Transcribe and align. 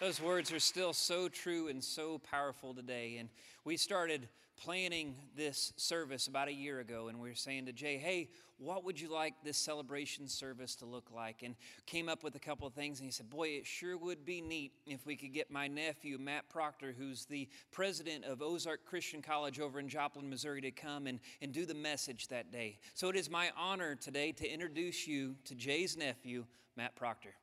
Those 0.00 0.22
words 0.22 0.52
are 0.52 0.60
still 0.60 0.92
so 0.92 1.28
true 1.28 1.66
and 1.66 1.82
so 1.82 2.18
powerful 2.18 2.72
today. 2.72 3.16
And 3.18 3.28
we 3.64 3.76
started 3.76 4.28
planning 4.56 5.16
this 5.36 5.72
service 5.76 6.28
about 6.28 6.46
a 6.46 6.52
year 6.52 6.78
ago, 6.78 7.08
and 7.08 7.18
we 7.18 7.28
were 7.28 7.34
saying 7.34 7.66
to 7.66 7.72
Jay, 7.72 7.96
hey, 7.96 8.28
what 8.58 8.84
would 8.84 9.00
you 9.00 9.12
like 9.12 9.34
this 9.42 9.56
celebration 9.56 10.28
service 10.28 10.76
to 10.76 10.86
look 10.86 11.10
like? 11.12 11.42
And 11.42 11.56
came 11.86 12.08
up 12.08 12.22
with 12.22 12.36
a 12.36 12.38
couple 12.38 12.64
of 12.64 12.74
things, 12.74 13.00
and 13.00 13.08
he 13.08 13.10
said, 13.10 13.28
boy, 13.28 13.48
it 13.48 13.66
sure 13.66 13.98
would 13.98 14.24
be 14.24 14.40
neat 14.40 14.70
if 14.86 15.04
we 15.04 15.16
could 15.16 15.32
get 15.32 15.50
my 15.50 15.66
nephew, 15.66 16.16
Matt 16.16 16.48
Proctor, 16.48 16.94
who's 16.96 17.24
the 17.24 17.48
president 17.72 18.24
of 18.24 18.40
Ozark 18.40 18.84
Christian 18.84 19.20
College 19.20 19.58
over 19.58 19.80
in 19.80 19.88
Joplin, 19.88 20.30
Missouri, 20.30 20.60
to 20.60 20.70
come 20.70 21.08
and, 21.08 21.18
and 21.42 21.52
do 21.52 21.66
the 21.66 21.74
message 21.74 22.28
that 22.28 22.52
day. 22.52 22.78
So 22.94 23.08
it 23.08 23.16
is 23.16 23.28
my 23.28 23.50
honor 23.56 23.96
today 23.96 24.30
to 24.30 24.48
introduce 24.48 25.08
you 25.08 25.34
to 25.46 25.56
Jay's 25.56 25.96
nephew, 25.96 26.44
Matt 26.76 26.94
Proctor. 26.94 27.34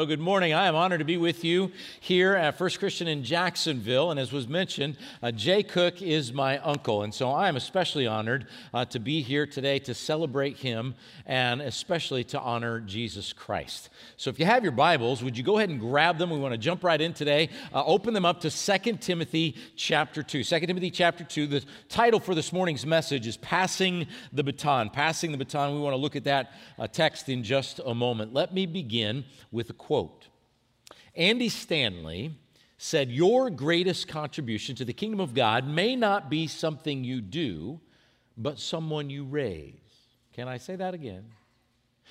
Well, 0.00 0.06
good 0.06 0.20
morning. 0.20 0.54
I 0.54 0.68
am 0.68 0.76
honored 0.76 1.00
to 1.00 1.04
be 1.04 1.16
with 1.16 1.42
you 1.42 1.72
here 1.98 2.36
at 2.36 2.56
First 2.56 2.78
Christian 2.78 3.08
in 3.08 3.24
Jacksonville. 3.24 4.12
And 4.12 4.20
as 4.20 4.30
was 4.30 4.46
mentioned, 4.46 4.96
uh, 5.24 5.32
Jay 5.32 5.64
Cook 5.64 6.00
is 6.00 6.32
my 6.32 6.58
uncle. 6.58 7.02
And 7.02 7.12
so 7.12 7.32
I 7.32 7.48
am 7.48 7.56
especially 7.56 8.06
honored 8.06 8.46
uh, 8.72 8.84
to 8.84 9.00
be 9.00 9.22
here 9.22 9.44
today 9.44 9.80
to 9.80 9.94
celebrate 9.94 10.58
him 10.58 10.94
and 11.26 11.60
especially 11.60 12.22
to 12.22 12.38
honor 12.38 12.78
Jesus 12.78 13.32
Christ. 13.32 13.88
So 14.16 14.30
if 14.30 14.38
you 14.38 14.44
have 14.44 14.62
your 14.62 14.70
Bibles, 14.70 15.24
would 15.24 15.36
you 15.36 15.42
go 15.42 15.58
ahead 15.58 15.68
and 15.68 15.80
grab 15.80 16.16
them? 16.16 16.30
We 16.30 16.38
want 16.38 16.54
to 16.54 16.58
jump 16.58 16.84
right 16.84 17.00
in 17.00 17.12
today. 17.12 17.50
Uh, 17.74 17.84
open 17.84 18.14
them 18.14 18.24
up 18.24 18.40
to 18.42 18.50
2 18.52 18.98
Timothy 18.98 19.56
chapter 19.74 20.22
2. 20.22 20.44
2 20.44 20.60
Timothy 20.60 20.92
chapter 20.92 21.24
2. 21.24 21.48
The 21.48 21.64
title 21.88 22.20
for 22.20 22.36
this 22.36 22.52
morning's 22.52 22.86
message 22.86 23.26
is 23.26 23.36
Passing 23.38 24.06
the 24.32 24.44
Baton. 24.44 24.90
Passing 24.90 25.32
the 25.32 25.38
Baton. 25.38 25.74
We 25.74 25.80
want 25.80 25.94
to 25.94 26.00
look 26.00 26.14
at 26.14 26.22
that 26.22 26.52
uh, 26.78 26.86
text 26.86 27.28
in 27.28 27.42
just 27.42 27.80
a 27.84 27.96
moment. 27.96 28.32
Let 28.32 28.54
me 28.54 28.64
begin 28.64 29.24
with 29.50 29.70
a 29.70 29.87
quote 29.88 30.28
Andy 31.14 31.48
Stanley 31.48 32.34
said, 32.76 33.10
Your 33.10 33.48
greatest 33.48 34.06
contribution 34.06 34.76
to 34.76 34.84
the 34.84 34.92
kingdom 34.92 35.18
of 35.18 35.32
God 35.32 35.66
may 35.66 35.96
not 35.96 36.28
be 36.28 36.46
something 36.46 37.04
you 37.04 37.22
do, 37.22 37.80
but 38.36 38.58
someone 38.58 39.08
you 39.08 39.24
raise. 39.24 39.72
Can 40.34 40.46
I 40.46 40.58
say 40.58 40.76
that 40.76 40.92
again? 40.92 41.24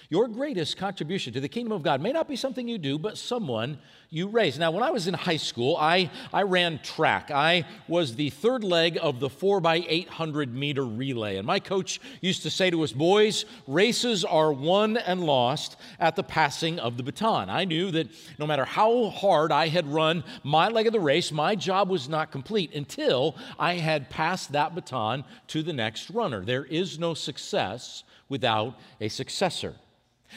Your 0.09 0.27
greatest 0.29 0.77
contribution 0.77 1.33
to 1.33 1.41
the 1.41 1.49
kingdom 1.49 1.73
of 1.73 1.83
God 1.83 2.01
may 2.01 2.13
not 2.13 2.29
be 2.29 2.37
something 2.37 2.67
you 2.67 2.77
do, 2.77 2.97
but 2.97 3.17
someone 3.17 3.77
you 4.09 4.27
raise. 4.27 4.57
Now, 4.57 4.71
when 4.71 4.83
I 4.83 4.89
was 4.89 5.07
in 5.07 5.13
high 5.13 5.37
school, 5.37 5.75
I, 5.75 6.09
I 6.31 6.43
ran 6.43 6.79
track. 6.79 7.29
I 7.29 7.65
was 7.89 8.15
the 8.15 8.29
third 8.29 8.63
leg 8.63 8.97
of 9.01 9.19
the 9.19 9.29
4 9.29 9.59
by 9.59 9.83
800 9.85 10.53
meter 10.53 10.85
relay. 10.85 11.35
And 11.35 11.45
my 11.45 11.59
coach 11.59 11.99
used 12.21 12.43
to 12.43 12.49
say 12.49 12.69
to 12.69 12.83
us, 12.83 12.93
boys, 12.93 13.43
races 13.67 14.23
are 14.23 14.53
won 14.53 14.95
and 14.95 15.25
lost 15.25 15.75
at 15.99 16.15
the 16.15 16.23
passing 16.23 16.79
of 16.79 16.95
the 16.95 17.03
baton. 17.03 17.49
I 17.49 17.65
knew 17.65 17.91
that 17.91 18.07
no 18.39 18.47
matter 18.47 18.63
how 18.63 19.09
hard 19.09 19.51
I 19.51 19.67
had 19.67 19.91
run 19.91 20.23
my 20.43 20.69
leg 20.69 20.87
of 20.87 20.93
the 20.93 21.01
race, 21.01 21.33
my 21.33 21.53
job 21.55 21.89
was 21.89 22.07
not 22.07 22.31
complete 22.31 22.73
until 22.73 23.35
I 23.59 23.73
had 23.73 24.09
passed 24.09 24.53
that 24.53 24.73
baton 24.73 25.25
to 25.47 25.61
the 25.61 25.73
next 25.73 26.09
runner. 26.09 26.45
There 26.45 26.63
is 26.63 26.97
no 26.97 27.13
success 27.13 28.03
without 28.29 28.79
a 29.01 29.09
successor. 29.09 29.75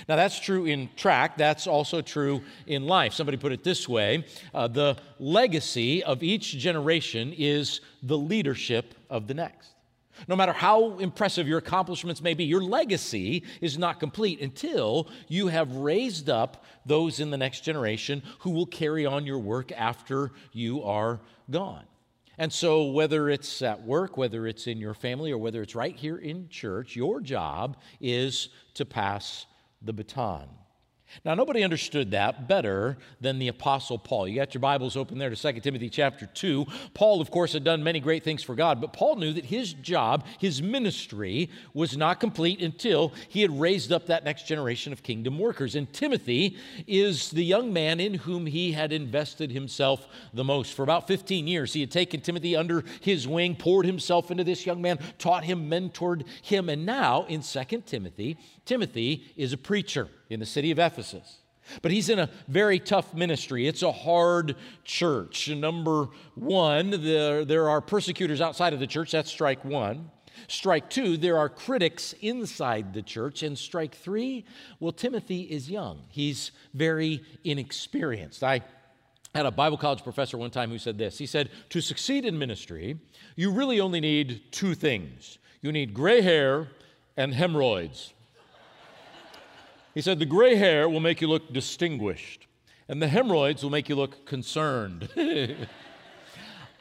Now, 0.08 0.16
that's 0.16 0.38
true 0.38 0.66
in 0.66 0.88
track, 0.96 1.36
that's 1.36 1.66
also 1.66 2.00
true 2.00 2.42
in 2.66 2.86
life. 2.86 3.12
Somebody 3.12 3.36
put 3.36 3.52
it 3.52 3.64
this 3.64 3.88
way 3.88 4.24
uh, 4.54 4.68
the 4.68 4.96
legacy 5.18 6.02
of 6.02 6.22
each 6.22 6.56
generation 6.58 7.34
is 7.36 7.80
the 8.02 8.18
leadership 8.18 8.94
of 9.08 9.26
the 9.26 9.34
next. 9.34 9.70
No 10.28 10.36
matter 10.36 10.52
how 10.52 10.98
impressive 10.98 11.48
your 11.48 11.58
accomplishments 11.58 12.20
may 12.20 12.34
be, 12.34 12.44
your 12.44 12.62
legacy 12.62 13.44
is 13.60 13.78
not 13.78 14.00
complete 14.00 14.40
until 14.40 15.08
you 15.28 15.48
have 15.48 15.74
raised 15.76 16.28
up 16.28 16.64
those 16.84 17.20
in 17.20 17.30
the 17.30 17.38
next 17.38 17.60
generation 17.60 18.22
who 18.40 18.50
will 18.50 18.66
carry 18.66 19.06
on 19.06 19.24
your 19.24 19.38
work 19.38 19.72
after 19.72 20.32
you 20.52 20.82
are 20.82 21.20
gone. 21.50 21.84
And 22.38 22.52
so, 22.52 22.84
whether 22.84 23.28
it's 23.28 23.60
at 23.60 23.82
work, 23.82 24.16
whether 24.16 24.46
it's 24.46 24.66
in 24.66 24.78
your 24.78 24.94
family, 24.94 25.30
or 25.30 25.36
whether 25.36 25.60
it's 25.60 25.74
right 25.74 25.94
here 25.94 26.16
in 26.16 26.48
church, 26.48 26.96
your 26.96 27.20
job 27.20 27.76
is 28.00 28.48
to 28.74 28.86
pass 28.86 29.44
the 29.82 29.92
baton. 29.92 30.48
Now, 31.24 31.34
nobody 31.34 31.64
understood 31.64 32.12
that 32.12 32.46
better 32.46 32.96
than 33.20 33.38
the 33.38 33.48
Apostle 33.48 33.98
Paul. 33.98 34.28
You 34.28 34.36
got 34.36 34.54
your 34.54 34.60
Bibles 34.60 34.96
open 34.96 35.18
there 35.18 35.30
to 35.30 35.36
2 35.36 35.60
Timothy 35.60 35.90
chapter 35.90 36.26
2. 36.26 36.66
Paul, 36.94 37.20
of 37.20 37.30
course, 37.30 37.52
had 37.52 37.64
done 37.64 37.82
many 37.82 37.98
great 38.00 38.22
things 38.22 38.42
for 38.42 38.54
God, 38.54 38.80
but 38.80 38.92
Paul 38.92 39.16
knew 39.16 39.32
that 39.32 39.44
his 39.44 39.72
job, 39.72 40.24
his 40.38 40.62
ministry, 40.62 41.50
was 41.74 41.96
not 41.96 42.20
complete 42.20 42.62
until 42.62 43.12
he 43.28 43.42
had 43.42 43.58
raised 43.58 43.90
up 43.90 44.06
that 44.06 44.24
next 44.24 44.46
generation 44.46 44.92
of 44.92 45.02
kingdom 45.02 45.38
workers. 45.38 45.74
And 45.74 45.92
Timothy 45.92 46.56
is 46.86 47.30
the 47.30 47.44
young 47.44 47.72
man 47.72 47.98
in 47.98 48.14
whom 48.14 48.46
he 48.46 48.72
had 48.72 48.92
invested 48.92 49.50
himself 49.50 50.06
the 50.32 50.44
most. 50.44 50.74
For 50.74 50.84
about 50.84 51.08
15 51.08 51.48
years, 51.48 51.72
he 51.72 51.80
had 51.80 51.90
taken 51.90 52.20
Timothy 52.20 52.54
under 52.54 52.84
his 53.00 53.26
wing, 53.26 53.56
poured 53.56 53.84
himself 53.84 54.30
into 54.30 54.44
this 54.44 54.64
young 54.64 54.80
man, 54.80 54.98
taught 55.18 55.42
him, 55.42 55.68
mentored 55.68 56.24
him. 56.42 56.68
And 56.68 56.86
now, 56.86 57.24
in 57.24 57.42
2 57.42 57.82
Timothy, 57.84 58.38
Timothy 58.64 59.32
is 59.36 59.52
a 59.52 59.58
preacher 59.58 60.08
in 60.28 60.40
the 60.40 60.46
city 60.46 60.70
of 60.70 60.78
Ephesus. 60.78 61.38
But 61.82 61.92
he's 61.92 62.08
in 62.08 62.18
a 62.18 62.30
very 62.48 62.78
tough 62.78 63.14
ministry. 63.14 63.66
It's 63.66 63.82
a 63.82 63.92
hard 63.92 64.56
church. 64.84 65.48
Number 65.48 66.08
one, 66.34 67.02
there, 67.02 67.44
there 67.44 67.68
are 67.68 67.80
persecutors 67.80 68.40
outside 68.40 68.72
of 68.72 68.80
the 68.80 68.86
church. 68.86 69.12
That's 69.12 69.30
strike 69.30 69.64
one. 69.64 70.10
Strike 70.48 70.88
two, 70.90 71.16
there 71.16 71.38
are 71.38 71.48
critics 71.48 72.14
inside 72.20 72.94
the 72.94 73.02
church. 73.02 73.42
And 73.42 73.58
strike 73.58 73.94
three, 73.94 74.44
well, 74.80 74.92
Timothy 74.92 75.42
is 75.42 75.70
young. 75.70 76.02
He's 76.08 76.50
very 76.74 77.22
inexperienced. 77.44 78.42
I 78.42 78.62
had 79.34 79.46
a 79.46 79.50
Bible 79.50 79.76
college 79.76 80.02
professor 80.02 80.36
one 80.36 80.50
time 80.50 80.70
who 80.70 80.78
said 80.78 80.98
this 80.98 81.18
He 81.18 81.26
said, 81.26 81.50
To 81.70 81.80
succeed 81.80 82.24
in 82.24 82.38
ministry, 82.38 82.98
you 83.36 83.52
really 83.52 83.80
only 83.80 84.00
need 84.00 84.42
two 84.50 84.74
things 84.74 85.38
you 85.62 85.72
need 85.72 85.92
gray 85.92 86.22
hair 86.22 86.68
and 87.16 87.34
hemorrhoids. 87.34 88.14
He 89.94 90.00
said, 90.00 90.18
The 90.18 90.26
gray 90.26 90.56
hair 90.56 90.88
will 90.88 91.00
make 91.00 91.20
you 91.20 91.28
look 91.28 91.52
distinguished, 91.52 92.46
and 92.88 93.00
the 93.00 93.08
hemorrhoids 93.08 93.62
will 93.62 93.70
make 93.70 93.88
you 93.88 93.96
look 93.96 94.26
concerned. 94.26 95.08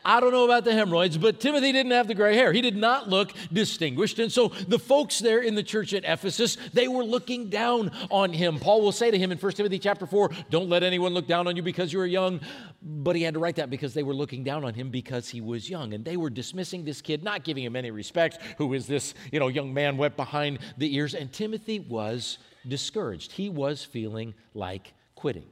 I 0.06 0.22
don't 0.22 0.32
know 0.32 0.46
about 0.46 0.64
the 0.64 0.74
hemorrhoids, 0.74 1.18
but 1.18 1.40
Timothy 1.40 1.72
didn't 1.72 1.92
have 1.92 2.08
the 2.08 2.16
gray 2.16 2.36
hair. 2.36 2.54
He 2.54 2.62
did 2.62 2.78
not 2.78 3.10
look 3.10 3.34
distinguished. 3.52 4.18
And 4.20 4.32
so 4.32 4.48
the 4.68 4.80
folks 4.80 5.20
there 5.20 5.40
in 5.40 5.56
the 5.56 5.64
church 5.64 5.94
at 5.94 6.04
Ephesus, 6.06 6.58
they 6.74 6.88
were 6.88 7.04
looking 7.04 7.50
down 7.50 7.92
on 8.10 8.32
him. 8.32 8.60
Paul 8.60 8.82
will 8.82 8.94
say 8.94 9.12
to 9.12 9.18
him 9.18 9.32
in 9.32 9.38
1 9.38 9.52
Timothy 9.54 9.78
chapter 9.78 10.06
4, 10.06 10.30
don't 10.50 10.70
let 10.70 10.84
anyone 10.84 11.14
look 11.14 11.28
down 11.28 11.48
on 11.48 11.56
you 11.56 11.62
because 11.62 11.92
you 11.92 12.00
are 12.00 12.06
young. 12.06 12.40
But 12.82 13.18
he 13.18 13.24
had 13.24 13.34
to 13.34 13.40
write 13.40 13.58
that 13.58 13.70
because 13.70 13.94
they 13.94 14.04
were 14.04 14.14
looking 14.14 14.44
down 14.44 14.64
on 14.64 14.74
him 14.74 14.90
because 14.90 15.28
he 15.28 15.42
was 15.42 15.70
young. 15.70 15.94
And 15.94 16.06
they 16.06 16.16
were 16.16 16.30
dismissing 16.30 16.86
this 16.86 17.02
kid, 17.02 17.24
not 17.24 17.44
giving 17.44 17.64
him 17.64 17.76
any 17.76 17.92
respect. 17.92 18.40
Who 18.58 18.74
is 18.74 18.88
this, 18.88 19.14
you 19.34 19.40
know, 19.40 19.50
young 19.50 19.74
man 19.74 19.98
wet 19.98 20.16
behind 20.16 20.60
the 20.78 20.96
ears? 20.96 21.14
And 21.14 21.32
Timothy 21.32 21.80
was 21.80 22.38
discouraged. 22.68 23.34
He 23.34 23.50
was 23.50 23.84
feeling 23.84 24.34
like 24.54 24.94
quitting. 25.16 25.48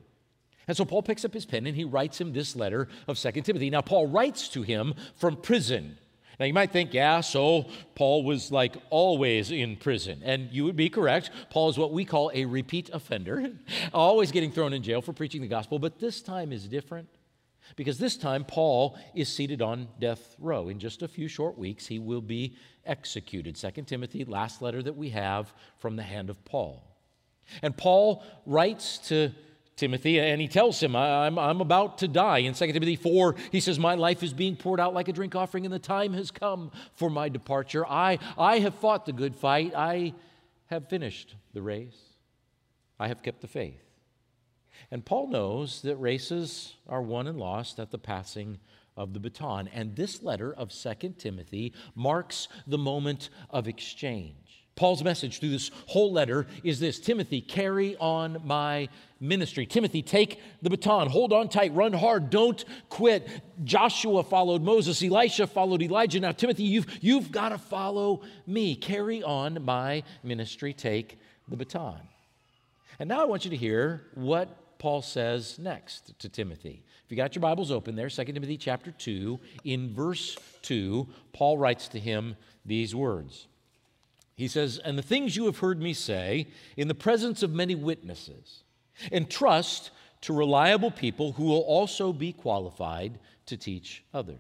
And 0.68 0.76
so 0.76 0.84
Paul 0.84 1.02
picks 1.02 1.24
up 1.24 1.34
his 1.34 1.46
pen 1.46 1.66
and 1.66 1.76
he 1.76 1.86
writes 1.86 2.20
him 2.20 2.34
this 2.34 2.56
letter 2.56 2.90
of 3.08 3.18
Second 3.18 3.44
Timothy. 3.44 3.70
Now, 3.70 3.82
Paul 3.82 4.08
writes 4.08 4.50
to 4.50 4.64
him 4.64 4.94
from 5.16 5.38
prison. 5.38 5.98
Now, 6.40 6.46
you 6.46 6.54
might 6.54 6.72
think, 6.72 6.94
yeah, 6.94 7.22
so 7.22 7.68
Paul 7.96 8.24
was 8.24 8.52
like 8.52 8.76
always 8.90 9.50
in 9.50 9.78
prison. 9.78 10.22
And 10.24 10.52
you 10.52 10.66
would 10.66 10.76
be 10.76 10.90
correct. 10.90 11.32
Paul 11.50 11.70
is 11.70 11.78
what 11.78 11.94
we 11.94 12.06
call 12.06 12.32
a 12.34 12.46
repeat 12.46 12.90
offender, 12.92 13.52
always 13.94 14.32
getting 14.32 14.52
thrown 14.52 14.74
in 14.74 14.84
jail 14.84 15.02
for 15.02 15.14
preaching 15.14 15.42
the 15.42 15.48
gospel. 15.48 15.80
But 15.80 16.00
this 16.00 16.22
time 16.22 16.52
is 16.52 16.68
different 16.68 17.08
because 17.76 17.98
this 17.98 18.18
time 18.18 18.44
Paul 18.44 18.98
is 19.16 19.30
seated 19.30 19.62
on 19.62 19.88
death 20.00 20.36
row. 20.38 20.70
In 20.70 20.80
just 20.80 21.02
a 21.02 21.08
few 21.08 21.28
short 21.28 21.58
weeks, 21.58 21.88
he 21.88 21.98
will 21.98 22.22
be 22.22 22.56
executed. 22.86 23.58
Second 23.58 23.86
Timothy, 23.86 24.24
last 24.24 24.62
letter 24.62 24.84
that 24.84 24.96
we 24.96 25.10
have 25.10 25.54
from 25.80 25.96
the 25.96 26.04
hand 26.04 26.30
of 26.30 26.44
Paul. 26.46 26.84
And 27.62 27.76
Paul 27.76 28.24
writes 28.46 28.98
to 29.10 29.32
Timothy 29.78 30.20
and 30.20 30.42
he 30.42 30.48
tells 30.48 30.82
him, 30.82 30.96
I'm, 30.96 31.38
I'm 31.38 31.62
about 31.62 32.00
to 32.00 32.08
die. 32.08 32.40
In 32.40 32.54
2 32.54 32.74
Timothy 32.74 32.96
4, 32.96 33.36
he 33.52 33.60
says, 33.60 33.80
My 33.80 33.96
life 33.96 34.24
is 34.24 34.34
being 34.34 34.56
poured 34.56 34.80
out 34.80 34.94
like 34.94 35.08
a 35.08 35.14
drink 35.14 35.36
offering, 35.36 35.66
and 35.66 35.74
the 35.74 35.80
time 35.80 36.14
has 36.14 36.32
come 36.32 36.72
for 36.96 37.10
my 37.10 37.30
departure. 37.30 37.86
I, 37.86 38.20
I 38.38 38.60
have 38.60 38.76
fought 38.76 39.06
the 39.06 39.14
good 39.14 39.36
fight, 39.36 39.74
I 39.76 40.14
have 40.66 40.90
finished 40.90 41.36
the 41.54 41.62
race, 41.62 41.98
I 43.00 43.08
have 43.08 43.22
kept 43.22 43.42
the 43.42 43.48
faith. 43.48 43.84
And 44.92 45.06
Paul 45.06 45.30
knows 45.30 45.82
that 45.84 45.96
races 45.98 46.76
are 46.88 47.02
won 47.02 47.28
and 47.28 47.38
lost 47.38 47.80
at 47.80 47.92
the 47.92 47.98
passing 47.98 48.58
of 48.96 49.14
the 49.14 49.20
baton. 49.20 49.68
And 49.68 49.96
this 49.96 50.24
letter 50.24 50.54
of 50.54 50.70
2 50.70 51.16
Timothy 51.18 51.74
marks 51.96 52.48
the 52.66 52.78
moment 52.78 53.30
of 53.50 53.68
exchange. 53.68 54.47
Paul's 54.78 55.04
message 55.04 55.40
through 55.40 55.50
this 55.50 55.72
whole 55.88 56.14
letter 56.14 56.48
is 56.64 56.80
this 56.80 57.00
Timothy, 57.00 57.42
carry 57.42 57.98
on 57.98 58.42
my 58.46 58.88
ministry. 59.20 59.66
Timothy, 59.66 60.02
take 60.02 60.40
the 60.62 60.70
baton, 60.70 61.10
hold 61.10 61.34
on 61.34 61.50
tight, 61.50 61.74
run 61.74 61.92
hard, 61.92 62.30
don't 62.30 62.64
quit. 62.88 63.28
Joshua 63.66 64.24
followed 64.24 64.62
Moses, 64.62 65.04
Elisha 65.04 65.48
followed 65.48 65.82
Elijah. 65.82 66.20
Now, 66.20 66.32
Timothy, 66.32 66.64
you've, 66.64 66.86
you've 67.04 67.32
got 67.32 67.50
to 67.50 67.58
follow 67.58 68.22
me. 68.46 68.76
Carry 68.76 69.24
on 69.24 69.66
my 69.66 70.04
ministry, 70.24 70.74
take 70.74 71.20
the 71.50 71.58
baton. 71.58 72.00
And 73.00 73.10
now 73.10 73.22
I 73.22 73.26
want 73.26 73.46
you 73.46 73.52
to 73.52 73.58
hear 73.58 74.04
what 74.14 74.78
Paul 74.78 75.02
says 75.02 75.58
next 75.58 76.18
to 76.20 76.30
Timothy. 76.30 76.84
If 77.04 77.12
you 77.12 77.18
got 77.18 77.34
your 77.34 77.42
Bibles 77.42 77.72
open 77.72 77.96
there, 77.96 78.10
2 78.10 78.26
Timothy 78.26 78.58
chapter 78.58 78.92
2, 78.92 79.40
in 79.64 79.94
verse 79.94 80.38
2, 80.62 81.08
Paul 81.34 81.58
writes 81.58 81.88
to 81.90 82.00
him 82.00 82.36
these 82.64 82.94
words. 82.94 83.48
He 84.38 84.48
says, 84.48 84.78
And 84.78 84.98
the 84.98 85.04
things 85.04 85.36
you 85.36 85.46
have 85.46 85.58
heard 85.58 85.82
me 85.82 85.94
say 85.94 86.48
in 86.78 86.88
the 86.88 86.96
presence 86.96 87.44
of 87.44 87.52
many 87.52 87.76
witnesses, 87.76 88.64
and 89.12 89.30
trust 89.30 89.92
to 90.22 90.34
reliable 90.34 90.92
people 90.92 91.34
who 91.34 91.46
will 91.46 91.62
also 91.62 92.14
be 92.14 92.32
qualified 92.32 93.20
to 93.48 93.58
teach 93.58 94.04
others. 94.14 94.40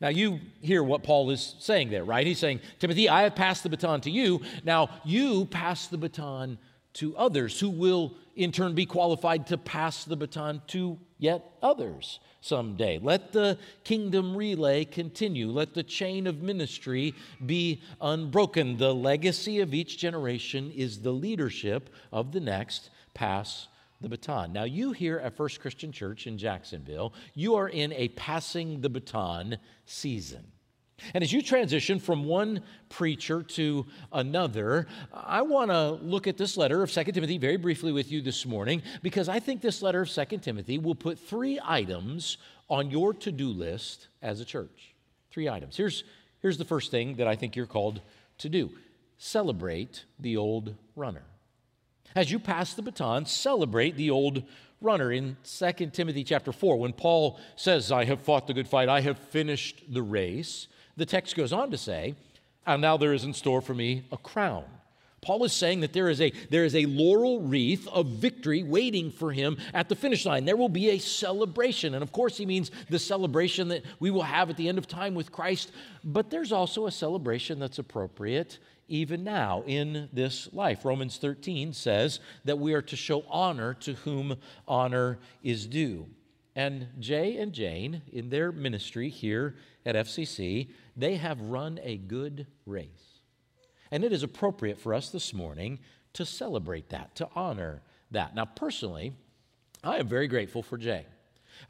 Now, 0.00 0.08
you 0.08 0.40
hear 0.60 0.82
what 0.82 1.02
Paul 1.02 1.30
is 1.30 1.54
saying 1.58 1.90
there, 1.90 2.04
right? 2.04 2.26
He's 2.26 2.38
saying, 2.38 2.60
Timothy, 2.78 3.08
I 3.08 3.22
have 3.22 3.34
passed 3.34 3.62
the 3.62 3.70
baton 3.70 4.00
to 4.02 4.10
you. 4.10 4.42
Now, 4.64 4.90
you 5.04 5.46
pass 5.46 5.86
the 5.86 5.96
baton 5.96 6.58
to 6.94 7.16
others 7.16 7.58
who 7.58 7.70
will 7.70 8.14
in 8.36 8.52
turn 8.52 8.74
be 8.74 8.86
qualified 8.86 9.46
to 9.48 9.56
pass 9.56 10.04
the 10.04 10.16
baton 10.16 10.62
to 10.68 10.98
yet 11.18 11.52
others 11.62 12.20
someday. 12.40 12.98
Let 12.98 13.32
the 13.32 13.58
kingdom 13.84 14.36
relay 14.36 14.84
continue. 14.84 15.50
Let 15.50 15.74
the 15.74 15.82
chain 15.82 16.26
of 16.26 16.42
ministry 16.42 17.14
be 17.44 17.82
unbroken. 18.00 18.76
The 18.76 18.94
legacy 18.94 19.60
of 19.60 19.74
each 19.74 19.98
generation 19.98 20.70
is 20.70 21.02
the 21.02 21.12
leadership 21.12 21.90
of 22.12 22.32
the 22.32 22.40
next. 22.40 22.90
Pass 23.14 23.68
the 24.00 24.08
baton. 24.08 24.52
Now, 24.52 24.64
you 24.64 24.92
here 24.92 25.18
at 25.18 25.36
First 25.36 25.60
Christian 25.60 25.90
Church 25.90 26.26
in 26.26 26.38
Jacksonville, 26.38 27.12
you 27.34 27.56
are 27.56 27.68
in 27.68 27.92
a 27.92 28.08
passing 28.08 28.80
the 28.80 28.88
baton 28.88 29.58
season. 29.86 30.44
And 31.14 31.22
as 31.22 31.32
you 31.32 31.42
transition 31.42 31.98
from 31.98 32.24
one 32.24 32.62
preacher 32.88 33.42
to 33.42 33.86
another, 34.12 34.86
I 35.12 35.42
want 35.42 35.70
to 35.70 35.92
look 35.92 36.26
at 36.26 36.36
this 36.36 36.56
letter 36.56 36.82
of 36.82 36.90
2 36.90 37.04
Timothy 37.04 37.38
very 37.38 37.56
briefly 37.56 37.92
with 37.92 38.10
you 38.10 38.20
this 38.20 38.44
morning 38.44 38.82
because 39.02 39.28
I 39.28 39.40
think 39.40 39.60
this 39.60 39.82
letter 39.82 40.02
of 40.02 40.10
2 40.10 40.38
Timothy 40.38 40.78
will 40.78 40.94
put 40.94 41.18
three 41.18 41.58
items 41.64 42.38
on 42.68 42.90
your 42.90 43.14
to 43.14 43.32
do 43.32 43.48
list 43.48 44.08
as 44.22 44.40
a 44.40 44.44
church. 44.44 44.94
Three 45.30 45.48
items. 45.48 45.76
Here's, 45.76 46.04
here's 46.40 46.58
the 46.58 46.64
first 46.64 46.90
thing 46.90 47.14
that 47.16 47.26
I 47.26 47.36
think 47.36 47.56
you're 47.56 47.66
called 47.66 48.00
to 48.38 48.48
do 48.48 48.70
celebrate 49.20 50.04
the 50.20 50.36
old 50.36 50.76
runner. 50.94 51.24
As 52.14 52.30
you 52.30 52.38
pass 52.38 52.74
the 52.74 52.82
baton, 52.82 53.26
celebrate 53.26 53.96
the 53.96 54.10
old 54.10 54.44
runner 54.80 55.10
in 55.10 55.36
2 55.44 55.72
Timothy 55.90 56.22
chapter 56.22 56.52
4 56.52 56.78
when 56.78 56.92
Paul 56.92 57.38
says, 57.56 57.90
I 57.90 58.04
have 58.04 58.20
fought 58.20 58.46
the 58.46 58.54
good 58.54 58.68
fight, 58.68 58.88
I 58.88 59.00
have 59.00 59.18
finished 59.18 59.82
the 59.88 60.02
race 60.02 60.68
the 60.98 61.06
text 61.06 61.36
goes 61.36 61.52
on 61.52 61.70
to 61.70 61.78
say, 61.78 62.14
and 62.66 62.82
now 62.82 62.96
there 62.96 63.14
is 63.14 63.24
in 63.24 63.32
store 63.32 63.62
for 63.62 63.74
me 63.74 64.04
a 64.12 64.18
crown. 64.18 64.64
Paul 65.20 65.44
is 65.44 65.52
saying 65.52 65.80
that 65.80 65.92
there 65.92 66.08
is, 66.08 66.20
a, 66.20 66.30
there 66.50 66.64
is 66.64 66.76
a 66.76 66.86
laurel 66.86 67.40
wreath 67.40 67.88
of 67.88 68.06
victory 68.06 68.62
waiting 68.62 69.10
for 69.10 69.32
him 69.32 69.56
at 69.74 69.88
the 69.88 69.96
finish 69.96 70.24
line. 70.24 70.44
There 70.44 70.56
will 70.56 70.68
be 70.68 70.90
a 70.90 70.98
celebration. 70.98 71.94
And 71.94 72.02
of 72.02 72.12
course, 72.12 72.36
he 72.36 72.46
means 72.46 72.70
the 72.88 72.98
celebration 72.98 73.68
that 73.68 73.84
we 73.98 74.10
will 74.10 74.22
have 74.22 74.48
at 74.48 74.56
the 74.56 74.68
end 74.68 74.78
of 74.78 74.86
time 74.86 75.14
with 75.14 75.32
Christ. 75.32 75.72
But 76.04 76.30
there's 76.30 76.52
also 76.52 76.86
a 76.86 76.92
celebration 76.92 77.58
that's 77.58 77.78
appropriate 77.78 78.58
even 78.88 79.24
now 79.24 79.64
in 79.66 80.08
this 80.12 80.48
life. 80.52 80.84
Romans 80.84 81.18
13 81.18 81.72
says 81.72 82.20
that 82.44 82.58
we 82.58 82.72
are 82.72 82.82
to 82.82 82.96
show 82.96 83.24
honor 83.28 83.74
to 83.74 83.94
whom 83.94 84.36
honor 84.66 85.18
is 85.42 85.66
due. 85.66 86.06
And 86.58 86.88
Jay 86.98 87.36
and 87.36 87.52
Jane, 87.52 88.02
in 88.12 88.30
their 88.30 88.50
ministry 88.50 89.10
here 89.10 89.54
at 89.86 89.94
FCC, 89.94 90.70
they 90.96 91.14
have 91.14 91.40
run 91.40 91.78
a 91.84 91.98
good 91.98 92.48
race. 92.66 93.20
And 93.92 94.02
it 94.02 94.12
is 94.12 94.24
appropriate 94.24 94.76
for 94.76 94.92
us 94.92 95.10
this 95.10 95.32
morning 95.32 95.78
to 96.14 96.26
celebrate 96.26 96.88
that, 96.88 97.14
to 97.14 97.28
honor 97.36 97.82
that. 98.10 98.34
Now, 98.34 98.44
personally, 98.44 99.12
I 99.84 99.98
am 99.98 100.08
very 100.08 100.26
grateful 100.26 100.64
for 100.64 100.76
Jay. 100.76 101.06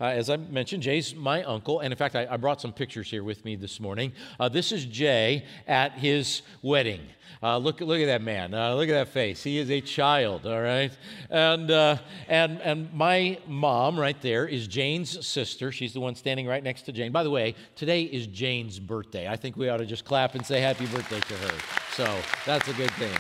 Uh, 0.01 0.05
as 0.05 0.31
I 0.31 0.37
mentioned, 0.37 0.83
Jay's 0.83 1.15
my 1.15 1.43
uncle, 1.43 1.81
and 1.81 1.93
in 1.93 1.97
fact, 1.97 2.15
I, 2.15 2.27
I 2.31 2.37
brought 2.37 2.61
some 2.61 2.73
pictures 2.73 3.11
here 3.11 3.25
with 3.25 3.45
me 3.45 3.57
this 3.57 3.81
morning. 3.81 4.13
Uh, 4.39 4.49
this 4.49 4.73
is 4.73 4.85
Jay 4.85 5.45
at 5.67 5.93
his 5.93 6.43
wedding. 6.63 7.01
Uh, 7.43 7.57
look, 7.59 7.81
look 7.81 8.01
at 8.01 8.07
that 8.07 8.23
man. 8.23 8.53
Uh, 8.53 8.75
look 8.75 8.89
at 8.89 8.93
that 8.93 9.09
face. 9.09 9.43
He 9.43 9.59
is 9.59 9.71
a 9.71 9.81
child, 9.81 10.47
all 10.47 10.61
right? 10.61 10.91
And, 11.31 11.71
uh, 11.71 11.99
and, 12.29 12.61
and 12.63 12.93
my 12.93 13.39
mom 13.47 13.99
right 13.99 14.21
there 14.21 14.47
is 14.47 14.67
Jane's 14.67 15.27
sister. 15.27 15.71
She's 15.71 15.93
the 15.93 16.01
one 16.01 16.15
standing 16.15 16.47
right 16.47 16.63
next 16.63 16.83
to 16.83 16.93
Jane. 16.93 17.13
By 17.13 17.23
the 17.23 17.31
way, 17.31 17.55
today 17.77 18.03
is 18.03 18.27
Jane's 18.27 18.81
birthday. 18.81 19.29
I 19.29 19.37
think 19.37 19.57
we 19.57 19.69
ought 19.69 19.77
to 19.77 19.87
just 19.87 20.05
clap 20.05 20.35
and 20.35 20.45
say 20.45 20.61
happy 20.61 20.87
birthday 20.87 21.21
to 21.21 21.35
her. 21.35 21.59
So 21.95 22.17
that's 22.45 22.67
a 22.69 22.73
good 22.75 22.91
thing. 22.93 23.17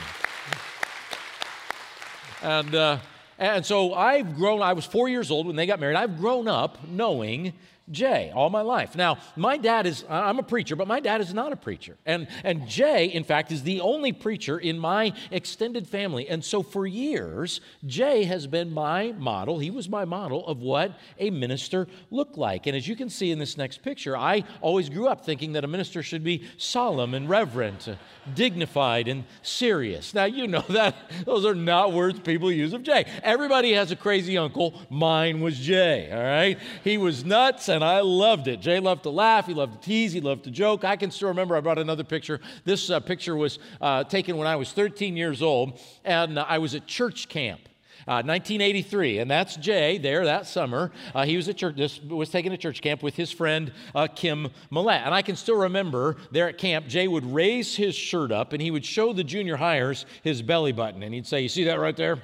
And, 2.43 2.75
uh, 2.75 2.99
and 3.39 3.65
so 3.65 3.95
I've 3.95 4.37
grown, 4.37 4.63
I 4.63 4.73
was 4.73 4.85
four 4.85 5.09
years 5.09 5.31
old 5.31 5.47
when 5.47 5.57
they 5.57 5.67
got 5.67 5.81
married. 5.81 5.97
I've 5.97 6.19
grown 6.19 6.49
up 6.49 6.87
knowing 6.87 7.55
Jay 7.91 8.31
all 8.35 8.51
my 8.51 8.61
life. 8.61 8.95
Now, 8.95 9.19
my 9.37 9.57
dad 9.57 9.87
is, 9.87 10.05
I'm 10.09 10.39
a 10.39 10.43
preacher, 10.43 10.77
but 10.77 10.89
my 10.89 11.01
dad 11.01 11.21
is 11.21 11.33
not 11.33 11.53
a 11.53 11.57
preacher. 11.57 11.97
And, 12.07 12.29
and 12.45 12.69
Jay, 12.69 13.07
in 13.07 13.25
fact, 13.25 13.53
is 13.53 13.63
the 13.63 13.81
only 13.81 14.13
preacher 14.13 14.59
in 14.59 14.79
my 14.79 15.13
extended 15.31 15.89
family. 15.89 16.29
And 16.29 16.45
so 16.45 16.63
for 16.63 16.87
years, 16.87 17.61
Jay 17.87 18.25
has 18.25 18.47
been 18.47 18.73
my 18.73 19.13
model. 19.13 19.59
He 19.59 19.71
was 19.71 19.89
my 19.89 20.05
model 20.05 20.47
of 20.47 20.61
what 20.61 20.99
a 21.19 21.31
minister 21.31 21.87
looked 22.11 22.37
like. 22.37 22.67
And 22.67 22.77
as 22.77 22.87
you 22.87 22.97
can 22.97 23.09
see 23.09 23.31
in 23.31 23.39
this 23.39 23.57
next 23.57 23.83
picture, 23.83 24.17
I 24.17 24.45
always 24.61 24.89
grew 24.89 25.09
up 25.09 25.25
thinking 25.25 25.53
that 25.53 25.65
a 25.65 25.69
minister 25.69 26.03
should 26.03 26.25
be 26.25 26.45
solemn 26.57 27.15
and 27.15 27.29
reverent, 27.29 27.89
uh, 27.89 27.95
dignified 28.35 29.09
and 29.09 29.25
serious. 29.43 30.15
Now, 30.15 30.25
you 30.25 30.47
know 30.47 30.61
that 30.69 30.95
those 31.25 31.45
are 31.45 31.55
not 31.55 31.93
words 31.93 32.21
people 32.21 32.53
use 32.53 32.73
of 32.73 32.83
Jay. 32.83 33.05
Everybody 33.23 33.73
has 33.73 33.91
a 33.91 33.97
crazy 33.97 34.37
uncle. 34.37 34.75
Mine 34.91 35.41
was 35.41 35.59
Jay, 35.59 36.11
all 36.13 36.23
right? 36.23 36.59
He 36.85 36.99
was 36.99 37.25
nuts 37.25 37.69
and 37.69 37.78
I 37.85 38.01
loved 38.01 38.49
it. 38.49 38.61
Jay 38.61 38.81
loved 38.81 39.03
to 39.05 39.11
laugh, 39.11 39.47
he 39.47 39.55
loved 39.55 39.75
to 39.83 39.89
tease, 39.89 40.13
he 40.13 40.21
loved 40.21 40.45
to 40.45 40.51
joke. 40.51 40.85
I 40.85 40.97
can 40.97 41.11
still 41.11 41.29
remember 41.29 41.57
I 41.57 41.61
brought 41.61 41.79
another 41.79 42.05
picture. 42.05 42.41
This 42.65 42.91
uh, 42.91 43.01
picture 43.01 43.37
was 43.37 43.59
uh, 43.81 44.05
taken 44.05 44.37
when 44.37 44.47
I 44.47 44.57
was 44.57 44.73
13 44.73 45.17
years 45.17 45.43
old, 45.43 45.79
and 46.05 46.39
I 46.39 46.59
was 46.59 46.75
at 46.75 46.87
church 46.87 47.29
camp. 47.29 47.61
1983, 48.07 49.19
uh, 49.19 49.23
and 49.23 49.31
that's 49.31 49.57
Jay 49.57 49.99
there 49.99 50.25
that 50.25 50.47
summer. 50.47 50.91
Uh, 51.15 51.25
he 51.25 51.37
was 51.37 51.49
at 51.49 51.57
church. 51.57 51.77
This 51.77 52.01
was 52.03 52.31
taken 52.31 52.53
to 52.53 52.57
church 52.57 52.81
camp 52.81 53.03
with 53.03 53.15
his 53.15 53.31
friend 53.31 53.73
uh, 53.95 54.07
Kim 54.07 54.49
Millett, 54.71 55.03
and 55.05 55.15
I 55.15 55.23
can 55.23 55.37
still 55.37 55.57
remember 55.57 56.17
there 56.31 56.49
at 56.49 56.59
camp. 56.59 56.87
Jay 56.87 57.07
would 57.07 57.27
raise 57.27 57.77
his 57.77 57.95
shirt 57.95 58.33
up 58.33 58.53
and 58.53 58.63
he 58.63 58.71
would 58.71 58.85
show 58.85 59.13
the 59.13 59.25
junior 59.25 59.57
hires 59.57 60.07
his 60.23 60.41
belly 60.43 60.73
button, 60.73 61.03
and 61.03 61.13
he'd 61.13 61.27
say, 61.27 61.43
"You 61.43 61.49
see 61.49 61.65
that 61.65 61.79
right 61.79 61.97
there? 61.97 62.23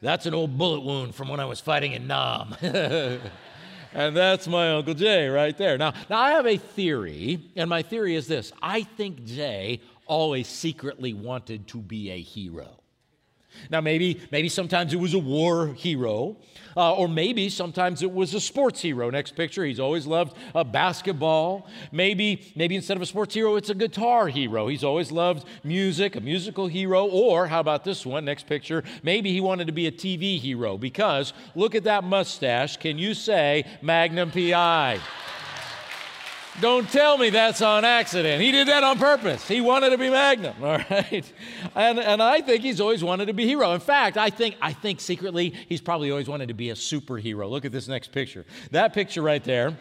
That's 0.00 0.26
an 0.26 0.34
old 0.34 0.56
bullet 0.56 0.80
wound 0.80 1.14
from 1.14 1.28
when 1.28 1.40
I 1.40 1.44
was 1.44 1.60
fighting 1.60 1.92
in 1.92 2.06
Nam." 2.06 2.54
And 3.94 4.16
that's 4.16 4.46
my 4.46 4.72
Uncle 4.72 4.94
Jay 4.94 5.28
right 5.28 5.56
there. 5.56 5.78
Now, 5.78 5.94
now, 6.10 6.18
I 6.18 6.30
have 6.32 6.46
a 6.46 6.56
theory, 6.56 7.40
and 7.56 7.70
my 7.70 7.82
theory 7.82 8.14
is 8.14 8.26
this 8.26 8.52
I 8.60 8.82
think 8.82 9.24
Jay 9.24 9.80
always 10.06 10.48
secretly 10.48 11.12
wanted 11.12 11.66
to 11.68 11.78
be 11.78 12.10
a 12.10 12.20
hero. 12.20 12.80
Now, 13.70 13.80
maybe, 13.80 14.20
maybe 14.30 14.48
sometimes 14.48 14.92
it 14.92 15.00
was 15.00 15.14
a 15.14 15.18
war 15.18 15.68
hero, 15.74 16.36
uh, 16.76 16.94
or 16.94 17.08
maybe 17.08 17.48
sometimes 17.48 18.02
it 18.02 18.12
was 18.12 18.34
a 18.34 18.40
sports 18.40 18.80
hero. 18.80 19.10
Next 19.10 19.34
picture, 19.34 19.64
he's 19.64 19.80
always 19.80 20.06
loved 20.06 20.36
uh, 20.54 20.64
basketball. 20.64 21.66
Maybe, 21.90 22.52
maybe 22.54 22.76
instead 22.76 22.96
of 22.96 23.02
a 23.02 23.06
sports 23.06 23.34
hero, 23.34 23.56
it's 23.56 23.70
a 23.70 23.74
guitar 23.74 24.28
hero. 24.28 24.68
He's 24.68 24.84
always 24.84 25.10
loved 25.10 25.46
music, 25.64 26.16
a 26.16 26.20
musical 26.20 26.66
hero. 26.68 27.06
Or 27.06 27.46
how 27.46 27.60
about 27.60 27.84
this 27.84 28.06
one? 28.06 28.24
Next 28.24 28.46
picture, 28.46 28.84
maybe 29.02 29.32
he 29.32 29.40
wanted 29.40 29.66
to 29.66 29.72
be 29.72 29.86
a 29.86 29.92
TV 29.92 30.38
hero 30.38 30.78
because 30.78 31.32
look 31.54 31.74
at 31.74 31.84
that 31.84 32.04
mustache. 32.04 32.76
Can 32.76 32.98
you 32.98 33.14
say 33.14 33.64
Magnum 33.82 34.30
PI? 34.30 35.00
Don't 36.60 36.90
tell 36.90 37.16
me 37.18 37.30
that's 37.30 37.62
on 37.62 37.84
accident. 37.84 38.42
He 38.42 38.50
did 38.50 38.66
that 38.66 38.82
on 38.82 38.98
purpose. 38.98 39.46
He 39.46 39.60
wanted 39.60 39.90
to 39.90 39.98
be 39.98 40.10
Magnum, 40.10 40.56
all 40.62 40.78
right? 40.90 41.32
And, 41.76 42.00
and 42.00 42.20
I 42.20 42.40
think 42.40 42.62
he's 42.62 42.80
always 42.80 43.04
wanted 43.04 43.26
to 43.26 43.32
be 43.32 43.46
hero. 43.46 43.72
In 43.74 43.80
fact, 43.80 44.16
I 44.16 44.30
think, 44.30 44.56
I 44.60 44.72
think 44.72 45.00
secretly 45.00 45.54
he's 45.68 45.80
probably 45.80 46.10
always 46.10 46.28
wanted 46.28 46.48
to 46.48 46.54
be 46.54 46.70
a 46.70 46.74
superhero. 46.74 47.48
Look 47.48 47.64
at 47.64 47.70
this 47.70 47.86
next 47.86 48.10
picture. 48.10 48.44
That 48.72 48.92
picture 48.92 49.22
right 49.22 49.42
there 49.44 49.76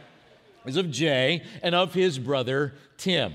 is 0.65 0.77
of 0.77 0.91
Jay 0.91 1.43
and 1.63 1.73
of 1.73 1.95
his 1.95 2.19
brother 2.19 2.75
Tim. 2.97 3.33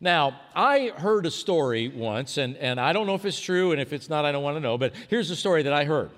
Now, 0.00 0.40
I 0.54 0.92
heard 0.96 1.26
a 1.26 1.30
story 1.30 1.88
once, 1.88 2.38
and, 2.38 2.56
and 2.56 2.80
I 2.80 2.92
don't 2.92 3.06
know 3.06 3.14
if 3.14 3.24
it's 3.24 3.40
true, 3.40 3.70
and 3.70 3.80
if 3.80 3.92
it's 3.92 4.10
not, 4.10 4.24
I 4.24 4.32
don't 4.32 4.42
want 4.42 4.56
to 4.56 4.60
know, 4.60 4.76
but 4.76 4.92
here's 5.08 5.28
the 5.28 5.36
story 5.36 5.62
that 5.62 5.72
I 5.72 5.84
heard. 5.84 6.10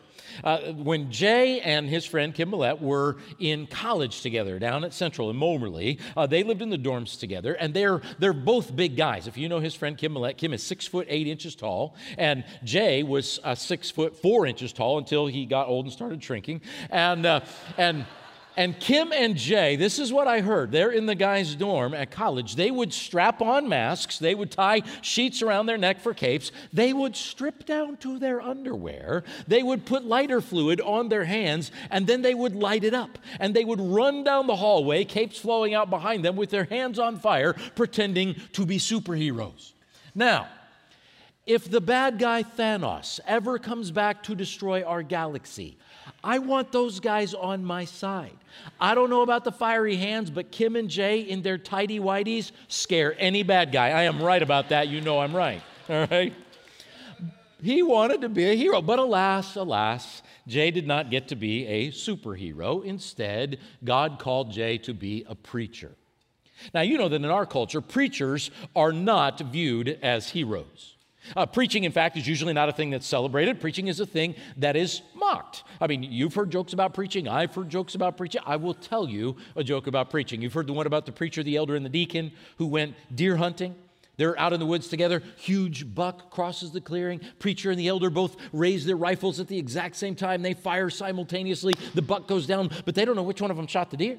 Uh, 0.45 0.73
when 0.73 1.11
Jay 1.11 1.61
and 1.61 1.89
his 1.89 2.05
friend 2.05 2.35
Kim 2.35 2.51
Millette 2.51 2.81
were 2.81 3.17
in 3.39 3.67
college 3.67 4.23
together 4.23 4.59
down 4.59 4.85
at 4.85 4.95
Central 4.95 5.31
in 5.31 5.37
Moberly, 5.37 5.99
uh, 6.17 6.27
they 6.27 6.43
lived 6.43 6.63
in 6.63 6.71
the 6.71 6.79
dorms 6.79 7.19
together, 7.19 7.55
and 7.55 7.75
they're, 7.75 8.01
they're 8.19 8.33
both 8.33 8.75
big 8.75 8.97
guys. 8.97 9.27
If 9.27 9.37
you 9.37 9.49
know 9.49 9.61
his 9.61 9.75
friend 9.75 9.97
Kim 9.97 10.15
Millette, 10.15 10.37
Kim 10.37 10.53
is 10.53 10.63
six 10.63 10.87
foot 10.87 11.07
eight 11.11 11.27
inches 11.27 11.55
tall, 11.55 11.95
and 12.19 12.45
Jay 12.65 13.03
was 13.03 13.41
uh, 13.45 13.55
six 13.55 13.91
foot 13.91 14.17
four 14.17 14.47
inches 14.47 14.73
tall 14.73 14.99
until 14.99 15.27
he 15.27 15.47
got 15.47 15.69
old 15.69 15.87
and 15.87 15.93
started 15.93 16.23
shrinking. 16.23 16.61
And, 16.91 17.27
uh, 17.27 17.41
and 17.77 18.07
and 18.57 18.79
Kim 18.81 19.13
and 19.13 19.37
Jay, 19.37 19.77
this 19.77 19.99
is 19.99 20.13
what 20.13 20.27
I 20.27 20.41
heard. 20.41 20.73
They're 20.73 20.91
in 20.91 21.07
the 21.07 21.15
guys' 21.15 21.55
dorm 21.55 21.93
at 21.93 22.11
college. 22.11 22.57
They 22.57 22.71
would 22.71 22.93
strap 22.93 23.43
on 23.43 23.69
masks, 23.69 24.19
they 24.19 24.35
would 24.35 24.51
tie 24.51 24.83
sheets 25.03 25.43
around 25.43 25.67
their 25.67 25.79
neck 25.79 26.01
for 26.01 26.15
capes, 26.15 26.53
they 26.73 26.93
would 26.93 27.15
strip 27.15 27.67
down 27.67 27.97
to 27.99 28.19
their 28.19 28.41
underwear, 28.41 29.25
they 29.47 29.63
would 29.63 29.85
put 29.85 30.05
lighter 30.05 30.41
fluid 30.41 30.81
on 30.81 31.09
their 31.09 31.25
hands, 31.25 31.71
and 31.91 32.07
then 32.07 32.23
they 32.23 32.35
would 32.35 32.57
light 32.57 32.85
it 32.85 32.95
up. 32.95 33.19
And 33.39 33.55
they 33.55 33.65
would 33.65 33.81
run 33.81 34.25
down 34.25 34.47
the 34.47 34.57
hallway, 34.57 35.05
capes 35.05 35.39
flowing 35.39 35.75
out 35.75 35.91
behind 35.91 36.25
them 36.25 36.37
with 36.37 36.51
their 36.51 36.65
hands 36.65 36.99
on 36.99 37.19
fire, 37.19 37.55
pretending 37.75 38.37
to 38.53 38.65
be 38.65 38.79
superheroes. 38.79 39.73
Now, 40.15 40.49
if 41.47 41.71
the 41.71 41.81
bad 41.81 42.19
guy 42.19 42.43
Thanos 42.43 43.21
ever 43.25 43.59
comes 43.59 43.93
back 43.93 44.25
to 44.25 44.35
destroy 44.35 44.83
our 44.83 45.03
galaxy, 45.03 45.79
I 46.23 46.39
want 46.39 46.73
those 46.73 47.01
guys 47.01 47.35
on 47.35 47.65
my 47.65 47.85
side. 47.85 48.37
I 48.81 48.95
don't 48.95 49.11
know 49.11 49.23
about 49.23 49.45
the 49.45 49.53
fiery 49.53 49.97
hands, 49.97 50.31
but 50.31 50.51
Kim 50.51 50.77
and 50.77 50.89
Jay 50.89 51.21
in 51.21 51.43
their 51.43 51.59
tidy 51.59 52.01
whities 52.01 52.53
scare 52.69 53.15
any 53.19 53.43
bad 53.43 53.73
guy. 53.73 53.91
I 53.91 54.03
am 54.03 54.23
right 54.23 54.43
about 54.43 54.71
that. 54.71 54.89
You 54.89 55.01
know 55.01 55.21
I'm 55.21 55.35
right. 55.35 55.63
All 55.89 56.07
right? 56.11 56.33
He 57.63 57.83
wanted 57.83 58.21
to 58.21 58.29
be 58.29 58.45
a 58.51 58.55
hero, 58.55 58.83
but 58.83 58.99
alas, 58.99 59.57
alas, 59.57 60.23
Jay 60.47 60.71
did 60.71 60.87
not 60.87 61.11
get 61.11 61.29
to 61.29 61.37
be 61.37 61.67
a 61.67 61.91
superhero. 61.91 62.85
Instead, 62.85 63.59
God 63.83 64.19
called 64.19 64.53
Jay 64.53 64.79
to 64.79 64.95
be 64.95 65.25
a 65.29 65.35
preacher. 65.35 65.93
Now, 66.75 66.83
you 66.83 66.99
know 66.99 67.09
that 67.09 67.17
in 67.17 67.25
our 67.25 67.47
culture, 67.47 67.81
preachers 67.81 68.51
are 68.75 68.93
not 68.93 69.41
viewed 69.41 69.99
as 70.03 70.31
heroes. 70.31 70.96
Uh, 71.35 71.47
preaching, 71.47 71.85
in 71.85 71.93
fact, 71.93 72.17
is 72.17 72.27
usually 72.29 72.53
not 72.53 72.69
a 72.69 72.73
thing 72.73 72.91
that's 72.91 73.07
celebrated. 73.07 73.61
Preaching 73.61 73.89
is 73.89 74.01
a 74.01 74.07
thing 74.07 74.35
that 74.59 74.77
is 74.77 75.03
mocked. 75.15 75.65
I 75.81 75.87
mean, 75.87 76.03
you've 76.03 76.35
heard 76.35 76.51
jokes 76.51 76.73
about 76.73 76.95
preaching. 76.95 77.29
I've 77.29 77.55
heard 77.55 77.71
jokes 77.71 77.95
about 77.95 78.17
preaching. 78.17 78.41
I 78.47 78.57
will 78.57 78.75
tell 78.75 79.09
you 79.09 79.37
a 79.57 79.65
joke 79.65 79.87
about 79.87 80.11
preaching. 80.11 80.43
You've 80.43 80.53
heard 80.53 80.67
the 80.67 80.73
one 80.73 80.87
about 80.87 81.07
the 81.07 81.13
preacher, 81.13 81.43
the 81.43 81.57
elder, 81.57 81.75
and 81.75 81.85
the 81.85 81.91
deacon 81.91 82.33
who 82.59 82.67
went 82.67 82.95
deer 83.15 83.37
hunting. 83.37 83.75
They're 84.17 84.39
out 84.39 84.53
in 84.53 84.61
the 84.61 84.67
woods 84.67 84.89
together. 84.89 85.23
Huge 85.37 85.95
buck 85.95 86.31
crosses 86.31 86.71
the 86.71 86.81
clearing. 86.81 87.21
Preacher 87.39 87.71
and 87.71 87.79
the 87.79 87.89
elder 87.89 88.09
both 88.09 88.37
raise 88.53 88.87
their 88.87 88.97
rifles 88.97 89.41
at 89.41 89.49
the 89.49 89.59
exact 89.59 89.97
same 89.97 90.15
time. 90.15 90.43
They 90.43 90.55
fire 90.55 90.89
simultaneously. 90.89 91.75
The 91.95 92.03
buck 92.03 92.27
goes 92.27 92.47
down, 92.47 92.71
but 92.85 92.95
they 92.95 93.05
don't 93.05 93.17
know 93.17 93.23
which 93.23 93.43
one 93.43 93.51
of 93.51 93.57
them 93.57 93.67
shot 93.67 93.91
the 93.91 93.97
deer. 93.97 94.19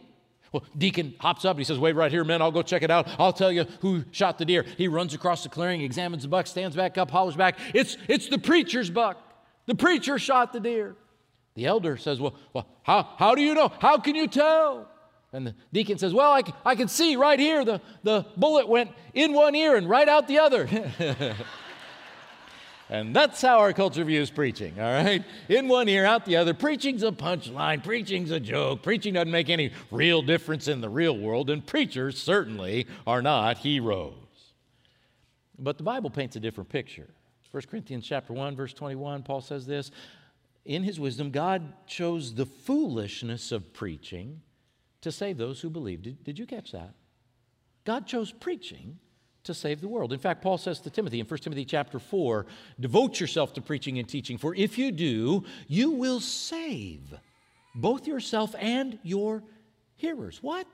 Well, 0.52 0.64
Deacon 0.78 1.14
hops 1.20 1.46
up 1.46 1.52
and 1.52 1.60
he 1.60 1.66
says, 1.66 1.80
Wait 1.80 1.96
right 1.96 2.12
here, 2.12 2.24
men, 2.24 2.42
I'll 2.42 2.52
go 2.52 2.62
check 2.62 2.84
it 2.84 2.92
out. 2.92 3.08
I'll 3.20 3.34
tell 3.34 3.52
you 3.52 3.66
who 3.82 4.06
shot 4.12 4.38
the 4.38 4.46
deer. 4.46 4.66
He 4.78 4.88
runs 4.88 5.14
across 5.14 5.44
the 5.44 5.50
clearing, 5.50 5.82
examines 5.82 6.24
the 6.24 6.30
buck, 6.30 6.48
stands 6.48 6.76
back 6.76 6.98
up, 6.98 7.12
hollers 7.12 7.36
back, 7.36 7.58
It's, 7.74 7.98
it's 8.08 8.28
the 8.28 8.38
preacher's 8.38 8.90
buck. 8.90 9.22
The 9.66 9.76
preacher 9.76 10.18
shot 10.18 10.54
the 10.54 10.60
deer. 10.60 10.96
The 11.56 11.66
elder 11.66 11.98
says, 11.98 12.20
Well, 12.20 12.36
well 12.54 12.68
how, 12.84 13.04
how 13.18 13.36
do 13.36 13.42
you 13.42 13.54
know? 13.54 13.72
How 13.80 13.98
can 13.98 14.16
you 14.16 14.28
tell? 14.28 14.90
And 15.34 15.48
the 15.48 15.56
deacon 15.74 15.98
says, 15.98 16.14
Well, 16.14 16.32
I, 16.32 16.42
I 16.66 16.76
can 16.76 16.88
see 16.88 17.16
right 17.16 17.40
here 17.40 17.66
the, 17.66 17.82
the 18.04 18.26
bullet 18.38 18.68
went 18.68 18.92
in 19.14 19.34
one 19.34 19.56
ear 19.56 19.76
and 19.76 19.90
right 19.90 20.08
out 20.08 20.28
the 20.28 20.40
other. 20.40 20.68
And 22.90 23.16
that's 23.16 23.42
how 23.42 23.60
our 23.60 23.74
culture 23.74 24.04
views 24.06 24.30
preaching, 24.30 24.80
all 24.80 24.92
right? 24.92 25.24
In 25.50 25.68
one 25.68 25.90
ear, 25.90 26.06
out 26.06 26.26
the 26.26 26.38
other. 26.38 26.54
Preaching's 26.54 27.04
a 27.04 27.12
punchline, 27.12 27.84
preaching's 27.84 28.32
a 28.32 28.40
joke. 28.40 28.82
Preaching 28.82 29.16
doesn't 29.16 29.32
make 29.32 29.50
any 29.50 29.72
real 29.92 30.22
difference 30.22 30.68
in 30.68 30.80
the 30.80 30.90
real 30.90 31.18
world, 31.18 31.50
and 31.50 31.66
preachers 31.66 32.22
certainly 32.22 32.88
are 33.06 33.22
not 33.22 33.58
heroes. 33.58 34.14
But 35.60 35.78
the 35.78 35.84
Bible 35.84 36.10
paints 36.10 36.36
a 36.36 36.40
different 36.40 36.70
picture. 36.70 37.10
1 37.52 37.64
Corinthians 37.70 38.06
chapter 38.06 38.34
1 38.34 38.56
verse 38.56 38.74
21 38.74 39.24
Paul 39.24 39.42
says 39.42 39.66
this, 39.66 39.92
in 40.66 40.84
his 40.84 41.00
wisdom 41.00 41.32
God 41.32 41.74
chose 41.88 42.36
the 42.36 42.46
foolishness 42.46 43.52
of 43.52 43.74
preaching 43.74 44.42
to 45.02 45.12
save 45.12 45.38
those 45.38 45.62
who 45.62 45.70
believe. 45.70 46.02
Did, 46.02 46.24
did 46.24 46.40
you 46.40 46.46
catch 46.46 46.72
that? 46.74 46.94
God 47.86 48.06
chose 48.06 48.32
preaching 48.32 49.00
to 49.48 49.54
save 49.54 49.82
the 49.82 49.88
world. 49.88 50.14
In 50.14 50.20
fact, 50.20 50.42
Paul 50.42 50.58
says 50.58 50.80
to 50.82 50.90
Timothy 50.90 51.20
in 51.20 51.26
1 51.26 51.40
Timothy 51.40 51.66
chapter 51.66 52.00
4, 52.00 52.46
devote 52.80 53.20
yourself 53.20 53.54
to 53.54 53.62
preaching 53.62 54.00
and 54.00 54.08
teaching, 54.08 54.38
for 54.38 54.56
if 54.56 54.78
you 54.78 54.92
do, 54.92 55.44
you 55.68 55.92
will 55.92 56.20
save 56.20 57.14
both 57.76 58.08
yourself 58.08 58.56
and 58.60 59.00
your 59.04 59.44
hearers. 59.96 60.42
What? 60.42 60.68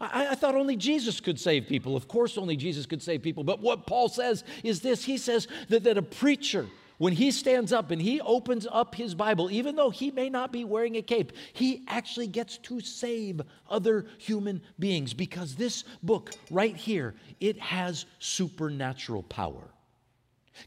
I, 0.00 0.28
I, 0.28 0.34
thought 0.34 0.54
only 0.54 0.76
Jesus 0.76 1.20
could 1.20 1.38
save 1.38 1.66
people. 1.66 1.96
Of 1.96 2.08
course, 2.08 2.36
only 2.36 2.56
Jesus 2.56 2.86
could 2.86 3.02
save 3.02 3.22
people. 3.22 3.44
But 3.44 3.60
what 3.60 3.86
Paul 3.86 4.08
says 4.08 4.44
is 4.64 4.80
this 4.80 5.04
He 5.04 5.16
says 5.16 5.46
that, 5.68 5.84
that 5.84 5.96
a 5.96 6.02
preacher 6.02 6.66
when 6.98 7.12
he 7.12 7.30
stands 7.30 7.72
up 7.72 7.90
and 7.90 8.00
he 8.00 8.20
opens 8.20 8.66
up 8.70 8.94
his 8.94 9.14
Bible, 9.14 9.50
even 9.50 9.76
though 9.76 9.90
he 9.90 10.10
may 10.10 10.28
not 10.28 10.52
be 10.52 10.64
wearing 10.64 10.96
a 10.96 11.02
cape, 11.02 11.32
he 11.52 11.84
actually 11.88 12.26
gets 12.26 12.58
to 12.58 12.80
save 12.80 13.40
other 13.68 14.06
human 14.18 14.62
beings 14.78 15.14
because 15.14 15.54
this 15.54 15.84
book 16.02 16.32
right 16.50 16.76
here, 16.76 17.14
it 17.40 17.58
has 17.58 18.06
supernatural 18.18 19.22
power. 19.24 19.68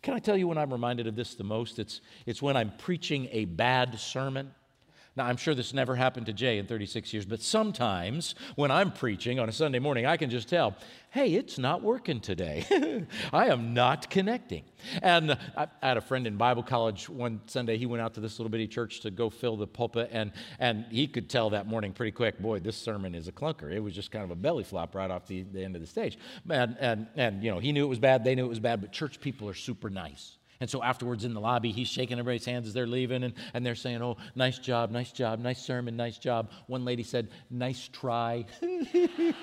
Can 0.02 0.14
I 0.14 0.20
tell 0.20 0.36
you 0.36 0.48
when 0.48 0.58
I'm 0.58 0.72
reminded 0.72 1.08
of 1.08 1.16
this 1.16 1.36
the 1.36 1.44
most? 1.44 1.80
It's, 1.80 2.02
it's 2.26 2.42
when 2.42 2.58
I'm 2.58 2.72
preaching 2.78 3.28
a 3.32 3.46
bad 3.46 4.00
sermon. 4.00 4.52
Now, 5.18 5.28
I'm 5.28 5.38
sure 5.38 5.56
this 5.56 5.74
never 5.74 5.96
happened 5.96 6.26
to 6.26 6.34
Jay 6.34 6.58
in 6.58 6.68
36 6.68 7.14
years, 7.14 7.26
but 7.26 7.42
sometimes 7.42 8.36
when 8.56 8.70
I'm 8.70 8.92
preaching 8.92 9.40
on 9.40 9.48
a 9.48 9.52
Sunday 9.54 9.80
morning, 9.80 10.06
I 10.06 10.18
can 10.18 10.30
just 10.30 10.50
tell, 10.50 10.76
hey, 11.12 11.34
it's 11.36 11.58
not 11.58 11.82
working 11.82 12.20
today. 12.20 13.06
I 13.34 13.48
am 13.48 13.74
not 13.74 14.10
connecting. 14.10 14.64
And 15.02 15.38
I, 15.56 15.68
had 15.82 15.96
a 15.96 16.02
friend 16.02 16.28
in 16.28 16.36
Bible 16.36 16.64
college 16.64 17.08
one 17.08 17.40
Sunday. 17.46 17.78
He 17.78 17.86
went 17.86 18.02
out 18.02 18.14
to 18.16 18.20
this 18.20 18.40
little 18.40 18.50
bitty 18.50 18.68
church 18.68 19.00
to 19.02 19.12
go 19.12 19.30
fill 19.30 19.56
the 19.56 19.68
pulpit, 19.68 20.10
and, 20.12 20.34
and 20.60 20.84
he 20.90 21.08
could 21.08 21.30
tell 21.30 21.50
that 21.52 21.66
morning 21.66 21.94
pretty 21.94 22.12
quick, 22.12 22.38
boy, 22.40 22.60
this 22.60 22.76
sermon 22.76 23.16
is 23.16 23.30
a 23.30 23.32
clunker. 23.32 23.72
It 23.72 23.80
was 23.80 23.96
just 23.96 24.12
kind 24.12 24.26
of 24.26 24.32
a 24.32 24.36
belly 24.36 24.66
flop 24.66 24.96
right 24.96 25.10
off 25.10 25.28
the, 25.28 25.44
the 25.44 25.64
end 25.64 25.76
of 25.76 25.82
the 25.82 25.88
stage. 25.88 26.18
And, 26.50 26.76
and, 26.82 27.08
and, 27.16 27.42
you 27.42 27.52
know, 27.52 27.60
he 27.60 27.72
knew 27.72 27.86
it 27.86 27.90
was 27.90 28.00
bad, 28.00 28.26
they 28.26 28.36
knew 28.36 28.44
it 28.44 28.50
was 28.50 28.60
bad, 28.60 28.82
but 28.82 28.92
church 28.92 29.22
people 29.22 29.48
are 29.48 29.54
super 29.54 29.90
nice. 29.90 30.38
And 30.60 30.70
so 30.70 30.82
afterwards 30.82 31.26
in 31.26 31.34
the 31.34 31.40
lobby, 31.40 31.72
he's 31.72 31.88
shaking 31.88 32.20
everybody's 32.20 32.46
hands 32.46 32.68
as 32.68 32.74
they're 32.74 32.88
leaving, 32.88 33.24
and, 33.24 33.34
and 33.54 33.66
they're 33.66 33.76
saying, 33.76 34.02
Oh, 34.02 34.18
nice 34.36 34.58
job, 34.58 34.92
nice 34.92 35.12
job, 35.12 35.40
nice 35.40 35.62
sermon, 35.62 35.96
nice 35.98 36.18
job. 36.18 36.50
One 36.68 36.86
lady 36.86 37.04
said, 37.04 37.30
Nice 37.50 37.90
try. 37.92 38.46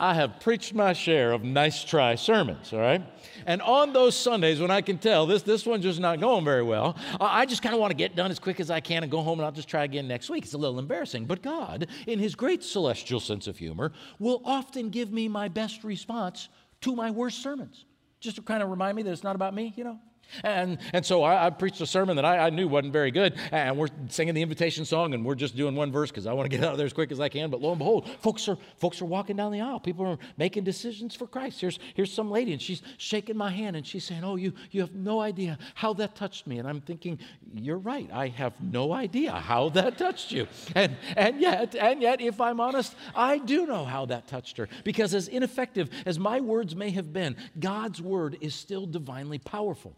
I 0.00 0.14
have 0.14 0.40
preached 0.40 0.72
my 0.72 0.94
share 0.94 1.32
of 1.32 1.44
nice 1.44 1.84
try 1.84 2.14
sermons, 2.14 2.72
all 2.72 2.80
right? 2.80 3.02
And 3.44 3.60
on 3.60 3.92
those 3.92 4.16
Sundays 4.16 4.58
when 4.58 4.70
I 4.70 4.80
can 4.80 4.96
tell 4.96 5.26
this, 5.26 5.42
this 5.42 5.66
one's 5.66 5.82
just 5.82 6.00
not 6.00 6.20
going 6.20 6.42
very 6.42 6.62
well, 6.62 6.96
I 7.20 7.44
just 7.44 7.60
kind 7.60 7.74
of 7.74 7.82
want 7.82 7.90
to 7.90 7.96
get 7.96 8.16
done 8.16 8.30
as 8.30 8.38
quick 8.38 8.60
as 8.60 8.70
I 8.70 8.80
can 8.80 9.02
and 9.02 9.12
go 9.12 9.20
home 9.20 9.38
and 9.40 9.44
I'll 9.44 9.52
just 9.52 9.68
try 9.68 9.84
again 9.84 10.08
next 10.08 10.30
week. 10.30 10.44
It's 10.44 10.54
a 10.54 10.58
little 10.58 10.78
embarrassing. 10.78 11.26
But 11.26 11.42
God, 11.42 11.86
in 12.06 12.18
His 12.18 12.34
great 12.34 12.64
celestial 12.64 13.20
sense 13.20 13.46
of 13.46 13.58
humor, 13.58 13.92
will 14.18 14.40
often 14.46 14.88
give 14.88 15.12
me 15.12 15.28
my 15.28 15.48
best 15.48 15.84
response 15.84 16.48
to 16.80 16.96
my 16.96 17.10
worst 17.10 17.42
sermons 17.42 17.84
just 18.20 18.36
to 18.36 18.42
kind 18.42 18.62
of 18.62 18.68
remind 18.68 18.96
me 18.96 19.02
that 19.02 19.10
it's 19.10 19.24
not 19.24 19.34
about 19.34 19.54
me, 19.54 19.72
you 19.76 19.84
know? 19.84 19.98
And, 20.44 20.78
and 20.92 21.04
so 21.04 21.22
I, 21.22 21.46
I 21.46 21.50
preached 21.50 21.80
a 21.80 21.86
sermon 21.86 22.16
that 22.16 22.24
I, 22.24 22.38
I, 22.38 22.50
knew 22.50 22.68
wasn't 22.68 22.92
very 22.92 23.10
good, 23.10 23.36
and 23.52 23.76
we're 23.76 23.88
singing 24.08 24.34
the 24.34 24.42
invitation 24.42 24.84
song, 24.84 25.14
and 25.14 25.24
we're 25.24 25.34
just 25.34 25.56
doing 25.56 25.74
one 25.74 25.92
verse 25.92 26.10
because 26.10 26.26
I 26.26 26.32
want 26.32 26.50
to 26.50 26.56
get 26.56 26.64
out 26.64 26.72
of 26.72 26.78
there 26.78 26.86
as 26.86 26.92
quick 26.92 27.12
as 27.12 27.20
I 27.20 27.28
can. 27.28 27.50
But 27.50 27.60
lo 27.60 27.70
and 27.70 27.78
behold, 27.78 28.08
folks 28.20 28.48
are, 28.48 28.58
folks 28.78 29.00
are 29.00 29.06
walking 29.06 29.36
down 29.36 29.52
the 29.52 29.60
aisle. 29.60 29.80
People 29.80 30.06
are 30.06 30.18
making 30.36 30.64
decisions 30.64 31.14
for 31.14 31.26
Christ. 31.26 31.60
Here's, 31.60 31.78
here's 31.94 32.12
some 32.12 32.30
lady, 32.30 32.52
and 32.52 32.60
she's 32.62 32.82
shaking 32.98 33.36
my 33.36 33.50
hand, 33.50 33.76
and 33.76 33.86
she's 33.86 34.04
saying, 34.04 34.24
Oh, 34.24 34.36
you, 34.36 34.52
you 34.70 34.80
have 34.80 34.94
no 34.94 35.20
idea 35.20 35.58
how 35.74 35.92
that 35.94 36.14
touched 36.14 36.46
me. 36.46 36.58
And 36.58 36.68
I'm 36.68 36.80
thinking, 36.80 37.18
You're 37.54 37.78
right. 37.78 38.08
I 38.12 38.28
have 38.28 38.60
no 38.60 38.92
idea 38.92 39.32
how 39.32 39.68
that 39.70 39.98
touched 39.98 40.32
you. 40.32 40.46
And, 40.74 40.96
and, 41.16 41.40
yet, 41.40 41.74
and 41.74 42.00
yet, 42.00 42.20
if 42.20 42.40
I'm 42.40 42.60
honest, 42.60 42.94
I 43.14 43.38
do 43.38 43.66
know 43.66 43.84
how 43.84 44.06
that 44.06 44.28
touched 44.28 44.56
her. 44.58 44.68
Because 44.84 45.14
as 45.14 45.28
ineffective 45.28 45.90
as 46.06 46.18
my 46.18 46.40
words 46.40 46.76
may 46.76 46.90
have 46.90 47.12
been, 47.12 47.36
God's 47.58 48.00
word 48.00 48.38
is 48.40 48.54
still 48.54 48.86
divinely 48.86 49.38
powerful. 49.38 49.94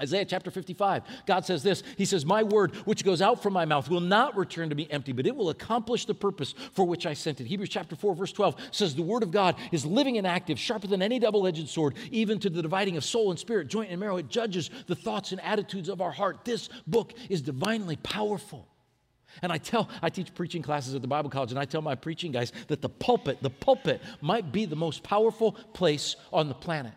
Isaiah 0.00 0.24
chapter 0.24 0.52
55, 0.52 1.02
God 1.26 1.44
says 1.44 1.64
this 1.64 1.82
He 1.96 2.04
says, 2.04 2.24
My 2.24 2.44
word, 2.44 2.74
which 2.86 3.04
goes 3.04 3.20
out 3.20 3.42
from 3.42 3.52
my 3.52 3.64
mouth, 3.64 3.90
will 3.90 4.00
not 4.00 4.36
return 4.36 4.68
to 4.68 4.74
me 4.76 4.86
empty, 4.90 5.12
but 5.12 5.26
it 5.26 5.34
will 5.34 5.50
accomplish 5.50 6.04
the 6.04 6.14
purpose 6.14 6.54
for 6.72 6.84
which 6.84 7.04
I 7.04 7.14
sent 7.14 7.40
it. 7.40 7.48
Hebrews 7.48 7.68
chapter 7.68 7.96
4, 7.96 8.14
verse 8.14 8.32
12 8.32 8.56
says, 8.70 8.94
The 8.94 9.02
word 9.02 9.24
of 9.24 9.32
God 9.32 9.56
is 9.72 9.84
living 9.84 10.16
and 10.16 10.26
active, 10.26 10.58
sharper 10.58 10.86
than 10.86 11.02
any 11.02 11.18
double 11.18 11.46
edged 11.48 11.68
sword, 11.68 11.96
even 12.12 12.38
to 12.40 12.50
the 12.50 12.62
dividing 12.62 12.96
of 12.96 13.04
soul 13.04 13.30
and 13.30 13.38
spirit, 13.38 13.66
joint 13.66 13.90
and 13.90 13.98
marrow. 13.98 14.18
It 14.18 14.28
judges 14.28 14.70
the 14.86 14.94
thoughts 14.94 15.32
and 15.32 15.40
attitudes 15.40 15.88
of 15.88 16.00
our 16.00 16.12
heart. 16.12 16.44
This 16.44 16.68
book 16.86 17.12
is 17.28 17.42
divinely 17.42 17.96
powerful. 17.96 18.68
And 19.42 19.52
I 19.52 19.58
tell, 19.58 19.88
I 20.00 20.10
teach 20.10 20.32
preaching 20.34 20.62
classes 20.62 20.94
at 20.94 21.02
the 21.02 21.08
Bible 21.08 21.30
College, 21.30 21.50
and 21.50 21.58
I 21.58 21.64
tell 21.64 21.82
my 21.82 21.96
preaching 21.96 22.30
guys 22.30 22.52
that 22.68 22.82
the 22.82 22.88
pulpit, 22.88 23.42
the 23.42 23.50
pulpit 23.50 24.00
might 24.20 24.52
be 24.52 24.64
the 24.64 24.76
most 24.76 25.02
powerful 25.02 25.52
place 25.72 26.16
on 26.32 26.48
the 26.48 26.54
planet. 26.54 26.92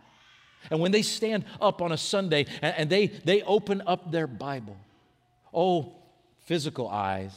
And 0.69 0.79
when 0.79 0.91
they 0.91 1.01
stand 1.01 1.45
up 1.59 1.81
on 1.81 1.91
a 1.91 1.97
Sunday 1.97 2.45
and, 2.61 2.89
they, 2.89 3.07
they 3.07 3.41
open 3.41 3.81
up 3.85 4.11
their 4.11 4.27
Bible, 4.27 4.77
Oh, 5.53 5.93
physical 6.45 6.87
eyes, 6.87 7.33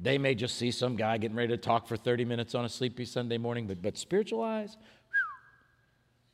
they 0.00 0.18
may 0.18 0.34
just 0.34 0.56
see 0.56 0.70
some 0.70 0.96
guy 0.96 1.18
getting 1.18 1.36
ready 1.36 1.48
to 1.48 1.56
talk 1.56 1.88
for 1.88 1.96
30 1.96 2.24
minutes 2.24 2.54
on 2.54 2.64
a 2.64 2.68
sleepy 2.68 3.04
Sunday 3.04 3.38
morning, 3.38 3.66
but, 3.66 3.82
but 3.82 3.96
spiritual 3.96 4.42
eyes, 4.42 4.76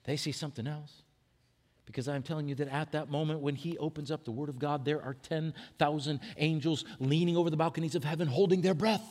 they 0.04 0.16
see 0.16 0.32
something 0.32 0.66
else. 0.66 1.02
Because 1.86 2.08
I'm 2.08 2.22
telling 2.22 2.48
you 2.48 2.54
that 2.56 2.68
at 2.68 2.92
that 2.92 3.10
moment 3.10 3.40
when 3.40 3.54
he 3.54 3.78
opens 3.78 4.10
up 4.10 4.24
the 4.24 4.30
Word 4.30 4.48
of 4.48 4.58
God, 4.58 4.84
there 4.84 5.02
are 5.02 5.14
10,000 5.14 6.20
angels 6.38 6.84
leaning 6.98 7.36
over 7.36 7.50
the 7.50 7.56
balconies 7.56 7.94
of 7.94 8.04
heaven 8.04 8.26
holding 8.26 8.62
their 8.62 8.74
breath 8.74 9.04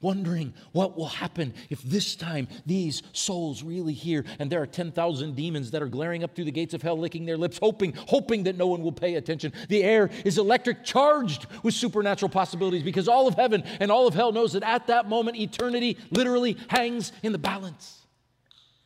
wondering 0.00 0.54
what 0.72 0.96
will 0.96 1.08
happen 1.08 1.52
if 1.70 1.82
this 1.82 2.14
time 2.14 2.46
these 2.66 3.02
souls 3.12 3.62
really 3.62 3.92
hear 3.92 4.24
and 4.38 4.50
there 4.50 4.62
are 4.62 4.66
10,000 4.66 5.34
demons 5.34 5.72
that 5.72 5.82
are 5.82 5.88
glaring 5.88 6.22
up 6.22 6.34
through 6.34 6.44
the 6.44 6.52
gates 6.52 6.72
of 6.72 6.82
hell 6.82 6.96
licking 6.96 7.26
their 7.26 7.36
lips 7.36 7.58
hoping 7.60 7.92
hoping 8.06 8.44
that 8.44 8.56
no 8.56 8.66
one 8.66 8.82
will 8.82 8.92
pay 8.92 9.16
attention. 9.16 9.52
The 9.68 9.82
air 9.82 10.10
is 10.24 10.38
electric 10.38 10.84
charged 10.84 11.46
with 11.62 11.74
supernatural 11.74 12.28
possibilities 12.28 12.82
because 12.82 13.08
all 13.08 13.26
of 13.26 13.34
heaven 13.34 13.64
and 13.80 13.90
all 13.90 14.06
of 14.06 14.14
hell 14.14 14.32
knows 14.32 14.52
that 14.52 14.62
at 14.62 14.86
that 14.86 15.08
moment 15.08 15.36
eternity 15.36 15.98
literally 16.10 16.56
hangs 16.68 17.12
in 17.22 17.32
the 17.32 17.38
balance. 17.38 18.06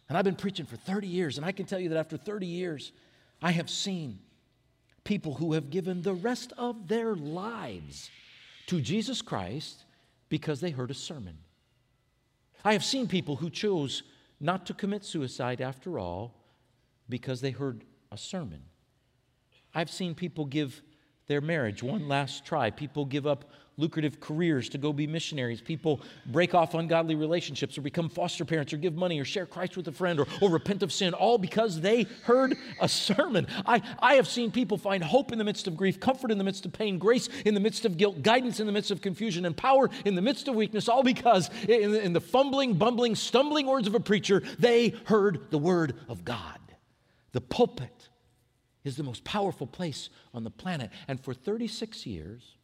And 0.08 0.16
I've 0.16 0.24
been 0.24 0.34
preaching 0.34 0.66
for 0.66 0.76
30 0.76 1.08
years 1.08 1.36
and 1.36 1.44
I 1.44 1.52
can 1.52 1.66
tell 1.66 1.78
you 1.78 1.90
that 1.90 1.98
after 1.98 2.16
30 2.16 2.46
years 2.46 2.92
I 3.42 3.50
have 3.50 3.68
seen 3.68 4.18
people 5.04 5.34
who 5.34 5.52
have 5.52 5.68
given 5.68 6.00
the 6.00 6.14
rest 6.14 6.52
of 6.56 6.88
their 6.88 7.14
lives 7.14 8.10
to 8.66 8.80
Jesus 8.80 9.20
Christ 9.20 9.84
because 10.32 10.62
they 10.62 10.70
heard 10.70 10.90
a 10.90 10.94
sermon. 10.94 11.36
I 12.64 12.72
have 12.72 12.82
seen 12.82 13.06
people 13.06 13.36
who 13.36 13.50
chose 13.50 14.02
not 14.40 14.64
to 14.64 14.72
commit 14.72 15.04
suicide 15.04 15.60
after 15.60 15.98
all 15.98 16.32
because 17.06 17.42
they 17.42 17.50
heard 17.50 17.84
a 18.10 18.16
sermon. 18.16 18.62
I've 19.74 19.90
seen 19.90 20.14
people 20.14 20.46
give 20.46 20.80
their 21.26 21.42
marriage 21.42 21.82
one 21.82 22.08
last 22.08 22.46
try. 22.46 22.70
People 22.70 23.04
give 23.04 23.26
up 23.26 23.50
lucrative 23.76 24.20
careers 24.20 24.68
to 24.70 24.78
go 24.78 24.92
be 24.92 25.06
missionaries. 25.06 25.60
People 25.60 26.00
break 26.26 26.54
off 26.54 26.74
ungodly 26.74 27.14
relationships 27.14 27.78
or 27.78 27.82
become 27.82 28.08
foster 28.08 28.44
parents 28.44 28.72
or 28.72 28.76
give 28.76 28.94
money 28.94 29.18
or 29.18 29.24
share 29.24 29.46
Christ 29.46 29.76
with 29.76 29.88
a 29.88 29.92
friend 29.92 30.20
or, 30.20 30.26
or 30.40 30.50
repent 30.50 30.82
of 30.82 30.92
sin, 30.92 31.14
all 31.14 31.38
because 31.38 31.80
they 31.80 32.06
heard 32.24 32.56
a 32.80 32.88
sermon. 32.88 33.46
I, 33.64 33.80
I 33.98 34.14
have 34.14 34.28
seen 34.28 34.50
people 34.50 34.76
find 34.76 35.02
hope 35.02 35.32
in 35.32 35.38
the 35.38 35.44
midst 35.44 35.66
of 35.66 35.76
grief, 35.76 36.00
comfort 36.00 36.30
in 36.30 36.38
the 36.38 36.44
midst 36.44 36.66
of 36.66 36.72
pain, 36.72 36.98
grace 36.98 37.28
in 37.44 37.54
the 37.54 37.60
midst 37.60 37.84
of 37.84 37.96
guilt, 37.96 38.22
guidance 38.22 38.60
in 38.60 38.66
the 38.66 38.72
midst 38.72 38.90
of 38.90 39.00
confusion, 39.00 39.44
and 39.46 39.56
power 39.56 39.88
in 40.04 40.14
the 40.14 40.22
midst 40.22 40.48
of 40.48 40.54
weakness, 40.54 40.88
all 40.88 41.02
because 41.02 41.48
in 41.68 41.94
in 41.94 42.12
the 42.12 42.20
fumbling, 42.20 42.74
bumbling, 42.74 43.14
stumbling 43.14 43.66
words 43.66 43.86
of 43.86 43.94
a 43.94 44.00
preacher, 44.00 44.42
they 44.58 44.94
heard 45.04 45.50
the 45.50 45.58
word 45.58 45.94
of 46.08 46.24
God. 46.24 46.58
The 47.32 47.40
pulpit 47.40 48.08
is 48.84 48.96
the 48.96 49.02
most 49.02 49.24
powerful 49.24 49.66
place 49.66 50.10
on 50.34 50.44
the 50.44 50.50
planet. 50.50 50.90
And 51.08 51.20
for 51.20 51.32
36 51.32 52.06
years, 52.06 52.56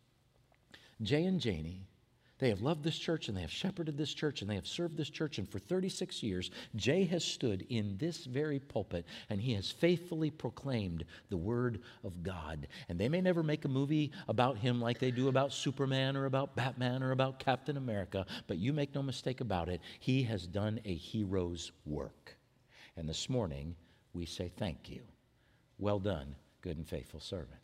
Jay 1.03 1.25
and 1.25 1.41
Janie, 1.41 1.89
they 2.39 2.51
have 2.51 2.63
loved 2.63 2.85
this 2.85 2.99
church 2.99 3.29
and 3.29 3.37
they 3.37 3.41
have 3.41 3.51
shepherded 3.51 3.97
this 3.97 4.15
church 4.15 4.41
and 4.41 4.51
they 4.51 4.55
have 4.55 4.67
served 4.67 4.97
this 4.97 5.11
church. 5.11 5.39
And 5.39 5.49
for 5.49 5.59
36 5.59 6.23
years, 6.23 6.51
Jay 6.77 7.05
has 7.07 7.25
stood 7.25 7.67
in 7.69 7.97
this 7.99 8.25
very 8.25 8.61
pulpit 8.61 9.07
and 9.29 9.41
he 9.41 9.55
has 9.55 9.71
faithfully 9.71 10.31
proclaimed 10.31 11.05
the 11.31 11.37
word 11.37 11.81
of 12.05 12.23
God. 12.23 12.69
And 12.89 12.99
they 12.99 13.09
may 13.09 13.21
never 13.21 13.43
make 13.43 13.65
a 13.65 13.69
movie 13.69 14.13
about 14.29 14.57
him 14.57 14.81
like 14.81 15.01
they 15.01 15.11
do 15.11 15.29
about 15.29 15.53
Superman 15.53 16.17
or 16.17 16.27
about 16.27 16.55
Batman 16.55 17.03
or 17.03 17.11
about 17.11 17.41
Captain 17.41 17.77
America, 17.77 18.25
but 18.47 18.59
you 18.59 18.73
make 18.73 18.95
no 18.95 19.03
mistake 19.03 19.41
about 19.41 19.69
it, 19.69 19.81
he 19.99 20.23
has 20.25 20.47
done 20.47 20.81
a 20.85 20.95
hero's 20.95 21.73
work. 21.85 22.37
And 22.97 23.09
this 23.09 23.29
morning, 23.29 23.75
we 24.13 24.27
say 24.27 24.51
thank 24.57 24.89
you. 24.89 25.03
Well 25.79 25.99
done, 25.99 26.37
good 26.61 26.77
and 26.77 26.89
faithful 26.89 27.21
servant. 27.21 27.61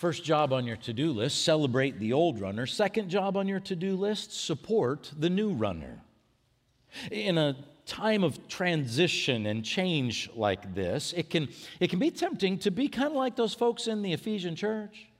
First 0.00 0.24
job 0.24 0.54
on 0.54 0.66
your 0.66 0.78
to 0.78 0.94
do 0.94 1.12
list, 1.12 1.44
celebrate 1.44 1.98
the 1.98 2.14
old 2.14 2.40
runner. 2.40 2.64
Second 2.64 3.10
job 3.10 3.36
on 3.36 3.46
your 3.46 3.60
to 3.60 3.76
do 3.76 3.96
list, 3.96 4.32
support 4.32 5.12
the 5.18 5.28
new 5.28 5.52
runner. 5.52 6.00
In 7.10 7.36
a 7.36 7.54
time 7.84 8.24
of 8.24 8.48
transition 8.48 9.44
and 9.44 9.62
change 9.62 10.30
like 10.34 10.74
this, 10.74 11.12
it 11.14 11.28
can, 11.28 11.50
it 11.80 11.90
can 11.90 11.98
be 11.98 12.10
tempting 12.10 12.56
to 12.60 12.70
be 12.70 12.88
kind 12.88 13.08
of 13.08 13.16
like 13.16 13.36
those 13.36 13.52
folks 13.52 13.88
in 13.88 14.00
the 14.00 14.14
Ephesian 14.14 14.56
church. 14.56 15.10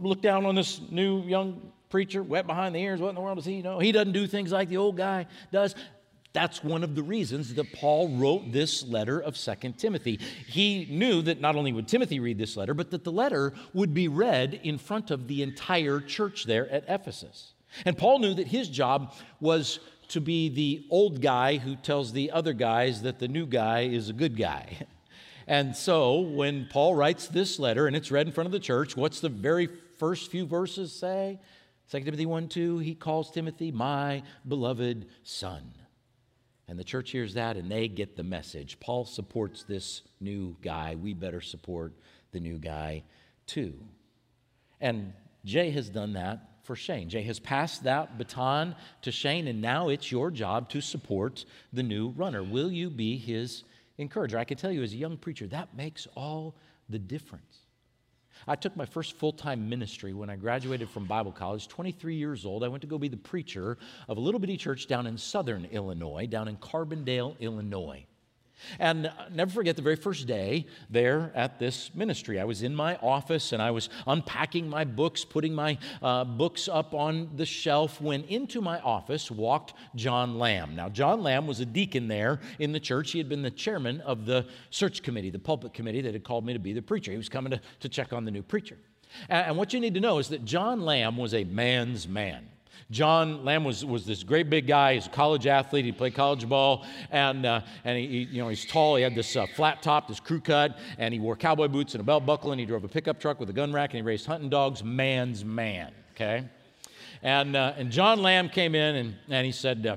Look 0.00 0.20
down 0.20 0.46
on 0.46 0.56
this 0.56 0.80
new 0.90 1.22
young 1.22 1.70
preacher, 1.88 2.20
wet 2.20 2.48
behind 2.48 2.74
the 2.74 2.80
ears. 2.80 3.00
What 3.00 3.10
in 3.10 3.14
the 3.14 3.20
world 3.20 3.36
does 3.36 3.44
he 3.44 3.62
know? 3.62 3.78
He 3.78 3.92
doesn't 3.92 4.14
do 4.14 4.26
things 4.26 4.50
like 4.50 4.68
the 4.68 4.78
old 4.78 4.96
guy 4.96 5.28
does. 5.52 5.76
That's 6.34 6.64
one 6.64 6.82
of 6.82 6.96
the 6.96 7.02
reasons 7.02 7.54
that 7.54 7.72
Paul 7.72 8.08
wrote 8.08 8.50
this 8.50 8.84
letter 8.84 9.20
of 9.20 9.36
Second 9.36 9.78
Timothy. 9.78 10.18
He 10.48 10.86
knew 10.90 11.22
that 11.22 11.40
not 11.40 11.54
only 11.54 11.72
would 11.72 11.86
Timothy 11.86 12.18
read 12.18 12.38
this 12.38 12.56
letter, 12.56 12.74
but 12.74 12.90
that 12.90 13.04
the 13.04 13.12
letter 13.12 13.54
would 13.72 13.94
be 13.94 14.08
read 14.08 14.60
in 14.64 14.76
front 14.76 15.12
of 15.12 15.28
the 15.28 15.42
entire 15.42 16.00
church 16.00 16.44
there 16.44 16.68
at 16.70 16.84
Ephesus. 16.88 17.52
And 17.84 17.96
Paul 17.96 18.18
knew 18.18 18.34
that 18.34 18.48
his 18.48 18.68
job 18.68 19.14
was 19.40 19.78
to 20.08 20.20
be 20.20 20.48
the 20.48 20.84
old 20.90 21.22
guy 21.22 21.56
who 21.56 21.76
tells 21.76 22.12
the 22.12 22.32
other 22.32 22.52
guys 22.52 23.02
that 23.02 23.20
the 23.20 23.28
new 23.28 23.46
guy 23.46 23.82
is 23.82 24.10
a 24.10 24.12
good 24.12 24.36
guy. 24.36 24.86
And 25.46 25.76
so 25.76 26.20
when 26.20 26.68
Paul 26.70 26.94
writes 26.94 27.28
this 27.28 27.58
letter 27.58 27.86
and 27.86 27.94
it's 27.94 28.10
read 28.10 28.26
in 28.26 28.32
front 28.32 28.46
of 28.46 28.52
the 28.52 28.58
church, 28.58 28.96
what's 28.96 29.20
the 29.20 29.28
very 29.28 29.68
first 29.98 30.30
few 30.30 30.46
verses 30.46 30.90
say? 30.90 31.38
2 31.90 32.00
Timothy 32.00 32.24
1 32.24 32.48
2, 32.48 32.78
he 32.78 32.94
calls 32.94 33.30
Timothy 33.30 33.70
my 33.70 34.22
beloved 34.48 35.04
son. 35.22 35.70
And 36.66 36.78
the 36.78 36.84
church 36.84 37.10
hears 37.10 37.34
that 37.34 37.56
and 37.56 37.70
they 37.70 37.88
get 37.88 38.16
the 38.16 38.22
message. 38.22 38.80
Paul 38.80 39.04
supports 39.04 39.64
this 39.64 40.02
new 40.20 40.56
guy. 40.62 40.94
We 40.94 41.12
better 41.12 41.40
support 41.40 41.92
the 42.32 42.40
new 42.40 42.58
guy 42.58 43.04
too. 43.46 43.74
And 44.80 45.12
Jay 45.44 45.70
has 45.70 45.88
done 45.90 46.14
that 46.14 46.50
for 46.62 46.74
Shane. 46.74 47.10
Jay 47.10 47.22
has 47.22 47.38
passed 47.38 47.84
that 47.84 48.16
baton 48.16 48.74
to 49.02 49.12
Shane, 49.12 49.46
and 49.46 49.60
now 49.60 49.90
it's 49.90 50.10
your 50.10 50.30
job 50.30 50.70
to 50.70 50.80
support 50.80 51.44
the 51.72 51.82
new 51.82 52.08
runner. 52.10 52.42
Will 52.42 52.72
you 52.72 52.88
be 52.88 53.18
his 53.18 53.64
encourager? 53.98 54.38
I 54.38 54.44
can 54.44 54.56
tell 54.56 54.72
you, 54.72 54.82
as 54.82 54.94
a 54.94 54.96
young 54.96 55.18
preacher, 55.18 55.46
that 55.48 55.76
makes 55.76 56.08
all 56.16 56.54
the 56.88 56.98
difference. 56.98 57.63
I 58.46 58.56
took 58.56 58.76
my 58.76 58.84
first 58.84 59.14
full 59.14 59.32
time 59.32 59.68
ministry 59.68 60.12
when 60.12 60.28
I 60.28 60.36
graduated 60.36 60.88
from 60.88 61.06
Bible 61.06 61.32
college, 61.32 61.68
23 61.68 62.14
years 62.14 62.44
old. 62.44 62.62
I 62.62 62.68
went 62.68 62.82
to 62.82 62.86
go 62.86 62.98
be 62.98 63.08
the 63.08 63.16
preacher 63.16 63.78
of 64.08 64.18
a 64.18 64.20
little 64.20 64.40
bitty 64.40 64.56
church 64.56 64.86
down 64.86 65.06
in 65.06 65.16
southern 65.16 65.64
Illinois, 65.66 66.26
down 66.26 66.48
in 66.48 66.56
Carbondale, 66.56 67.38
Illinois. 67.40 68.04
And 68.78 69.10
never 69.32 69.50
forget 69.50 69.76
the 69.76 69.82
very 69.82 69.96
first 69.96 70.26
day 70.26 70.66
there 70.90 71.32
at 71.34 71.58
this 71.58 71.94
ministry. 71.94 72.40
I 72.40 72.44
was 72.44 72.62
in 72.62 72.74
my 72.74 72.96
office 72.96 73.52
and 73.52 73.60
I 73.60 73.70
was 73.70 73.88
unpacking 74.06 74.68
my 74.68 74.84
books, 74.84 75.24
putting 75.24 75.54
my 75.54 75.78
uh, 76.02 76.24
books 76.24 76.68
up 76.68 76.94
on 76.94 77.30
the 77.36 77.46
shelf 77.46 78.00
when 78.00 78.24
into 78.24 78.60
my 78.60 78.80
office 78.80 79.30
walked 79.30 79.74
John 79.94 80.38
Lamb. 80.38 80.74
Now, 80.74 80.88
John 80.88 81.22
Lamb 81.22 81.46
was 81.46 81.60
a 81.60 81.66
deacon 81.66 82.08
there 82.08 82.40
in 82.58 82.72
the 82.72 82.80
church. 82.80 83.12
He 83.12 83.18
had 83.18 83.28
been 83.28 83.42
the 83.42 83.50
chairman 83.50 84.00
of 84.02 84.26
the 84.26 84.46
search 84.70 85.02
committee, 85.02 85.30
the 85.30 85.38
pulpit 85.38 85.74
committee 85.74 86.00
that 86.00 86.14
had 86.14 86.24
called 86.24 86.44
me 86.44 86.52
to 86.52 86.58
be 86.58 86.72
the 86.72 86.82
preacher. 86.82 87.10
He 87.10 87.16
was 87.16 87.28
coming 87.28 87.52
to, 87.52 87.60
to 87.80 87.88
check 87.88 88.12
on 88.12 88.24
the 88.24 88.30
new 88.30 88.42
preacher. 88.42 88.78
And, 89.28 89.48
and 89.48 89.56
what 89.56 89.72
you 89.72 89.80
need 89.80 89.94
to 89.94 90.00
know 90.00 90.18
is 90.18 90.28
that 90.28 90.44
John 90.44 90.80
Lamb 90.80 91.16
was 91.16 91.34
a 91.34 91.44
man's 91.44 92.08
man. 92.08 92.48
John 92.90 93.44
Lamb 93.44 93.64
was, 93.64 93.84
was 93.84 94.04
this 94.06 94.22
great 94.22 94.50
big 94.50 94.66
guy. 94.66 94.94
He's 94.94 95.06
a 95.06 95.10
college 95.10 95.46
athlete. 95.46 95.84
He 95.84 95.92
played 95.92 96.14
college 96.14 96.48
ball, 96.48 96.84
and, 97.10 97.46
uh, 97.46 97.62
and 97.84 97.98
he, 97.98 98.28
you 98.30 98.42
know, 98.42 98.48
he's 98.48 98.64
tall. 98.64 98.96
He 98.96 99.02
had 99.02 99.14
this 99.14 99.36
uh, 99.36 99.46
flat 99.46 99.82
top, 99.82 100.08
this 100.08 100.20
crew 100.20 100.40
cut, 100.40 100.78
and 100.98 101.12
he 101.12 101.20
wore 101.20 101.36
cowboy 101.36 101.68
boots 101.68 101.94
and 101.94 102.00
a 102.00 102.04
belt 102.04 102.26
buckle, 102.26 102.52
and 102.52 102.60
he 102.60 102.66
drove 102.66 102.84
a 102.84 102.88
pickup 102.88 103.18
truck 103.18 103.40
with 103.40 103.50
a 103.50 103.52
gun 103.52 103.72
rack, 103.72 103.90
and 103.90 103.98
he 103.98 104.02
raised 104.02 104.26
hunting 104.26 104.50
dogs. 104.50 104.84
Man's 104.84 105.44
man, 105.44 105.92
okay? 106.14 106.44
And, 107.22 107.56
uh, 107.56 107.72
and 107.76 107.90
John 107.90 108.20
Lamb 108.20 108.48
came 108.48 108.74
in, 108.74 108.96
and, 108.96 109.14
and 109.28 109.46
he 109.46 109.52
said, 109.52 109.86
uh, 109.86 109.96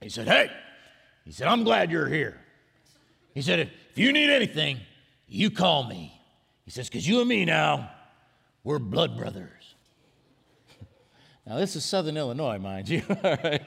he 0.00 0.08
said, 0.08 0.28
hey, 0.28 0.50
he 1.24 1.32
said, 1.32 1.48
I'm 1.48 1.64
glad 1.64 1.90
you're 1.90 2.08
here. 2.08 2.38
He 3.34 3.42
said, 3.42 3.60
if 3.60 3.70
you 3.96 4.12
need 4.12 4.30
anything, 4.30 4.80
you 5.26 5.50
call 5.50 5.84
me. 5.84 6.20
He 6.64 6.70
says, 6.70 6.88
because 6.88 7.08
you 7.08 7.20
and 7.20 7.28
me 7.28 7.44
now, 7.44 7.90
we're 8.62 8.78
blood 8.78 9.16
brothers. 9.16 9.59
Now, 11.46 11.56
this 11.56 11.76
is 11.76 11.84
Southern 11.84 12.16
Illinois, 12.16 12.58
mind 12.58 12.88
you. 12.88 13.02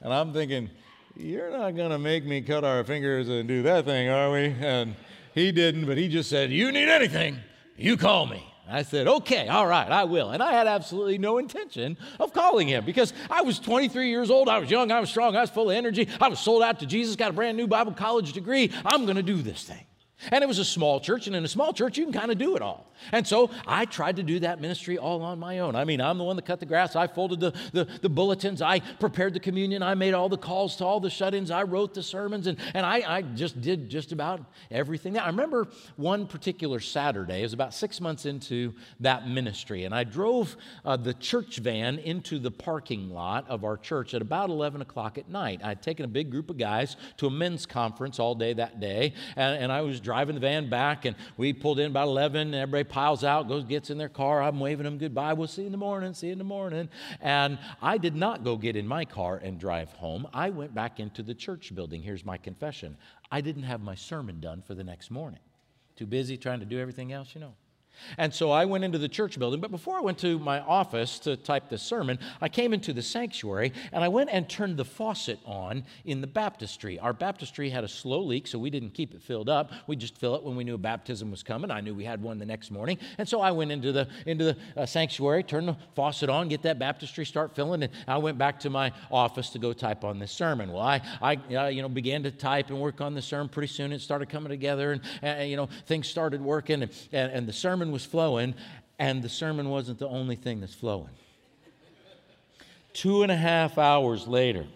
And 0.00 0.12
I'm 0.12 0.32
thinking, 0.32 0.70
you're 1.16 1.50
not 1.50 1.74
going 1.74 1.90
to 1.90 1.98
make 1.98 2.24
me 2.24 2.40
cut 2.40 2.64
our 2.64 2.84
fingers 2.84 3.28
and 3.28 3.48
do 3.48 3.62
that 3.62 3.84
thing, 3.84 4.08
are 4.08 4.30
we? 4.30 4.54
And 4.60 4.94
he 5.34 5.50
didn't, 5.50 5.86
but 5.86 5.98
he 5.98 6.08
just 6.08 6.30
said, 6.30 6.52
You 6.52 6.70
need 6.70 6.88
anything, 6.88 7.38
you 7.76 7.96
call 7.96 8.26
me. 8.26 8.44
I 8.70 8.82
said, 8.82 9.08
okay, 9.08 9.48
all 9.48 9.66
right, 9.66 9.90
I 9.90 10.04
will. 10.04 10.28
And 10.28 10.42
I 10.42 10.52
had 10.52 10.66
absolutely 10.66 11.16
no 11.16 11.38
intention 11.38 11.96
of 12.20 12.34
calling 12.34 12.68
him 12.68 12.84
because 12.84 13.14
I 13.30 13.40
was 13.40 13.58
23 13.58 14.10
years 14.10 14.30
old. 14.30 14.46
I 14.46 14.58
was 14.58 14.70
young, 14.70 14.92
I 14.92 15.00
was 15.00 15.08
strong, 15.08 15.34
I 15.36 15.40
was 15.40 15.48
full 15.48 15.70
of 15.70 15.76
energy. 15.76 16.06
I 16.20 16.28
was 16.28 16.38
sold 16.38 16.62
out 16.62 16.80
to 16.80 16.86
Jesus, 16.86 17.16
got 17.16 17.30
a 17.30 17.32
brand 17.32 17.56
new 17.56 17.66
Bible 17.66 17.94
college 17.94 18.34
degree. 18.34 18.70
I'm 18.84 19.06
going 19.06 19.16
to 19.16 19.22
do 19.22 19.40
this 19.40 19.64
thing. 19.64 19.87
And 20.30 20.42
it 20.42 20.46
was 20.46 20.58
a 20.58 20.64
small 20.64 20.98
church, 21.00 21.28
and 21.28 21.36
in 21.36 21.44
a 21.44 21.48
small 21.48 21.72
church, 21.72 21.96
you 21.96 22.04
can 22.04 22.12
kind 22.12 22.32
of 22.32 22.38
do 22.38 22.56
it 22.56 22.62
all. 22.62 22.92
And 23.12 23.26
so 23.26 23.50
I 23.66 23.84
tried 23.84 24.16
to 24.16 24.24
do 24.24 24.40
that 24.40 24.60
ministry 24.60 24.98
all 24.98 25.22
on 25.22 25.38
my 25.38 25.60
own. 25.60 25.76
I 25.76 25.84
mean, 25.84 26.00
I'm 26.00 26.18
the 26.18 26.24
one 26.24 26.34
that 26.36 26.44
cut 26.44 26.58
the 26.58 26.66
grass. 26.66 26.96
I 26.96 27.06
folded 27.06 27.38
the, 27.38 27.52
the, 27.72 27.84
the 28.02 28.08
bulletins. 28.08 28.60
I 28.60 28.80
prepared 28.80 29.34
the 29.34 29.40
communion. 29.40 29.82
I 29.82 29.94
made 29.94 30.14
all 30.14 30.28
the 30.28 30.36
calls 30.38 30.74
to 30.76 30.84
all 30.84 30.98
the 30.98 31.08
shut 31.10 31.34
ins. 31.34 31.52
I 31.52 31.62
wrote 31.62 31.94
the 31.94 32.02
sermons. 32.02 32.48
And, 32.48 32.58
and 32.74 32.84
I, 32.84 33.04
I 33.06 33.22
just 33.22 33.60
did 33.60 33.88
just 33.88 34.10
about 34.10 34.40
everything. 34.70 35.16
I 35.16 35.28
remember 35.28 35.68
one 35.96 36.26
particular 36.26 36.80
Saturday, 36.80 37.40
it 37.40 37.44
was 37.44 37.52
about 37.52 37.72
six 37.72 38.00
months 38.00 38.26
into 38.26 38.74
that 39.00 39.28
ministry. 39.28 39.84
And 39.84 39.94
I 39.94 40.02
drove 40.02 40.56
uh, 40.84 40.96
the 40.96 41.14
church 41.14 41.58
van 41.58 41.98
into 41.98 42.38
the 42.38 42.50
parking 42.50 43.10
lot 43.10 43.48
of 43.48 43.64
our 43.64 43.76
church 43.76 44.14
at 44.14 44.22
about 44.22 44.50
11 44.50 44.82
o'clock 44.82 45.18
at 45.18 45.28
night. 45.28 45.60
I'd 45.62 45.82
taken 45.82 46.04
a 46.04 46.08
big 46.08 46.30
group 46.30 46.50
of 46.50 46.58
guys 46.58 46.96
to 47.18 47.26
a 47.26 47.30
men's 47.30 47.66
conference 47.66 48.18
all 48.18 48.34
day 48.34 48.52
that 48.54 48.80
day. 48.80 49.14
And, 49.36 49.62
and 49.62 49.72
I 49.72 49.82
was 49.82 50.00
driving 50.08 50.34
the 50.34 50.40
van 50.40 50.70
back, 50.70 51.04
and 51.04 51.14
we 51.36 51.52
pulled 51.52 51.78
in 51.78 51.90
about 51.90 52.08
11, 52.08 52.40
and 52.40 52.54
everybody 52.54 52.82
piles 52.82 53.24
out, 53.24 53.46
goes, 53.46 53.62
gets 53.64 53.90
in 53.90 53.98
their 53.98 54.08
car. 54.08 54.42
I'm 54.42 54.58
waving 54.58 54.84
them 54.84 54.96
goodbye. 54.96 55.34
We'll 55.34 55.48
see 55.48 55.60
you 55.60 55.66
in 55.66 55.72
the 55.72 55.76
morning, 55.76 56.14
see 56.14 56.28
you 56.28 56.32
in 56.32 56.38
the 56.38 56.44
morning. 56.44 56.88
And 57.20 57.58
I 57.82 57.98
did 57.98 58.16
not 58.16 58.42
go 58.42 58.56
get 58.56 58.74
in 58.74 58.86
my 58.86 59.04
car 59.04 59.36
and 59.36 59.60
drive 59.60 59.92
home. 59.92 60.26
I 60.32 60.48
went 60.48 60.74
back 60.74 60.98
into 60.98 61.22
the 61.22 61.34
church 61.34 61.74
building. 61.74 62.00
Here's 62.00 62.24
my 62.24 62.38
confession 62.38 62.96
I 63.30 63.42
didn't 63.42 63.64
have 63.64 63.82
my 63.82 63.94
sermon 63.94 64.40
done 64.40 64.62
for 64.62 64.74
the 64.74 64.82
next 64.82 65.10
morning. 65.10 65.40
Too 65.94 66.06
busy 66.06 66.38
trying 66.38 66.60
to 66.60 66.64
do 66.64 66.80
everything 66.80 67.12
else, 67.12 67.34
you 67.34 67.42
know. 67.42 67.52
And 68.16 68.32
so 68.32 68.50
I 68.50 68.64
went 68.64 68.84
into 68.84 68.98
the 68.98 69.08
church 69.08 69.38
building, 69.38 69.60
but 69.60 69.70
before 69.70 69.96
I 69.96 70.00
went 70.00 70.18
to 70.18 70.38
my 70.38 70.60
office 70.60 71.18
to 71.20 71.36
type 71.36 71.68
the 71.68 71.78
sermon, 71.78 72.18
I 72.40 72.48
came 72.48 72.72
into 72.72 72.92
the 72.92 73.02
sanctuary 73.02 73.72
and 73.92 74.04
I 74.04 74.08
went 74.08 74.30
and 74.30 74.48
turned 74.48 74.76
the 74.76 74.84
faucet 74.84 75.38
on 75.44 75.84
in 76.04 76.20
the 76.20 76.26
baptistry. 76.26 76.98
Our 76.98 77.12
baptistry 77.12 77.70
had 77.70 77.84
a 77.84 77.88
slow 77.88 78.20
leak, 78.20 78.46
so 78.46 78.58
we 78.58 78.70
didn't 78.70 78.90
keep 78.90 79.14
it 79.14 79.22
filled 79.22 79.48
up. 79.48 79.72
We 79.86 79.96
just 79.96 80.16
fill 80.18 80.34
it 80.36 80.42
when 80.42 80.56
we 80.56 80.64
knew 80.64 80.74
a 80.74 80.78
baptism 80.78 81.30
was 81.30 81.42
coming. 81.42 81.70
I 81.70 81.80
knew 81.80 81.94
we 81.94 82.04
had 82.04 82.22
one 82.22 82.38
the 82.38 82.46
next 82.46 82.70
morning. 82.70 82.98
And 83.18 83.28
so 83.28 83.40
I 83.40 83.50
went 83.50 83.72
into 83.72 83.92
the 83.92 84.08
into 84.26 84.44
the 84.44 84.56
uh, 84.76 84.86
sanctuary, 84.86 85.42
turned 85.42 85.68
the 85.68 85.76
faucet 85.94 86.30
on, 86.30 86.48
get 86.48 86.62
that 86.62 86.78
baptistry 86.78 87.24
start 87.24 87.54
filling, 87.54 87.82
and 87.82 87.92
I 88.06 88.18
went 88.18 88.38
back 88.38 88.60
to 88.60 88.70
my 88.70 88.92
office 89.10 89.50
to 89.50 89.58
go 89.58 89.72
type 89.72 90.04
on 90.04 90.18
this 90.18 90.32
sermon. 90.32 90.72
Well, 90.72 90.82
I 90.82 91.00
I 91.20 91.36
uh, 91.54 91.66
you 91.68 91.82
know 91.82 91.88
began 91.88 92.22
to 92.22 92.30
type 92.30 92.70
and 92.70 92.80
work 92.80 93.00
on 93.00 93.14
the 93.14 93.22
sermon. 93.22 93.48
Pretty 93.48 93.72
soon 93.72 93.92
it 93.92 94.00
started 94.00 94.28
coming 94.28 94.50
together 94.50 94.92
and, 94.92 95.02
and 95.22 95.50
you 95.50 95.56
know 95.56 95.68
things 95.86 96.08
started 96.08 96.40
working 96.40 96.82
and, 96.82 96.92
and, 97.12 97.32
and 97.32 97.48
the 97.48 97.52
sermon 97.52 97.87
sermon 97.88 97.92
was 97.92 98.04
flowing, 98.04 98.54
and 98.98 99.22
the 99.22 99.28
sermon 99.28 99.70
wasn't 99.70 99.98
the 99.98 100.08
only 100.08 100.36
thing 100.36 100.60
that's 100.60 100.74
flowing. 100.74 101.14
Two 102.92 103.22
and 103.22 103.32
a 103.32 103.36
half 103.36 103.78
hours 103.78 104.26
later, 104.26 104.66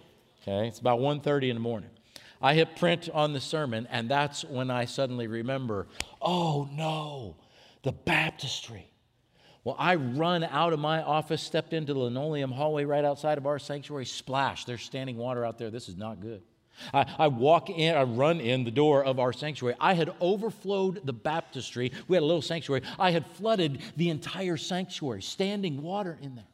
okay, 0.42 0.68
it's 0.68 0.78
about 0.78 1.00
1.30 1.00 1.50
in 1.50 1.56
the 1.56 1.60
morning, 1.60 1.90
I 2.40 2.54
hit 2.54 2.76
print 2.76 3.10
on 3.12 3.32
the 3.32 3.40
sermon, 3.40 3.86
and 3.90 4.08
that's 4.08 4.44
when 4.44 4.70
I 4.70 4.86
suddenly 4.86 5.26
remember, 5.26 5.86
oh 6.20 6.68
no, 6.72 7.36
the 7.82 7.92
baptistry. 7.92 8.88
Well, 9.64 9.76
I 9.78 9.94
run 9.96 10.42
out 10.42 10.72
of 10.72 10.80
my 10.80 11.02
office, 11.02 11.42
stepped 11.42 11.72
into 11.72 11.92
the 11.92 12.00
linoleum 12.00 12.50
hallway 12.50 12.84
right 12.84 13.04
outside 13.04 13.38
of 13.38 13.46
our 13.46 13.58
sanctuary, 13.58 14.06
splash. 14.06 14.64
There's 14.64 14.82
standing 14.82 15.16
water 15.16 15.44
out 15.44 15.58
there. 15.58 15.70
This 15.70 15.88
is 15.88 15.96
not 15.96 16.20
good. 16.20 16.42
I, 16.92 17.06
I, 17.18 17.28
walk 17.28 17.70
in, 17.70 17.94
I 17.94 18.02
run 18.02 18.40
in 18.40 18.64
the 18.64 18.70
door 18.70 19.04
of 19.04 19.18
our 19.18 19.32
sanctuary. 19.32 19.76
I 19.80 19.94
had 19.94 20.12
overflowed 20.20 21.00
the 21.04 21.12
baptistry. 21.12 21.92
We 22.08 22.16
had 22.16 22.22
a 22.22 22.26
little 22.26 22.42
sanctuary. 22.42 22.82
I 22.98 23.10
had 23.10 23.26
flooded 23.26 23.80
the 23.96 24.10
entire 24.10 24.56
sanctuary, 24.56 25.22
standing 25.22 25.82
water 25.82 26.18
in 26.20 26.34
there. 26.34 26.44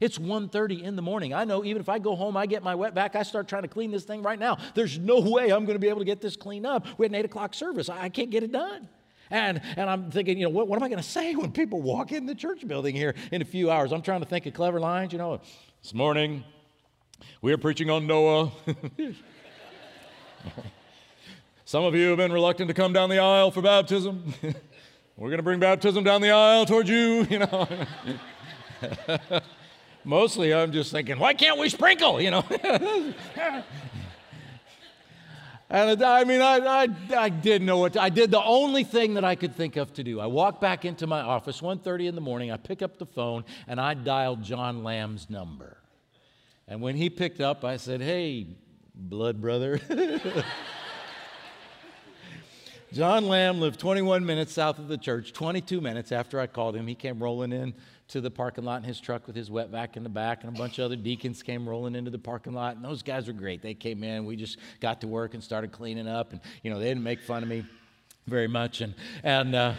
It's 0.00 0.18
1:30 0.18 0.82
in 0.82 0.96
the 0.96 1.02
morning. 1.02 1.32
I 1.32 1.44
know 1.44 1.64
even 1.64 1.80
if 1.80 1.88
I 1.88 1.98
go 1.98 2.16
home, 2.16 2.36
I 2.36 2.46
get 2.46 2.62
my 2.62 2.74
wet 2.74 2.94
vac, 2.94 3.16
I 3.16 3.22
start 3.22 3.48
trying 3.48 3.62
to 3.62 3.68
clean 3.68 3.90
this 3.90 4.04
thing 4.04 4.22
right 4.22 4.38
now. 4.38 4.58
There's 4.74 4.98
no 4.98 5.20
way 5.20 5.50
I'm 5.50 5.64
going 5.64 5.76
to 5.76 5.80
be 5.80 5.88
able 5.88 6.00
to 6.00 6.04
get 6.04 6.20
this 6.20 6.36
cleaned 6.36 6.66
up. 6.66 6.86
We 6.98 7.04
had 7.04 7.12
an 7.12 7.16
8 7.16 7.24
o'clock 7.24 7.54
service. 7.54 7.88
I, 7.88 8.02
I 8.04 8.08
can't 8.08 8.30
get 8.30 8.42
it 8.42 8.52
done. 8.52 8.88
And, 9.30 9.60
and 9.76 9.90
I'm 9.90 10.10
thinking, 10.10 10.38
you 10.38 10.44
know, 10.44 10.50
what, 10.50 10.68
what 10.68 10.76
am 10.76 10.82
I 10.84 10.88
going 10.88 11.02
to 11.02 11.08
say 11.08 11.34
when 11.34 11.50
people 11.50 11.82
walk 11.82 12.12
in 12.12 12.26
the 12.26 12.34
church 12.34 12.66
building 12.66 12.94
here 12.94 13.14
in 13.32 13.42
a 13.42 13.44
few 13.44 13.70
hours? 13.70 13.92
I'm 13.92 14.02
trying 14.02 14.20
to 14.20 14.26
think 14.26 14.46
of 14.46 14.54
clever 14.54 14.78
lines, 14.78 15.12
you 15.12 15.18
know. 15.18 15.40
This 15.82 15.94
morning, 15.94 16.44
we 17.42 17.52
are 17.52 17.58
preaching 17.58 17.90
on 17.90 18.06
Noah. 18.06 18.52
Some 21.64 21.84
of 21.84 21.94
you 21.94 22.08
have 22.08 22.18
been 22.18 22.32
reluctant 22.32 22.68
to 22.68 22.74
come 22.74 22.92
down 22.92 23.10
the 23.10 23.18
aisle 23.18 23.50
for 23.50 23.62
baptism. 23.62 24.34
We're 25.16 25.28
going 25.28 25.38
to 25.38 25.42
bring 25.42 25.60
baptism 25.60 26.04
down 26.04 26.20
the 26.20 26.30
aisle 26.30 26.66
towards 26.66 26.90
you, 26.90 27.26
you 27.30 27.38
know. 27.40 27.68
Mostly 30.04 30.54
I'm 30.54 30.72
just 30.72 30.92
thinking, 30.92 31.18
why 31.18 31.34
can't 31.34 31.58
we 31.58 31.68
sprinkle, 31.68 32.20
you 32.20 32.30
know? 32.30 32.44
and 35.70 36.02
I 36.02 36.22
mean, 36.24 36.40
I, 36.40 36.58
I, 36.58 36.88
I 37.16 37.28
didn't 37.30 37.66
know 37.66 37.78
what 37.78 37.96
I 37.96 38.10
did 38.10 38.30
the 38.30 38.42
only 38.42 38.84
thing 38.84 39.14
that 39.14 39.24
I 39.24 39.34
could 39.34 39.56
think 39.56 39.76
of 39.76 39.92
to 39.94 40.04
do. 40.04 40.20
I 40.20 40.26
walked 40.26 40.60
back 40.60 40.84
into 40.84 41.06
my 41.06 41.20
office 41.20 41.60
1.30 41.60 42.08
in 42.08 42.14
the 42.14 42.20
morning. 42.20 42.52
I 42.52 42.58
pick 42.58 42.82
up 42.82 42.98
the 42.98 43.06
phone 43.06 43.44
and 43.66 43.80
I 43.80 43.94
dialed 43.94 44.42
John 44.44 44.84
Lamb's 44.84 45.28
number. 45.28 45.78
And 46.68 46.80
when 46.80 46.94
he 46.96 47.10
picked 47.10 47.40
up, 47.40 47.64
I 47.64 47.76
said, 47.76 48.00
hey, 48.00 48.46
blood 48.96 49.40
brother. 49.40 49.80
John 52.92 53.26
Lamb 53.26 53.60
lived 53.60 53.78
21 53.78 54.24
minutes 54.24 54.52
south 54.52 54.78
of 54.78 54.88
the 54.88 54.96
church. 54.96 55.32
22 55.32 55.80
minutes 55.80 56.12
after 56.12 56.40
I 56.40 56.46
called 56.46 56.76
him, 56.76 56.86
he 56.86 56.94
came 56.94 57.22
rolling 57.22 57.52
in 57.52 57.74
to 58.08 58.20
the 58.20 58.30
parking 58.30 58.64
lot 58.64 58.76
in 58.76 58.84
his 58.84 59.00
truck 59.00 59.26
with 59.26 59.34
his 59.34 59.50
wet 59.50 59.70
vac 59.70 59.96
in 59.96 60.02
the 60.02 60.08
back, 60.08 60.44
and 60.44 60.56
a 60.56 60.58
bunch 60.58 60.78
of 60.78 60.86
other 60.86 60.96
deacons 60.96 61.42
came 61.42 61.68
rolling 61.68 61.94
into 61.94 62.10
the 62.10 62.18
parking 62.18 62.54
lot. 62.54 62.76
And 62.76 62.84
those 62.84 63.02
guys 63.02 63.26
were 63.26 63.32
great. 63.32 63.60
They 63.60 63.74
came 63.74 64.04
in. 64.04 64.24
We 64.24 64.36
just 64.36 64.58
got 64.80 65.00
to 65.00 65.08
work 65.08 65.34
and 65.34 65.42
started 65.42 65.72
cleaning 65.72 66.08
up, 66.08 66.32
and 66.32 66.40
you 66.62 66.70
know 66.70 66.78
they 66.78 66.86
didn't 66.86 67.02
make 67.02 67.20
fun 67.20 67.42
of 67.42 67.48
me 67.48 67.64
very 68.26 68.48
much, 68.48 68.80
and 68.80 68.94
and. 69.22 69.54
Uh, 69.54 69.74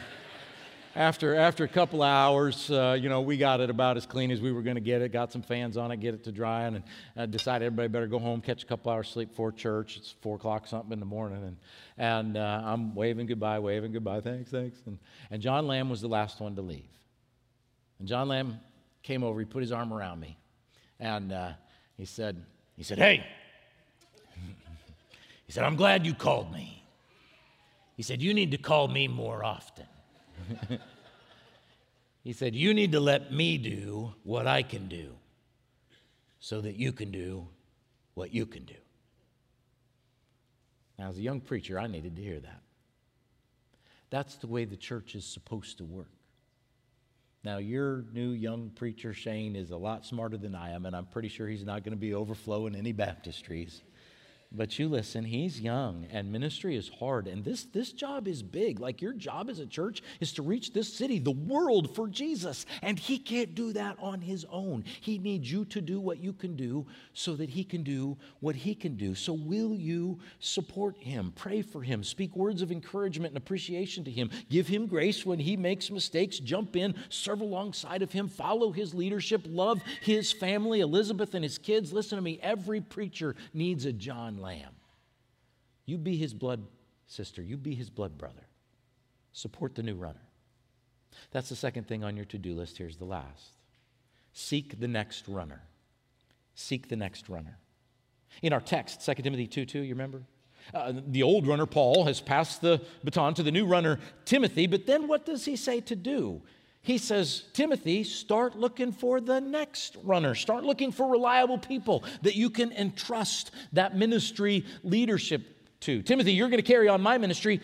after, 0.97 1.35
after 1.35 1.63
a 1.63 1.67
couple 1.67 2.01
of 2.01 2.07
hours, 2.07 2.71
uh, 2.71 2.97
you 2.99 3.07
know, 3.07 3.21
we 3.21 3.37
got 3.37 3.61
it 3.61 3.69
about 3.69 3.97
as 3.97 4.07
clean 4.07 4.31
as 4.31 4.41
we 4.41 4.51
were 4.51 4.63
going 4.63 4.77
to 4.77 4.81
get 4.81 5.03
it, 5.03 5.11
got 5.11 5.31
some 5.31 5.43
fans 5.43 5.77
on 5.77 5.91
it, 5.91 5.99
get 5.99 6.15
it 6.15 6.23
to 6.23 6.31
dry, 6.31 6.63
and, 6.63 6.81
and 7.15 7.31
decided 7.31 7.65
everybody 7.65 7.87
better 7.87 8.07
go 8.07 8.17
home, 8.17 8.41
catch 8.41 8.63
a 8.63 8.65
couple 8.65 8.91
hours 8.91 9.07
sleep 9.07 9.29
before 9.29 9.51
church. 9.51 9.97
It's 9.97 10.15
4 10.21 10.37
o'clock 10.37 10.65
something 10.65 10.91
in 10.91 10.99
the 10.99 11.05
morning. 11.05 11.43
And, 11.43 11.57
and 11.99 12.37
uh, 12.37 12.63
I'm 12.65 12.95
waving 12.95 13.27
goodbye, 13.27 13.59
waving 13.59 13.91
goodbye, 13.91 14.21
thanks, 14.21 14.49
thanks. 14.49 14.79
And, 14.87 14.97
and 15.29 15.39
John 15.39 15.67
Lamb 15.67 15.87
was 15.91 16.01
the 16.01 16.07
last 16.07 16.39
one 16.39 16.55
to 16.55 16.63
leave. 16.63 16.89
And 17.99 18.07
John 18.07 18.27
Lamb 18.27 18.59
came 19.03 19.23
over, 19.23 19.39
he 19.39 19.45
put 19.45 19.61
his 19.61 19.71
arm 19.71 19.93
around 19.93 20.19
me, 20.19 20.35
and 20.99 21.31
uh, 21.31 21.51
he 21.95 22.05
said, 22.05 22.43
he 22.75 22.81
said, 22.81 22.97
hey, 22.97 23.23
he 25.45 25.51
said, 25.51 25.63
I'm 25.63 25.75
glad 25.75 26.07
you 26.07 26.15
called 26.15 26.51
me. 26.51 26.83
He 27.95 28.01
said, 28.01 28.19
you 28.19 28.33
need 28.33 28.49
to 28.49 28.57
call 28.57 28.87
me 28.87 29.07
more 29.07 29.45
often. 29.45 29.85
he 32.23 32.33
said, 32.33 32.55
You 32.55 32.73
need 32.73 32.91
to 32.91 32.99
let 32.99 33.31
me 33.31 33.57
do 33.57 34.13
what 34.23 34.47
I 34.47 34.63
can 34.63 34.87
do 34.87 35.15
so 36.39 36.61
that 36.61 36.75
you 36.75 36.91
can 36.91 37.11
do 37.11 37.47
what 38.13 38.33
you 38.33 38.45
can 38.45 38.63
do. 38.65 38.75
Now, 40.97 41.09
as 41.09 41.17
a 41.17 41.21
young 41.21 41.41
preacher, 41.41 41.79
I 41.79 41.87
needed 41.87 42.15
to 42.15 42.21
hear 42.21 42.39
that. 42.39 42.61
That's 44.09 44.35
the 44.35 44.47
way 44.47 44.65
the 44.65 44.77
church 44.77 45.15
is 45.15 45.25
supposed 45.25 45.77
to 45.77 45.85
work. 45.85 46.09
Now, 47.43 47.57
your 47.57 48.05
new 48.13 48.31
young 48.31 48.71
preacher, 48.71 49.13
Shane, 49.13 49.55
is 49.55 49.71
a 49.71 49.77
lot 49.77 50.05
smarter 50.05 50.37
than 50.37 50.55
I 50.55 50.71
am, 50.71 50.85
and 50.85 50.95
I'm 50.95 51.05
pretty 51.05 51.27
sure 51.29 51.47
he's 51.47 51.63
not 51.63 51.83
going 51.83 51.91
to 51.91 51.97
be 51.97 52.13
overflowing 52.13 52.75
any 52.75 52.93
baptistries. 52.93 53.81
But 54.49 54.79
you 54.79 54.87
listen, 54.87 55.25
he's 55.25 55.59
young 55.59 56.07
and 56.09 56.31
ministry 56.31 56.77
is 56.77 56.89
hard. 56.99 57.27
And 57.27 57.43
this, 57.43 57.65
this 57.65 57.91
job 57.91 58.29
is 58.29 58.41
big. 58.41 58.79
Like 58.79 59.01
your 59.01 59.11
job 59.11 59.49
as 59.49 59.59
a 59.59 59.65
church 59.65 60.01
is 60.21 60.31
to 60.33 60.41
reach 60.41 60.71
this 60.71 60.91
city, 60.91 61.19
the 61.19 61.31
world 61.31 61.93
for 61.93 62.07
Jesus. 62.07 62.65
And 62.81 62.97
he 62.97 63.19
can't 63.19 63.55
do 63.55 63.73
that 63.73 63.97
on 63.99 64.21
his 64.21 64.45
own. 64.49 64.85
He 65.01 65.17
needs 65.17 65.51
you 65.51 65.65
to 65.65 65.81
do 65.81 65.99
what 65.99 66.19
you 66.19 66.31
can 66.31 66.55
do 66.55 66.85
so 67.13 67.35
that 67.35 67.49
he 67.49 67.65
can 67.65 67.83
do 67.83 68.17
what 68.39 68.55
he 68.55 68.73
can 68.73 68.95
do. 68.95 69.15
So 69.15 69.33
will 69.33 69.75
you 69.75 70.19
support 70.39 70.95
him? 70.97 71.33
Pray 71.35 71.61
for 71.61 71.81
him. 71.81 72.01
Speak 72.01 72.33
words 72.33 72.61
of 72.61 72.71
encouragement 72.71 73.31
and 73.31 73.37
appreciation 73.37 74.05
to 74.05 74.11
him. 74.11 74.29
Give 74.49 74.67
him 74.67 74.87
grace 74.87 75.25
when 75.25 75.39
he 75.39 75.57
makes 75.57 75.91
mistakes. 75.91 76.39
Jump 76.39 76.77
in, 76.77 76.95
serve 77.09 77.41
alongside 77.41 78.01
of 78.01 78.13
him, 78.13 78.29
follow 78.29 78.71
his 78.71 78.93
leadership, 78.93 79.41
love 79.45 79.81
his 80.01 80.31
family, 80.31 80.79
Elizabeth 80.79 81.33
and 81.33 81.43
his 81.43 81.57
kids. 81.57 81.91
Listen 81.91 82.15
to 82.15 82.21
me, 82.21 82.39
every 82.41 82.79
preacher 82.79 83.35
needs 83.53 83.83
a 83.83 83.91
John 83.91 84.36
lamb. 84.37 84.75
You 85.85 85.97
be 85.97 86.17
his 86.17 86.33
blood 86.33 86.65
sister, 87.07 87.41
you 87.41 87.57
be 87.57 87.75
his 87.75 87.89
blood 87.89 88.17
brother. 88.17 88.47
Support 89.31 89.75
the 89.75 89.83
new 89.83 89.95
runner. 89.95 90.21
That's 91.31 91.49
the 91.49 91.55
second 91.55 91.87
thing 91.87 92.03
on 92.03 92.15
your 92.15 92.25
to 92.25 92.37
do 92.37 92.53
list. 92.53 92.77
Here's 92.77 92.97
the 92.97 93.05
last 93.05 93.51
seek 94.33 94.79
the 94.79 94.87
next 94.87 95.27
runner. 95.27 95.63
Seek 96.53 96.89
the 96.89 96.95
next 96.95 97.29
runner. 97.29 97.57
In 98.41 98.53
our 98.53 98.61
text, 98.61 99.05
2 99.05 99.15
Timothy 99.15 99.47
2 99.47 99.65
2, 99.65 99.79
you 99.79 99.93
remember? 99.93 100.23
Uh, 100.73 100.93
the 101.07 101.23
old 101.23 101.47
runner, 101.47 101.65
Paul, 101.65 102.05
has 102.05 102.19
passed 102.19 102.61
the 102.61 102.81
baton 103.03 103.33
to 103.35 103.43
the 103.43 103.51
new 103.51 103.65
runner, 103.65 103.99
Timothy, 104.25 104.67
but 104.67 104.85
then 104.85 105.07
what 105.07 105.25
does 105.25 105.45
he 105.45 105.55
say 105.55 105.79
to 105.81 105.95
do? 105.95 106.41
He 106.81 106.97
says, 106.97 107.43
Timothy, 107.53 108.03
start 108.03 108.55
looking 108.57 108.91
for 108.91 109.19
the 109.19 109.41
next 109.41 109.97
runner. 110.03 110.35
Start 110.35 110.63
looking 110.63 110.91
for 110.91 111.11
reliable 111.11 111.57
people 111.57 112.03
that 112.21 112.35
you 112.35 112.49
can 112.49 112.71
entrust 112.71 113.51
that 113.73 113.97
ministry 113.97 114.65
leadership 114.83 115.41
to. 115.81 116.01
Timothy, 116.01 116.33
you're 116.33 116.49
going 116.49 116.61
to 116.61 116.67
carry 116.67 116.87
on 116.87 117.01
my 117.01 117.17
ministry. 117.17 117.59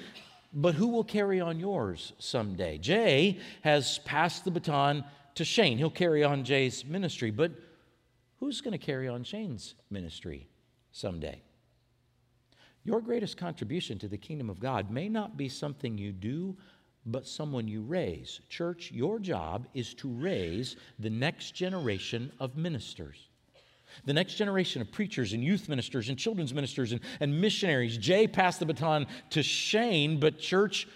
but 0.54 0.76
who 0.76 0.90
will 0.90 1.04
carry 1.04 1.42
on 1.42 1.60
yours 1.60 2.14
someday? 2.20 2.78
Jay 2.78 3.40
has 3.62 4.00
passed 4.00 4.46
the 4.46 4.52
baton 4.52 5.04
to 5.36 5.46
Shane. 5.46 5.78
He'll 5.78 5.90
carry 5.90 6.24
on 6.24 6.44
Jay's 6.44 6.86
ministry, 6.86 7.32
but 7.32 7.52
who's 8.40 8.62
going 8.62 8.74
to 8.74 8.78
carry 8.78 9.08
on 9.08 9.24
Shane's 9.24 9.74
ministry 9.90 10.48
someday? 10.92 11.42
Your 12.84 13.00
greatest 13.02 13.38
contribution 13.38 13.98
to 14.00 14.08
the 14.08 14.18
kingdom 14.18 14.50
of 14.50 14.60
God 14.60 14.92
may 14.92 15.08
not 15.08 15.38
be 15.38 15.48
something 15.48 15.98
you 15.98 16.12
do, 16.12 16.58
but 17.06 17.28
someone 17.28 17.68
you 17.68 17.82
raise. 17.82 18.40
Church, 18.50 18.92
your 18.92 19.20
job 19.20 19.68
is 19.74 19.94
to 19.96 20.10
raise 20.10 20.76
the 21.00 21.10
next 21.10 21.52
generation 21.52 22.32
of 22.40 22.56
ministers. 22.56 23.30
The 24.06 24.14
next 24.14 24.36
generation 24.36 24.82
of 24.82 24.92
preachers 24.92 25.34
and 25.34 25.44
youth 25.44 25.70
ministers 25.70 26.10
and 26.10 26.18
children's 26.18 26.54
ministers 26.54 26.92
and, 26.92 27.02
and 27.20 27.40
missionaries. 27.40 27.98
Jay 27.98 28.28
passed 28.28 28.60
the 28.60 28.66
baton 28.66 29.06
to 29.32 29.44
Shane, 29.44 30.20
but 30.20 30.40
church, 30.40 30.88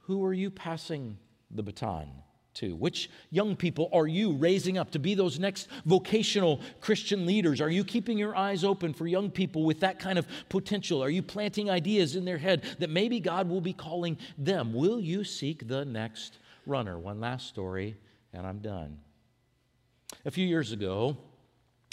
who 0.00 0.24
are 0.24 0.34
you 0.34 0.50
passing 0.50 1.18
the 1.50 1.62
baton 1.62 2.10
to? 2.56 2.74
Which 2.76 3.10
young 3.30 3.56
people 3.56 3.88
are 3.92 4.06
you 4.06 4.32
raising 4.32 4.78
up 4.78 4.90
to 4.92 4.98
be 4.98 5.14
those 5.14 5.38
next 5.38 5.68
vocational 5.84 6.60
Christian 6.80 7.26
leaders? 7.26 7.60
Are 7.60 7.70
you 7.70 7.84
keeping 7.84 8.18
your 8.18 8.36
eyes 8.36 8.64
open 8.64 8.92
for 8.92 9.06
young 9.06 9.30
people 9.30 9.64
with 9.64 9.80
that 9.80 9.98
kind 9.98 10.18
of 10.18 10.26
potential? 10.48 11.02
Are 11.02 11.10
you 11.10 11.22
planting 11.22 11.70
ideas 11.70 12.16
in 12.16 12.24
their 12.24 12.38
head 12.38 12.62
that 12.78 12.90
maybe 12.90 13.20
God 13.20 13.48
will 13.48 13.60
be 13.60 13.72
calling 13.72 14.18
them? 14.38 14.72
Will 14.72 15.00
you 15.00 15.24
seek 15.24 15.68
the 15.68 15.84
next 15.84 16.38
runner? 16.66 16.98
One 16.98 17.20
last 17.20 17.48
story, 17.48 17.96
and 18.32 18.46
I'm 18.46 18.58
done. 18.58 18.98
A 20.24 20.30
few 20.30 20.46
years 20.46 20.72
ago, 20.72 21.16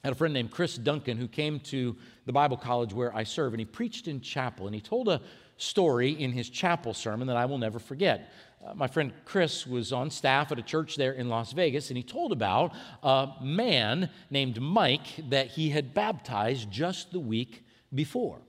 I 0.03 0.07
had 0.07 0.13
a 0.13 0.15
friend 0.15 0.33
named 0.33 0.51
Chris 0.51 0.77
Duncan 0.77 1.17
who 1.17 1.27
came 1.27 1.59
to 1.61 1.95
the 2.25 2.33
Bible 2.33 2.57
college 2.57 2.93
where 2.93 3.15
I 3.15 3.23
serve, 3.23 3.53
and 3.53 3.59
he 3.59 3.65
preached 3.65 4.07
in 4.07 4.19
chapel. 4.21 4.65
And 4.65 4.73
he 4.73 4.81
told 4.81 5.07
a 5.07 5.21
story 5.57 6.11
in 6.11 6.31
his 6.31 6.49
chapel 6.49 6.93
sermon 6.93 7.27
that 7.27 7.37
I 7.37 7.45
will 7.45 7.59
never 7.59 7.77
forget. 7.77 8.33
Uh, 8.65 8.73
my 8.75 8.87
friend 8.87 9.11
Chris 9.25 9.65
was 9.65 9.91
on 9.91 10.11
staff 10.11 10.51
at 10.51 10.59
a 10.59 10.61
church 10.61 10.95
there 10.95 11.13
in 11.13 11.29
Las 11.29 11.51
Vegas, 11.51 11.89
and 11.89 11.97
he 11.97 12.03
told 12.03 12.31
about 12.31 12.73
a 13.01 13.29
man 13.41 14.09
named 14.29 14.61
Mike 14.61 15.07
that 15.29 15.47
he 15.47 15.69
had 15.69 15.93
baptized 15.93 16.69
just 16.69 17.11
the 17.11 17.19
week 17.19 17.65
before. 17.93 18.39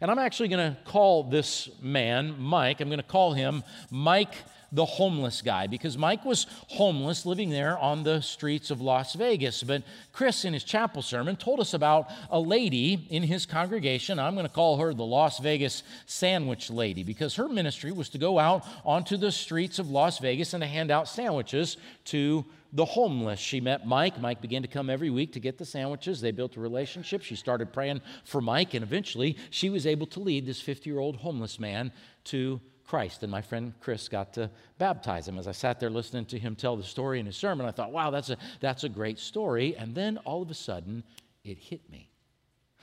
And 0.00 0.10
I'm 0.10 0.18
actually 0.18 0.48
going 0.48 0.74
to 0.74 0.80
call 0.84 1.24
this 1.24 1.68
man 1.80 2.40
Mike, 2.40 2.80
I'm 2.80 2.88
going 2.88 2.98
to 2.98 3.02
call 3.02 3.32
him 3.32 3.62
Mike 3.90 4.34
the 4.72 4.84
homeless 4.84 5.42
guy 5.42 5.66
because 5.66 5.98
Mike 5.98 6.24
was 6.24 6.46
homeless 6.68 7.26
living 7.26 7.50
there 7.50 7.78
on 7.78 8.02
the 8.02 8.20
streets 8.20 8.70
of 8.70 8.80
Las 8.80 9.14
Vegas. 9.14 9.62
But 9.62 9.82
Chris, 10.12 10.44
in 10.44 10.52
his 10.52 10.64
chapel 10.64 11.02
sermon, 11.02 11.36
told 11.36 11.60
us 11.60 11.74
about 11.74 12.08
a 12.30 12.40
lady 12.40 13.06
in 13.10 13.22
his 13.22 13.46
congregation. 13.46 14.18
I'm 14.18 14.34
going 14.34 14.46
to 14.46 14.52
call 14.52 14.78
her 14.78 14.94
the 14.94 15.04
Las 15.04 15.38
Vegas 15.40 15.82
Sandwich 16.06 16.70
Lady 16.70 17.02
because 17.02 17.34
her 17.34 17.48
ministry 17.48 17.92
was 17.92 18.08
to 18.10 18.18
go 18.18 18.38
out 18.38 18.64
onto 18.84 19.16
the 19.16 19.32
streets 19.32 19.78
of 19.78 19.90
Las 19.90 20.18
Vegas 20.18 20.54
and 20.54 20.62
to 20.62 20.68
hand 20.68 20.90
out 20.90 21.08
sandwiches 21.08 21.76
to 22.06 22.44
the 22.72 22.84
homeless. 22.84 23.40
She 23.40 23.60
met 23.60 23.86
Mike. 23.86 24.20
Mike 24.20 24.40
began 24.40 24.62
to 24.62 24.68
come 24.68 24.90
every 24.90 25.10
week 25.10 25.32
to 25.32 25.40
get 25.40 25.58
the 25.58 25.64
sandwiches. 25.64 26.20
They 26.20 26.30
built 26.30 26.56
a 26.56 26.60
relationship. 26.60 27.22
She 27.22 27.34
started 27.34 27.72
praying 27.72 28.00
for 28.24 28.40
Mike, 28.40 28.74
and 28.74 28.84
eventually 28.84 29.36
she 29.50 29.70
was 29.70 29.86
able 29.86 30.06
to 30.08 30.20
lead 30.20 30.46
this 30.46 30.60
50 30.60 30.88
year 30.88 31.00
old 31.00 31.16
homeless 31.16 31.58
man 31.58 31.92
to 32.24 32.60
Christ. 32.90 33.22
And 33.22 33.30
my 33.30 33.40
friend 33.40 33.72
Chris 33.78 34.08
got 34.08 34.32
to 34.32 34.50
baptize 34.78 35.28
him. 35.28 35.38
As 35.38 35.46
I 35.46 35.52
sat 35.52 35.78
there 35.78 35.90
listening 35.90 36.24
to 36.24 36.38
him 36.40 36.56
tell 36.56 36.76
the 36.76 36.82
story 36.82 37.20
in 37.20 37.26
his 37.26 37.36
sermon, 37.36 37.64
I 37.64 37.70
thought, 37.70 37.92
wow, 37.92 38.10
that's 38.10 38.30
a, 38.30 38.36
that's 38.58 38.82
a 38.82 38.88
great 38.88 39.20
story. 39.20 39.76
And 39.76 39.94
then 39.94 40.18
all 40.24 40.42
of 40.42 40.50
a 40.50 40.54
sudden, 40.54 41.04
it 41.44 41.56
hit 41.56 41.88
me 41.88 42.10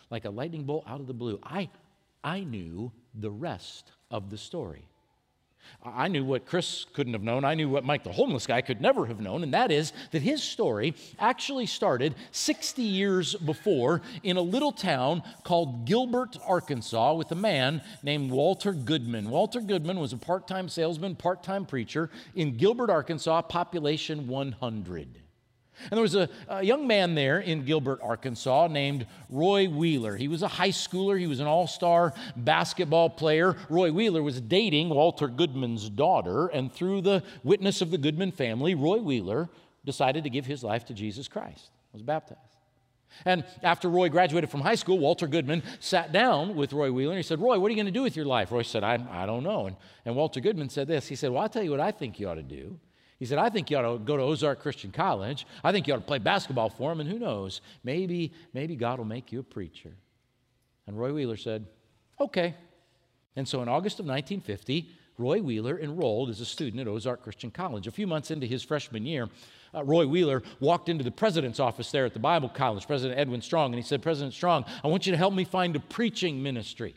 like 0.09 0.23
a 0.23 0.29
lightning 0.29 0.63
bolt 0.63 0.85
out 0.87 1.01
of 1.01 1.07
the 1.07 1.13
blue. 1.13 1.41
I, 1.43 1.69
I 2.23 2.45
knew 2.45 2.89
the 3.15 3.29
rest 3.29 3.91
of 4.09 4.29
the 4.29 4.37
story. 4.37 4.87
I 5.83 6.07
knew 6.07 6.25
what 6.25 6.45
Chris 6.45 6.85
couldn't 6.93 7.13
have 7.13 7.23
known. 7.23 7.45
I 7.45 7.53
knew 7.53 7.69
what 7.69 7.85
Mike, 7.85 8.03
the 8.03 8.11
homeless 8.11 8.47
guy, 8.47 8.61
could 8.61 8.81
never 8.81 9.05
have 9.05 9.19
known, 9.19 9.43
and 9.43 9.53
that 9.53 9.71
is 9.71 9.93
that 10.11 10.21
his 10.21 10.43
story 10.43 10.95
actually 11.19 11.65
started 11.65 12.15
60 12.31 12.81
years 12.81 13.35
before 13.35 14.01
in 14.23 14.37
a 14.37 14.41
little 14.41 14.71
town 14.71 15.23
called 15.43 15.85
Gilbert, 15.85 16.37
Arkansas, 16.45 17.13
with 17.13 17.31
a 17.31 17.35
man 17.35 17.81
named 18.03 18.31
Walter 18.31 18.73
Goodman. 18.73 19.29
Walter 19.29 19.61
Goodman 19.61 19.99
was 19.99 20.13
a 20.13 20.17
part 20.17 20.47
time 20.47 20.69
salesman, 20.69 21.15
part 21.15 21.43
time 21.43 21.65
preacher 21.65 22.09
in 22.35 22.57
Gilbert, 22.57 22.89
Arkansas, 22.89 23.41
population 23.43 24.27
100. 24.27 25.26
And 25.83 25.91
there 25.91 26.01
was 26.01 26.15
a, 26.15 26.29
a, 26.47 26.63
young 26.63 26.87
man 26.87 27.15
there 27.15 27.39
in 27.39 27.63
Gilbert, 27.63 27.99
Arkansas, 28.01 28.67
named 28.67 29.05
Roy 29.29 29.69
Wheeler. 29.69 30.17
He 30.17 30.27
was 30.27 30.41
a 30.41 30.47
high 30.47 30.69
schooler, 30.69 31.19
he 31.19 31.27
was 31.27 31.39
an 31.39 31.47
all 31.47 31.67
star 31.67 32.13
basketball 32.35 33.09
player. 33.09 33.55
Roy 33.69 33.91
Wheeler 33.91 34.23
was 34.23 34.41
dating 34.41 34.89
Walter 34.89 35.27
Goodman's 35.27 35.89
daughter, 35.89 36.47
and 36.47 36.73
through 36.73 37.01
the 37.01 37.23
witness 37.43 37.81
of 37.81 37.91
the 37.91 37.97
Goodman 37.97 38.31
family, 38.31 38.73
Roy 38.73 38.97
Wheeler 38.99 39.49
decided 39.85 40.23
to 40.23 40.29
give 40.29 40.45
his 40.45 40.63
life 40.63 40.85
to 40.85 40.93
Jesus 40.93 41.27
Christ, 41.27 41.69
was 41.93 42.01
baptized. 42.01 42.41
And 43.25 43.45
after 43.63 43.89
Roy 43.89 44.09
graduated 44.09 44.49
from 44.49 44.61
high 44.61 44.75
school, 44.75 44.99
Walter 44.99 45.27
Goodman 45.27 45.63
sat 45.79 46.11
down 46.11 46.55
with 46.55 46.73
Roy 46.73 46.91
Wheeler 46.91 47.11
and 47.11 47.17
he 47.17 47.23
said, 47.23 47.39
Roy, 47.39 47.59
what 47.59 47.67
are 47.67 47.69
you 47.69 47.75
going 47.75 47.85
to 47.85 47.91
do 47.91 48.03
with 48.03 48.15
your 48.15 48.25
life? 48.25 48.51
Roy 48.51 48.63
said, 48.63 48.83
I, 48.83 48.99
I 49.09 49.25
don't 49.25 49.43
know. 49.43 49.67
And, 49.67 49.75
and 50.05 50.15
Walter 50.15 50.39
Goodman 50.39 50.69
said 50.69 50.87
this 50.87 51.07
He 51.07 51.15
said, 51.15 51.31
Well, 51.31 51.41
I'll 51.41 51.49
tell 51.49 51.63
you 51.63 51.71
what 51.71 51.79
I 51.79 51.91
think 51.91 52.19
you 52.19 52.29
ought 52.29 52.35
to 52.35 52.43
do. 52.43 52.79
He 53.19 53.25
said, 53.25 53.39
I 53.39 53.49
think 53.49 53.71
you 53.71 53.77
ought 53.77 53.93
to 53.93 53.97
go 53.97 54.15
to 54.15 54.23
Ozark 54.23 54.61
Christian 54.61 54.91
College. 54.91 55.47
I 55.63 55.71
think 55.71 55.87
you 55.87 55.93
ought 55.93 55.97
to 55.97 56.03
play 56.03 56.19
basketball 56.19 56.69
for 56.69 56.91
him, 56.91 56.99
and 56.99 57.09
who 57.09 57.17
knows, 57.17 57.61
maybe, 57.83 58.31
maybe 58.53 58.75
God 58.75 58.99
will 58.99 59.05
make 59.05 59.31
you 59.31 59.39
a 59.39 59.43
preacher. 59.43 59.93
And 60.85 60.97
Roy 60.97 61.13
Wheeler 61.13 61.37
said, 61.37 61.65
Okay. 62.19 62.55
And 63.35 63.47
so 63.47 63.61
in 63.61 63.69
August 63.69 63.99
of 63.99 64.05
1950, 64.05 64.89
Roy 65.17 65.41
Wheeler 65.41 65.79
enrolled 65.79 66.29
as 66.29 66.39
a 66.41 66.45
student 66.45 66.81
at 66.81 66.87
Ozark 66.87 67.23
Christian 67.23 67.51
College. 67.51 67.87
A 67.87 67.91
few 67.91 68.07
months 68.07 68.31
into 68.31 68.45
his 68.45 68.63
freshman 68.63 69.05
year, 69.05 69.29
uh, 69.73 69.83
Roy 69.83 70.07
Wheeler 70.07 70.43
walked 70.59 70.89
into 70.89 71.03
the 71.03 71.11
president's 71.11 71.59
office 71.59 71.91
there 71.91 72.05
at 72.05 72.13
the 72.13 72.19
Bible 72.19 72.49
College, 72.49 72.87
President 72.87 73.19
Edwin 73.19 73.41
Strong, 73.41 73.73
and 73.73 73.81
he 73.81 73.87
said, 73.87 74.01
President 74.01 74.33
Strong, 74.33 74.65
I 74.83 74.87
want 74.87 75.05
you 75.05 75.11
to 75.11 75.17
help 75.17 75.33
me 75.33 75.43
find 75.43 75.75
a 75.75 75.79
preaching 75.79 76.41
ministry. 76.41 76.95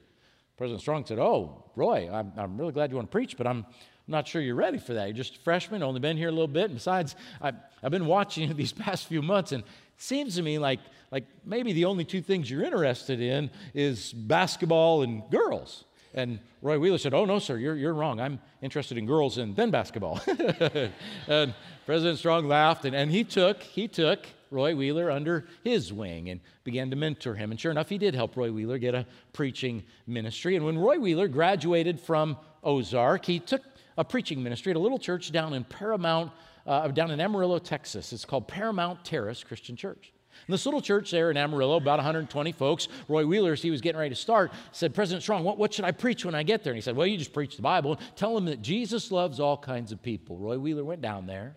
President 0.57 0.83
Strong 0.83 1.07
said, 1.07 1.19
Oh, 1.19 1.65
Roy, 1.77 2.11
I'm, 2.13 2.33
I'm 2.37 2.59
really 2.59 2.73
glad 2.73 2.91
you 2.91 2.97
want 2.97 3.09
to 3.09 3.13
preach, 3.13 3.37
but 3.37 3.47
I'm, 3.47 3.65
I'm 4.11 4.13
not 4.13 4.27
sure 4.27 4.43
you're 4.43 4.57
ready 4.57 4.79
for 4.79 4.95
that. 4.95 5.07
You're 5.07 5.17
just 5.17 5.37
a 5.37 5.39
freshman, 5.39 5.85
only 5.85 6.01
been 6.01 6.17
here 6.17 6.27
a 6.27 6.33
little 6.33 6.49
bit. 6.49 6.65
And 6.65 6.75
besides, 6.75 7.15
I've, 7.41 7.55
I've 7.81 7.93
been 7.93 8.07
watching 8.07 8.49
you 8.49 8.55
these 8.55 8.73
past 8.73 9.07
few 9.07 9.23
months, 9.23 9.53
and 9.53 9.63
it 9.63 9.69
seems 9.99 10.35
to 10.35 10.43
me 10.43 10.59
like, 10.59 10.81
like 11.13 11.27
maybe 11.45 11.73
the 11.73 11.85
only 11.85 12.05
two 12.05 12.21
things 12.21 12.51
you're 12.51 12.65
interested 12.65 13.21
in 13.21 13.51
is 13.73 14.13
basketball 14.13 15.03
and 15.03 15.23
girls. 15.31 15.85
And 16.13 16.41
Roy 16.61 16.81
Wheeler 16.81 16.99
said, 16.99 17.15
Oh, 17.15 17.25
no, 17.25 17.39
sir, 17.39 17.57
you're, 17.57 17.77
you're 17.77 17.95
wrong. 17.95 18.19
I'm 18.19 18.41
interested 18.61 18.99
in 18.99 19.07
girls 19.07 19.39
and 19.39 19.55
then 19.55 19.71
basketball. 19.71 20.21
and 21.29 21.55
President 21.87 22.19
Strong 22.19 22.49
laughed, 22.49 22.87
and, 22.87 22.97
and 22.97 23.13
he 23.13 23.23
took, 23.23 23.63
he 23.63 23.87
took 23.87 24.27
Roy 24.51 24.75
Wheeler 24.75 25.09
under 25.09 25.47
his 25.63 25.93
wing 25.93 26.31
and 26.31 26.41
began 26.65 26.91
to 26.91 26.97
mentor 26.97 27.37
him. 27.37 27.53
And 27.53 27.61
sure 27.61 27.71
enough, 27.71 27.89
he 27.89 27.99
did 27.99 28.17
help 28.17 28.37
Roy 28.37 28.51
Wheeler 28.51 28.79
get 28.79 28.97
a 28.97 29.07
preaching 29.33 29.85
ministry. 30.09 30.57
And 30.57 30.67
when 30.67 30.79
Roy 30.79 30.99
Wheeler 30.99 31.29
graduated 31.29 32.01
from 32.01 32.37
Ozark, 32.65 33.25
he 33.25 33.39
took 33.39 33.70
a 33.97 34.05
preaching 34.05 34.43
ministry 34.43 34.71
at 34.71 34.77
a 34.77 34.81
little 34.81 34.99
church 34.99 35.33
down 35.33 35.55
in 35.55 35.65
Paramount, 35.65 36.33
uh, 36.67 36.89
down 36.89 37.11
in 37.11 37.21
Amarillo, 37.21 37.59
Texas. 37.59 38.13
It's 38.13 38.25
called 38.25 38.49
Paramount 38.49 39.05
Terrace 39.05 39.45
Christian 39.45 39.77
Church. 39.77 40.13
And 40.47 40.55
this 40.55 40.65
little 40.65 40.81
church 40.81 41.11
there 41.11 41.31
in 41.31 41.37
Amarillo, 41.37 41.77
about 41.77 41.99
120 41.99 42.53
folks, 42.53 42.89
Roy 43.09 43.27
Wheeler, 43.27 43.53
as 43.53 43.63
he 43.63 43.71
was 43.71 43.81
getting 43.81 43.99
ready 43.99 44.15
to 44.15 44.21
start, 44.21 44.53
said, 44.73 44.95
President 44.95 45.23
Strong, 45.23 45.45
what, 45.45 45.59
what 45.59 45.75
should 45.75 45.85
I 45.85 45.91
preach 45.91 46.25
when 46.25 46.35
I 46.35 46.43
get 46.43 46.65
there? 46.65 46.73
And 46.73 46.77
he 46.77 46.83
said, 46.83 46.97
Well, 46.97 47.07
you 47.07 47.19
just 47.19 47.33
preach 47.33 47.57
the 47.57 47.63
Bible. 47.63 47.93
and 47.93 48.17
Tell 48.17 48.35
them 48.35 48.47
that 48.47 48.63
Jesus 48.63 49.11
loves 49.11 49.41
all 49.41 49.59
kinds 49.59 49.93
of 49.93 50.03
people. 50.03 50.39
Roy 50.39 50.59
Wheeler 50.59 50.85
went 50.85 51.03
down 51.03 51.27
there 51.27 51.57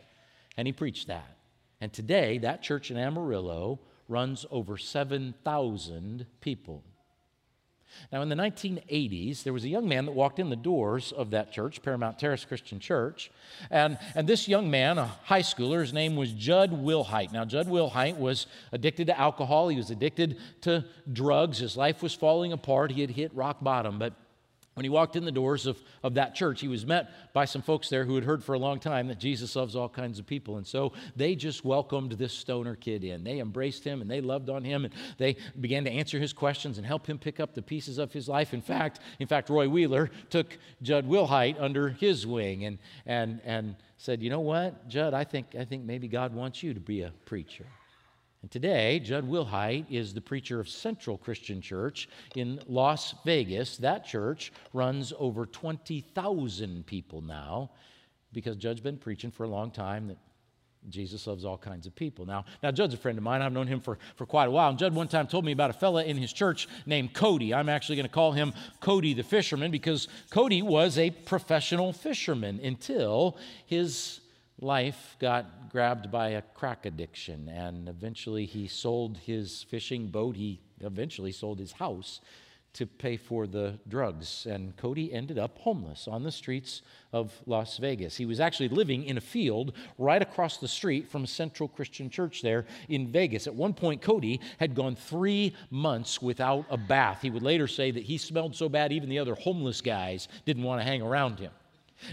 and 0.57 0.67
he 0.67 0.73
preached 0.73 1.07
that. 1.07 1.37
And 1.81 1.91
today, 1.91 2.37
that 2.39 2.61
church 2.61 2.91
in 2.91 2.97
Amarillo 2.97 3.79
runs 4.07 4.45
over 4.51 4.77
7,000 4.77 6.25
people. 6.41 6.83
Now, 8.11 8.21
in 8.21 8.29
the 8.29 8.35
1980s, 8.35 9.43
there 9.43 9.53
was 9.53 9.63
a 9.63 9.69
young 9.69 9.87
man 9.87 10.05
that 10.05 10.11
walked 10.11 10.39
in 10.39 10.49
the 10.49 10.55
doors 10.55 11.11
of 11.11 11.31
that 11.31 11.51
church, 11.51 11.81
Paramount 11.81 12.19
Terrace 12.19 12.45
Christian 12.45 12.79
Church. 12.79 13.31
And, 13.69 13.97
and 14.15 14.27
this 14.27 14.47
young 14.47 14.69
man, 14.69 14.97
a 14.97 15.05
high 15.05 15.41
schooler, 15.41 15.81
his 15.81 15.93
name 15.93 16.15
was 16.15 16.31
Jud 16.31 16.71
Wilhite. 16.71 17.31
Now, 17.31 17.45
Jud 17.45 17.67
Wilhite 17.67 18.17
was 18.17 18.47
addicted 18.71 19.07
to 19.07 19.19
alcohol, 19.19 19.69
he 19.69 19.77
was 19.77 19.91
addicted 19.91 20.37
to 20.61 20.85
drugs. 21.11 21.59
His 21.59 21.77
life 21.77 22.01
was 22.01 22.13
falling 22.13 22.51
apart. 22.51 22.91
He 22.91 23.01
had 23.01 23.11
hit 23.11 23.33
rock 23.35 23.57
bottom. 23.61 23.99
But 23.99 24.13
when 24.73 24.83
he 24.83 24.89
walked 24.89 25.15
in 25.15 25.23
the 25.23 25.31
doors 25.31 25.67
of, 25.67 25.81
of 26.01 26.15
that 26.15 26.33
church, 26.33 26.61
he 26.61 26.67
was 26.67 26.85
met 26.85 27.33
by 27.33 27.45
some 27.45 27.61
folks 27.61 27.89
there 27.89 28.05
who 28.05 28.15
had 28.15 28.23
heard 28.23 28.43
for 28.43 28.53
a 28.53 28.59
long 28.59 28.79
time 28.79 29.07
that 29.07 29.19
Jesus 29.19 29.55
loves 29.55 29.75
all 29.75 29.89
kinds 29.89 30.17
of 30.17 30.25
people. 30.25 30.57
And 30.57 30.65
so 30.65 30.93
they 31.15 31.35
just 31.35 31.63
welcomed 31.63 32.13
this 32.13 32.33
stoner 32.33 32.75
kid 32.75 33.03
in. 33.03 33.23
They 33.23 33.39
embraced 33.39 33.83
him 33.83 34.01
and 34.01 34.09
they 34.09 34.19
loved 34.19 34.49
on 34.49 34.63
him 34.63 34.85
and 34.85 34.93
they 35.17 35.37
began 35.59 35.83
to 35.83 35.91
answer 35.91 36.19
his 36.19 36.33
questions 36.33 36.77
and 36.77 36.87
help 36.87 37.05
him 37.05 37.19
pick 37.19 37.39
up 37.39 37.53
the 37.53 37.61
pieces 37.61 37.99
of 37.99 38.11
his 38.11 38.27
life. 38.27 38.53
In 38.53 38.61
fact, 38.61 38.99
in 39.19 39.27
fact, 39.27 39.49
Roy 39.49 39.69
Wheeler 39.69 40.09
took 40.29 40.57
Jud 40.81 41.07
Wilhite 41.07 41.61
under 41.61 41.89
his 41.89 42.25
wing 42.25 42.65
and, 42.65 42.79
and, 43.05 43.41
and 43.45 43.75
said, 43.97 44.23
You 44.23 44.31
know 44.31 44.39
what, 44.39 44.87
Jud, 44.87 45.13
I 45.13 45.23
think, 45.23 45.55
I 45.57 45.65
think 45.65 45.83
maybe 45.83 46.07
God 46.07 46.33
wants 46.33 46.63
you 46.63 46.73
to 46.73 46.79
be 46.79 47.01
a 47.01 47.11
preacher. 47.25 47.67
And 48.43 48.51
today, 48.51 48.99
Jud 48.99 49.25
Wilhite 49.27 49.85
is 49.89 50.13
the 50.13 50.19
preacher 50.19 50.59
of 50.59 50.67
Central 50.67 51.17
Christian 51.17 51.61
Church 51.61 52.09
in 52.35 52.59
Las 52.67 53.15
Vegas. 53.23 53.77
That 53.77 54.05
church 54.05 54.51
runs 54.73 55.13
over 55.17 55.45
20,000 55.45 56.85
people 56.85 57.21
now 57.21 57.71
because 58.33 58.57
Jud's 58.57 58.81
been 58.81 58.97
preaching 58.97 59.31
for 59.31 59.45
a 59.45 59.47
long 59.47 59.71
time 59.71 60.07
that 60.07 60.17
Jesus 60.89 61.25
loves 61.25 61.45
all 61.45 61.57
kinds 61.57 61.87
of 61.87 61.95
people. 61.95 62.25
Now, 62.25 62.43
now 62.61 62.71
Jud's 62.71 62.93
a 62.93 62.97
friend 62.97 63.17
of 63.17 63.23
mine. 63.23 63.41
I've 63.41 63.53
known 63.53 63.67
him 63.67 63.79
for, 63.79 63.97
for 64.17 64.25
quite 64.25 64.49
a 64.49 64.51
while. 64.51 64.69
And 64.69 64.77
Jud 64.77 64.93
one 64.93 65.07
time 65.07 65.27
told 65.27 65.45
me 65.45 65.53
about 65.53 65.69
a 65.69 65.73
fella 65.73 66.03
in 66.03 66.17
his 66.17 66.33
church 66.33 66.67
named 66.85 67.13
Cody. 67.13 67.53
I'm 67.53 67.69
actually 67.69 67.95
going 67.95 68.09
to 68.09 68.13
call 68.13 68.33
him 68.33 68.51
Cody 68.81 69.13
the 69.13 69.23
fisherman 69.23 69.71
because 69.71 70.09
Cody 70.31 70.61
was 70.61 70.97
a 70.97 71.11
professional 71.11 71.93
fisherman 71.93 72.59
until 72.61 73.37
his 73.65 74.19
life 74.63 75.15
got 75.19 75.69
grabbed 75.69 76.09
by 76.09 76.29
a 76.29 76.41
crack 76.41 76.85
addiction, 76.85 77.49
and 77.49 77.87
eventually 77.89 78.45
he 78.45 78.67
sold 78.67 79.17
his 79.17 79.63
fishing 79.63 80.07
boat. 80.07 80.35
He 80.35 80.61
eventually 80.79 81.31
sold 81.31 81.59
his 81.59 81.73
house 81.73 82.21
to 82.73 82.87
pay 82.87 83.17
for 83.17 83.45
the 83.45 83.79
drugs. 83.87 84.47
And 84.49 84.75
Cody 84.75 85.13
ended 85.13 85.37
up 85.37 85.59
homeless 85.59 86.07
on 86.07 86.23
the 86.23 86.31
streets 86.31 86.81
of 87.11 87.31
Las 87.45 87.77
Vegas. 87.77 88.17
He 88.17 88.25
was 88.25 88.39
actually 88.39 88.69
living 88.69 89.03
in 89.03 89.17
a 89.17 89.21
field 89.21 89.73
right 89.99 90.21
across 90.21 90.57
the 90.57 90.67
street 90.67 91.07
from 91.07 91.27
Central 91.27 91.69
Christian 91.69 92.09
Church 92.09 92.41
there 92.41 92.65
in 92.89 93.07
Vegas. 93.07 93.45
At 93.45 93.53
one 93.53 93.73
point, 93.73 94.01
Cody 94.01 94.41
had 94.59 94.73
gone 94.73 94.95
three 94.95 95.55
months 95.69 96.21
without 96.21 96.65
a 96.69 96.77
bath. 96.77 97.21
He 97.21 97.29
would 97.29 97.43
later 97.43 97.67
say 97.67 97.91
that 97.91 98.03
he 98.03 98.17
smelled 98.17 98.55
so 98.55 98.69
bad, 98.69 98.91
even 98.91 99.09
the 99.09 99.19
other 99.19 99.35
homeless 99.35 99.81
guys 99.81 100.27
didn't 100.45 100.63
want 100.63 100.81
to 100.81 100.85
hang 100.85 101.03
around 101.03 101.39
him. 101.39 101.51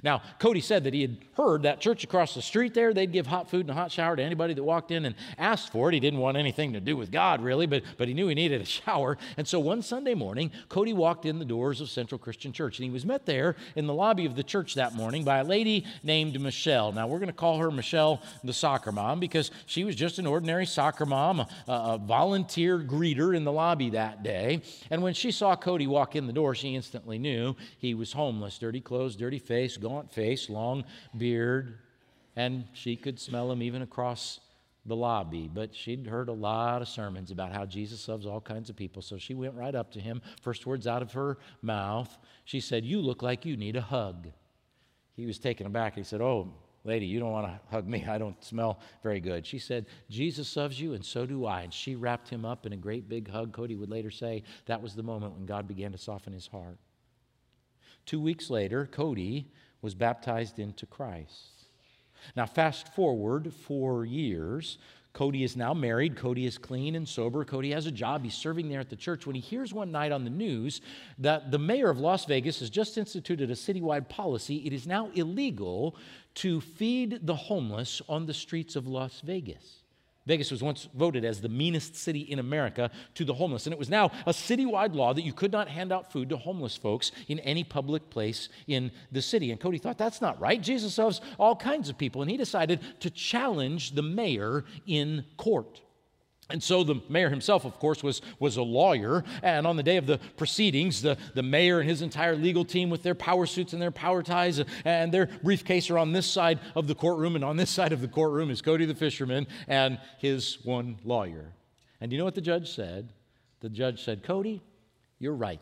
Now, 0.03 0.23
Cody 0.39 0.61
said 0.61 0.85
that 0.85 0.95
he 0.95 1.03
had 1.03 1.17
heard 1.35 1.63
that 1.63 1.81
church 1.81 2.05
across 2.05 2.35
the 2.35 2.43
street 2.43 2.75
there, 2.75 2.93
they'd 2.93 3.13
give 3.13 3.27
hot 3.27 3.51
food 3.51 3.63
and 3.63 3.71
a 3.71 3.75
hot 3.75 3.93
shower 3.93 4.17
to 4.17 4.23
anybody 4.23 4.55
that 4.55 4.63
walked 4.63 4.91
in 4.91 5.05
and 5.05 5.15
asked 5.39 5.73
for 5.73 5.89
it. 5.89 5.95
He 5.95 6.01
didn't 6.01 6.21
want 6.21 6.37
anything 6.37 6.73
to 6.75 6.81
do 6.81 6.97
with 6.97 7.11
God, 7.11 7.43
really, 7.43 7.67
but, 7.67 7.83
but 7.97 8.09
he 8.09 8.15
knew 8.15 8.29
he 8.29 8.35
needed 8.35 8.61
a 8.61 8.65
shower. 8.81 9.19
And 9.37 9.47
so 9.47 9.59
one 9.61 9.83
Sunday 9.83 10.15
morning, 10.15 10.51
Cody 10.69 10.93
walked 10.93 11.27
in 11.27 11.39
the 11.39 11.45
doors 11.45 11.81
of 11.81 11.89
Central 11.89 12.19
Christian 12.19 12.53
Church, 12.53 12.79
and 12.79 12.85
he 12.85 12.91
was 12.91 13.05
met 13.07 13.27
there 13.27 13.57
in 13.77 13.87
the 13.87 13.95
lobby 13.95 14.27
of 14.27 14.37
the 14.37 14.43
church 14.43 14.75
that 14.75 14.95
morning 14.95 15.25
by 15.25 15.39
a 15.39 15.45
lady 15.45 15.85
named 16.03 16.41
Michelle. 16.41 16.93
Now, 16.93 17.07
we're 17.07 17.19
going 17.19 17.29
to 17.29 17.33
call 17.33 17.59
her 17.59 17.71
Michelle 17.71 18.23
the 18.45 18.53
soccer 18.53 18.93
mom 18.93 19.21
because 19.21 19.51
she 19.67 19.85
was 19.85 19.97
just 19.97 20.19
an 20.19 20.27
ordinary 20.27 20.67
soccer 20.67 21.07
mom, 21.07 21.41
a, 21.41 21.47
a 21.67 22.01
volunteer 22.03 22.79
greeter 22.79 23.37
in 23.37 23.45
the 23.45 23.53
lobby 23.53 23.91
that 23.91 24.23
day. 24.23 24.63
And 24.91 25.03
when 25.03 25.15
she 25.15 25.31
saw 25.31 25.57
Cody 25.57 25.87
walk 25.87 26.17
in 26.17 26.27
the 26.27 26.33
door, 26.33 26.55
she 26.55 26.75
instantly 26.75 27.19
knew 27.19 27.57
he 27.79 27.95
was 27.95 28.13
homeless 28.13 28.59
dirty 28.59 28.81
clothes, 28.81 29.17
dirty 29.17 29.39
face, 29.39 29.77
gaunt 29.81 30.13
face, 30.13 30.49
long 30.49 30.85
beard, 31.17 31.79
and 32.37 32.65
she 32.73 32.97
could 32.97 33.19
smell 33.19 33.51
him 33.51 33.63
even 33.63 33.83
across 33.83 34.41
the 34.87 34.97
lobby. 34.97 35.51
But 35.53 35.75
she'd 35.75 36.07
heard 36.07 36.29
a 36.29 36.33
lot 36.33 36.83
of 36.83 36.89
sermons 36.89 37.31
about 37.31 37.53
how 37.53 37.67
Jesus 37.67 38.07
loves 38.09 38.27
all 38.27 38.41
kinds 38.41 38.71
of 38.71 38.77
people. 38.77 39.03
So 39.03 39.19
she 39.19 39.35
went 39.35 39.55
right 39.55 39.75
up 39.75 39.91
to 39.93 40.01
him. 40.01 40.23
First 40.43 40.67
words 40.67 40.87
out 40.87 41.03
of 41.03 41.13
her 41.13 41.39
mouth, 41.63 42.17
she 42.45 42.61
said, 42.61 42.85
You 42.85 43.01
look 43.01 43.23
like 43.23 43.45
you 43.45 43.57
need 43.57 43.77
a 43.77 43.83
hug. 43.83 44.29
He 45.17 45.27
was 45.27 45.39
taken 45.39 45.67
aback. 45.67 45.97
He 45.97 46.03
said, 46.03 46.21
Oh, 46.21 46.53
lady, 46.85 47.07
you 47.07 47.21
don't 47.21 47.33
want 47.33 47.47
to 47.47 47.61
hug 47.71 47.87
me. 47.87 48.05
I 48.09 48.19
don't 48.19 48.43
smell 48.43 48.81
very 49.03 49.21
good. 49.21 49.47
She 49.47 49.59
said, 49.59 49.87
Jesus 50.09 50.57
loves 50.57 50.81
you, 50.81 50.95
and 50.95 51.05
so 51.05 51.27
do 51.27 51.45
I. 51.47 51.63
And 51.63 51.75
she 51.75 51.95
wrapped 51.95 52.29
him 52.29 52.45
up 52.45 52.67
in 52.67 52.73
a 52.73 52.77
great 52.77 53.09
big 53.09 53.31
hug. 53.31 53.53
Cody 53.53 53.77
would 53.77 53.91
later 53.91 54.11
say 54.11 54.43
that 54.67 54.81
was 54.81 54.95
the 54.95 55.03
moment 55.03 55.35
when 55.35 55.47
God 55.47 55.69
began 55.69 55.93
to 55.93 55.99
soften 55.99 56.33
his 56.33 56.47
heart. 56.47 56.79
Two 58.07 58.21
weeks 58.21 58.51
later, 58.51 58.89
Cody 58.91 59.53
was 59.83 59.95
baptized 59.95 60.59
into 60.59 60.87
Christ. 60.87 61.67
Now, 62.37 62.47
fast 62.47 62.95
forward 62.95 63.53
four 63.53 64.05
years. 64.05 64.79
Cody 65.13 65.43
is 65.43 65.57
now 65.57 65.75
married. 65.75 66.17
Cody 66.17 66.47
is 66.47 66.57
clean 66.57 66.95
and 66.95 67.09
sober. 67.09 67.45
Cody 67.45 67.73
has 67.73 67.87
a 67.87 67.91
job. 67.91 68.23
He's 68.23 68.35
serving 68.35 68.69
there 68.69 68.79
at 68.79 68.91
the 68.91 68.97
church 68.97 69.27
when 69.27 69.35
he 69.35 69.41
hears 69.41 69.75
one 69.75 69.91
night 69.91 70.13
on 70.13 70.23
the 70.23 70.31
news 70.31 70.81
that 71.19 71.51
the 71.51 71.59
mayor 71.59 71.91
of 71.91 71.99
Las 71.99 72.27
Vegas 72.27 72.61
has 72.61 72.71
just 72.71 72.97
instituted 72.97 73.51
a 73.51 73.55
citywide 73.55 74.09
policy. 74.09 74.59
It 74.59 74.73
is 74.73 74.87
now 74.87 75.11
illegal 75.15 75.97
to 76.37 76.61
feed 76.61 77.27
the 77.27 77.35
homeless 77.35 78.01
on 78.09 78.27
the 78.27 78.35
streets 78.35 78.77
of 78.77 78.87
Las 78.87 79.21
Vegas. 79.23 79.83
Vegas 80.27 80.51
was 80.51 80.63
once 80.63 80.89
voted 80.95 81.25
as 81.25 81.41
the 81.41 81.49
meanest 81.49 81.97
city 81.97 82.21
in 82.21 82.39
America 82.39 82.91
to 83.15 83.25
the 83.25 83.35
homeless, 83.35 83.67
and 83.67 83.73
it 83.73 83.79
was 83.79 83.89
now 83.89 84.11
a 84.27 84.33
citywide 84.33 84.95
law 84.95 85.15
that 85.15 85.25
you 85.25 85.33
could 85.33 85.51
not 85.51 85.69
hand 85.69 85.93
out 85.93 86.13
food 86.13 86.29
to 86.29 86.37
homeless 86.37 86.77
folks 86.77 87.11
in 87.29 87.39
any 87.41 87.65
public 87.65 88.11
place 88.11 88.49
in 88.67 88.91
the 89.11 89.23
city. 89.23 89.51
And 89.51 89.61
Cody 89.61 89.79
thought, 89.79 89.99
that's 89.99 90.21
not 90.21 90.41
right. 90.41 90.61
Jesus 90.61 90.99
loves 90.99 91.21
all 91.39 91.57
kinds 91.57 91.89
of 91.89 91.97
people, 91.97 92.23
and 92.23 92.31
he 92.31 92.37
decided 92.37 92.81
to 93.01 93.11
challenge 93.11 93.95
the 93.95 94.03
mayor 94.03 94.65
in 94.87 95.25
court. 95.37 95.81
And 96.51 96.63
so 96.63 96.85
the 96.85 97.01
mayor 97.09 97.31
himself, 97.31 97.65
of 97.65 97.79
course, 97.79 98.03
was, 98.03 98.23
was 98.39 98.57
a 98.57 98.63
lawyer. 98.63 99.25
And 99.43 99.67
on 99.67 99.77
the 99.77 99.83
day 99.83 99.97
of 99.97 100.07
the 100.07 100.19
proceedings, 100.37 101.03
the, 101.03 101.17
the 101.35 101.43
mayor 101.43 101.81
and 101.81 101.89
his 101.89 102.03
entire 102.03 102.37
legal 102.37 102.65
team 102.65 102.91
with 102.91 103.03
their 103.03 103.15
power 103.15 103.47
suits 103.47 103.73
and 103.73 103.81
their 103.81 103.91
power 103.91 104.23
ties 104.23 104.63
and 104.85 105.13
their 105.13 105.27
briefcase 105.43 105.91
are 105.91 105.99
on 105.99 106.13
this 106.13 106.27
side 106.27 106.61
of 106.75 106.87
the 106.87 106.95
courtroom. 106.95 107.37
And 107.37 107.45
on 107.45 107.57
this 107.57 107.71
side 107.71 107.93
of 107.93 108.01
the 108.01 108.09
courtroom 108.09 108.51
is 108.51 108.63
Cody 108.63 108.85
the 108.85 108.95
fisherman 108.95 109.47
and 109.69 109.99
his 110.19 110.59
one 110.65 110.99
lawyer. 111.05 111.53
And 112.01 112.13
you 112.13 112.19
know 112.19 112.25
what 112.25 112.35
the 112.35 112.41
judge 112.41 112.75
said? 112.75 113.13
The 113.61 113.69
judge 113.69 114.05
said, 114.05 114.23
Cody, 114.23 114.63
you're 115.19 115.35
right. 115.35 115.61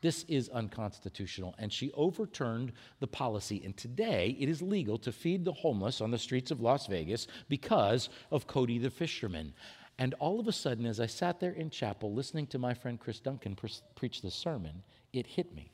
This 0.00 0.24
is 0.24 0.48
unconstitutional. 0.48 1.54
And 1.58 1.72
she 1.72 1.92
overturned 1.92 2.72
the 2.98 3.06
policy. 3.06 3.62
And 3.64 3.76
today 3.76 4.36
it 4.38 4.48
is 4.48 4.60
legal 4.60 4.98
to 4.98 5.12
feed 5.12 5.44
the 5.44 5.52
homeless 5.52 6.00
on 6.00 6.10
the 6.10 6.18
streets 6.18 6.50
of 6.50 6.60
Las 6.60 6.88
Vegas 6.88 7.28
because 7.48 8.08
of 8.30 8.46
Cody 8.46 8.78
the 8.78 8.90
fisherman. 8.90 9.54
And 10.02 10.14
all 10.14 10.40
of 10.40 10.48
a 10.48 10.52
sudden, 10.52 10.84
as 10.84 10.98
I 10.98 11.06
sat 11.06 11.38
there 11.38 11.52
in 11.52 11.70
chapel 11.70 12.12
listening 12.12 12.48
to 12.48 12.58
my 12.58 12.74
friend 12.74 12.98
Chris 12.98 13.20
Duncan 13.20 13.54
pre- 13.54 13.70
preach 13.94 14.20
the 14.20 14.32
sermon, 14.32 14.82
it 15.12 15.28
hit 15.28 15.54
me. 15.54 15.70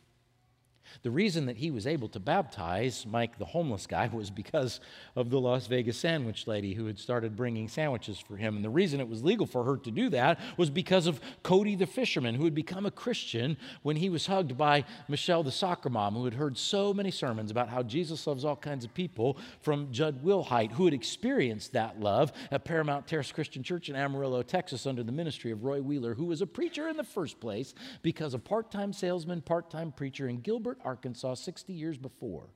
The 1.03 1.11
reason 1.11 1.47
that 1.47 1.57
he 1.57 1.71
was 1.71 1.87
able 1.87 2.09
to 2.09 2.21
baptize 2.21 3.07
Mike, 3.07 3.39
the 3.39 3.45
homeless 3.45 3.87
guy, 3.87 4.09
was 4.13 4.31
because 4.31 4.81
of 5.17 5.31
the 5.31 5.41
Las 5.41 5.67
Vegas 5.67 5.99
sandwich 5.99 6.47
lady 6.47 6.75
who 6.75 6.87
had 6.87 6.99
started 6.99 7.37
bringing 7.37 7.69
sandwiches 7.69 8.19
for 8.19 8.37
him. 8.37 8.57
And 8.57 8.65
the 8.65 8.71
reason 8.71 9.01
it 9.01 9.09
was 9.09 9.25
legal 9.25 9.47
for 9.47 9.65
her 9.65 9.77
to 9.77 9.91
do 9.91 10.09
that 10.11 10.39
was 10.57 10.71
because 10.71 11.07
of 11.07 11.21
Cody 11.43 11.77
the 11.77 11.87
fisherman, 11.87 12.35
who 12.35 12.45
had 12.45 12.55
become 12.55 12.87
a 12.87 12.91
Christian 12.91 13.57
when 13.83 13.97
he 13.97 14.09
was 14.09 14.27
hugged 14.27 14.57
by 14.57 14.85
Michelle 15.09 15.43
the 15.43 15.53
soccer 15.53 15.91
mom, 15.91 16.15
who 16.15 16.25
had 16.25 16.35
heard 16.35 16.57
so 16.59 16.93
many 16.93 17.11
sermons 17.11 17.51
about 17.51 17.69
how 17.69 17.83
Jesus 17.83 18.27
loves 18.27 18.45
all 18.45 18.57
kinds 18.57 18.85
of 18.85 18.95
people 18.95 19.39
from 19.61 19.93
Jud 19.93 20.25
Wilhite, 20.25 20.73
who 20.73 20.85
had 20.85 20.95
experienced 20.95 21.73
that 21.73 22.01
love 22.01 22.33
at 22.51 22.65
Paramount 22.65 23.07
Terrace 23.07 23.33
Christian 23.33 23.63
Church 23.63 23.89
in 23.89 23.97
Amarillo, 23.97 24.43
Texas, 24.43 24.87
under 24.87 25.03
the 25.03 25.13
ministry 25.13 25.51
of 25.51 25.65
Roy 25.65 25.81
Wheeler, 25.81 26.15
who 26.15 26.25
was 26.25 26.43
a 26.43 26.47
preacher 26.47 26.89
in 26.89 26.97
the 26.97 27.05
first 27.05 27.41
place 27.41 27.75
because 28.03 28.35
a 28.35 28.39
part 28.39 28.71
time 28.71 28.93
salesman, 28.93 29.41
part 29.41 29.71
time 29.71 29.93
preacher 29.93 30.29
in 30.29 30.41
Gilbert, 30.41 30.78
Arkansas 30.85 31.35
60 31.35 31.73
years 31.73 31.97
before 31.97 32.49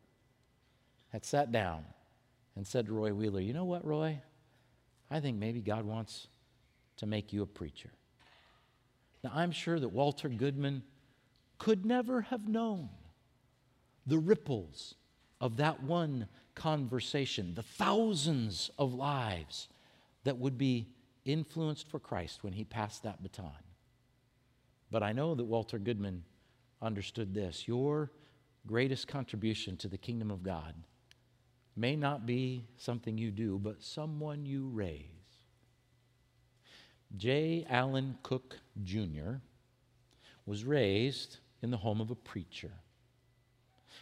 had 1.11 1.25
sat 1.25 1.53
down 1.53 1.85
and 2.57 2.67
said 2.67 2.87
to 2.87 2.93
Roy 2.93 3.13
Wheeler, 3.13 3.41
You 3.41 3.53
know 3.53 3.65
what, 3.65 3.85
Roy? 3.85 4.21
I 5.11 5.21
think 5.21 5.39
maybe 5.39 5.61
God 5.61 5.85
wants 5.85 6.29
to 6.97 7.07
make 7.07 7.33
you 7.33 7.43
a 7.43 7.47
preacher. 7.47 7.91
Now, 9.23 9.33
I'm 9.35 9.53
sure 9.53 9.79
that 9.79 9.89
Walter 9.89 10.29
Goodman 10.29 10.83
could 11.59 11.87
never 11.87 12.23
have 12.23 12.49
known 12.49 12.89
the 14.07 14.19
ripples 14.19 14.95
of 15.41 15.59
that 15.59 15.83
one 15.83 16.29
conversation, 16.55 17.55
the 17.55 17.63
thousands 17.63 18.71
of 18.79 18.95
lives 18.95 19.69
that 20.25 20.39
would 20.39 20.59
be 20.59 20.89
influenced 21.25 21.89
for 21.89 21.99
Christ 21.99 22.43
when 22.43 22.53
he 22.53 22.65
passed 22.65 23.03
that 23.03 23.23
baton. 23.23 23.53
But 24.91 25.03
I 25.03 25.13
know 25.13 25.35
that 25.35 25.45
Walter 25.45 25.79
Goodman 25.79 26.25
understood 26.83 27.33
this 27.33 27.67
your 27.67 28.11
greatest 28.67 29.09
contribution 29.09 29.77
to 29.77 29.89
the 29.89 29.99
kingdom 29.99 30.31
of 30.31 30.43
God 30.43 30.75
may 31.75 31.97
not 31.97 32.27
be 32.27 32.67
something 32.77 33.17
you 33.17 33.31
do, 33.31 33.59
but 33.59 33.83
someone 33.83 34.45
you 34.45 34.69
raise. 34.69 35.07
J. 37.17 37.67
Allen 37.69 38.17
Cook 38.23 38.59
Jr. 38.85 39.37
was 40.47 40.65
raised 40.65 41.39
in 41.63 41.71
the 41.71 41.77
home 41.77 42.01
of 42.01 42.11
a 42.11 42.15
preacher. 42.15 42.73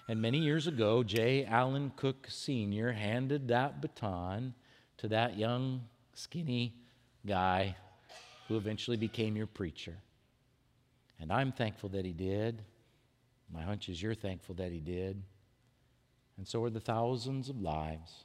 And 0.08 0.20
many 0.20 0.38
years 0.38 0.66
ago, 0.66 1.02
J. 1.02 1.44
Allen 1.44 1.92
Cook 1.96 2.26
Sr. 2.28 2.92
handed 2.92 3.48
that 3.48 3.80
baton 3.80 4.54
to 4.98 5.08
that 5.08 5.36
young, 5.36 5.82
skinny 6.14 6.74
guy 7.26 7.76
who 8.48 8.56
eventually 8.56 8.96
became 8.96 9.36
your 9.36 9.46
preacher. 9.46 9.96
And 11.20 11.32
I'm 11.32 11.52
thankful 11.52 11.90
that 11.90 12.04
he 12.04 12.12
did. 12.12 12.62
My 13.52 13.62
hunch 13.62 13.88
is 13.88 14.02
you're 14.02 14.14
thankful 14.14 14.54
that 14.56 14.72
he 14.72 14.80
did. 14.80 15.22
And 16.36 16.46
so 16.46 16.62
are 16.64 16.70
the 16.70 16.80
thousands 16.80 17.48
of 17.48 17.60
lives 17.60 18.24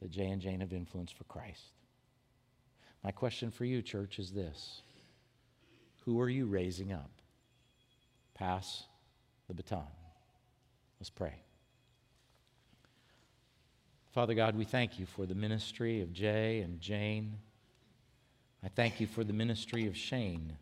that 0.00 0.10
Jay 0.10 0.26
and 0.26 0.40
Jane 0.40 0.60
have 0.60 0.72
influenced 0.72 1.16
for 1.16 1.24
Christ. 1.24 1.72
My 3.02 3.12
question 3.12 3.50
for 3.50 3.64
you, 3.64 3.80
church, 3.82 4.18
is 4.18 4.32
this 4.32 4.82
Who 6.04 6.20
are 6.20 6.28
you 6.28 6.46
raising 6.46 6.92
up? 6.92 7.10
Pass 8.34 8.84
the 9.48 9.54
baton. 9.54 9.86
Let's 10.98 11.10
pray. 11.10 11.34
Father 14.12 14.34
God, 14.34 14.56
we 14.56 14.64
thank 14.64 14.98
you 14.98 15.06
for 15.06 15.24
the 15.24 15.34
ministry 15.34 16.00
of 16.02 16.12
Jay 16.12 16.60
and 16.60 16.80
Jane. 16.80 17.38
I 18.62 18.68
thank 18.68 19.00
you 19.00 19.06
for 19.06 19.24
the 19.24 19.32
ministry 19.32 19.86
of 19.86 19.96
Shane 19.96 20.56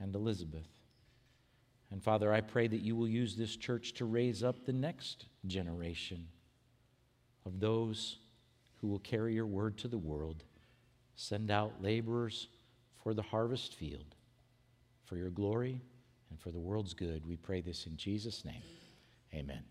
and 0.00 0.14
Elizabeth. 0.14 0.77
And 1.90 2.02
Father, 2.02 2.32
I 2.32 2.40
pray 2.40 2.66
that 2.68 2.80
you 2.80 2.94
will 2.96 3.08
use 3.08 3.34
this 3.34 3.56
church 3.56 3.94
to 3.94 4.04
raise 4.04 4.42
up 4.42 4.64
the 4.64 4.72
next 4.72 5.26
generation 5.46 6.28
of 7.46 7.60
those 7.60 8.18
who 8.80 8.88
will 8.88 8.98
carry 8.98 9.34
your 9.34 9.46
word 9.46 9.78
to 9.78 9.88
the 9.88 9.98
world. 9.98 10.44
Send 11.16 11.50
out 11.50 11.82
laborers 11.82 12.48
for 13.02 13.14
the 13.14 13.22
harvest 13.22 13.74
field, 13.74 14.14
for 15.04 15.16
your 15.16 15.30
glory 15.30 15.80
and 16.30 16.38
for 16.38 16.50
the 16.50 16.58
world's 16.58 16.94
good. 16.94 17.26
We 17.26 17.36
pray 17.36 17.60
this 17.60 17.86
in 17.86 17.96
Jesus' 17.96 18.44
name. 18.44 18.62
Amen. 19.34 19.64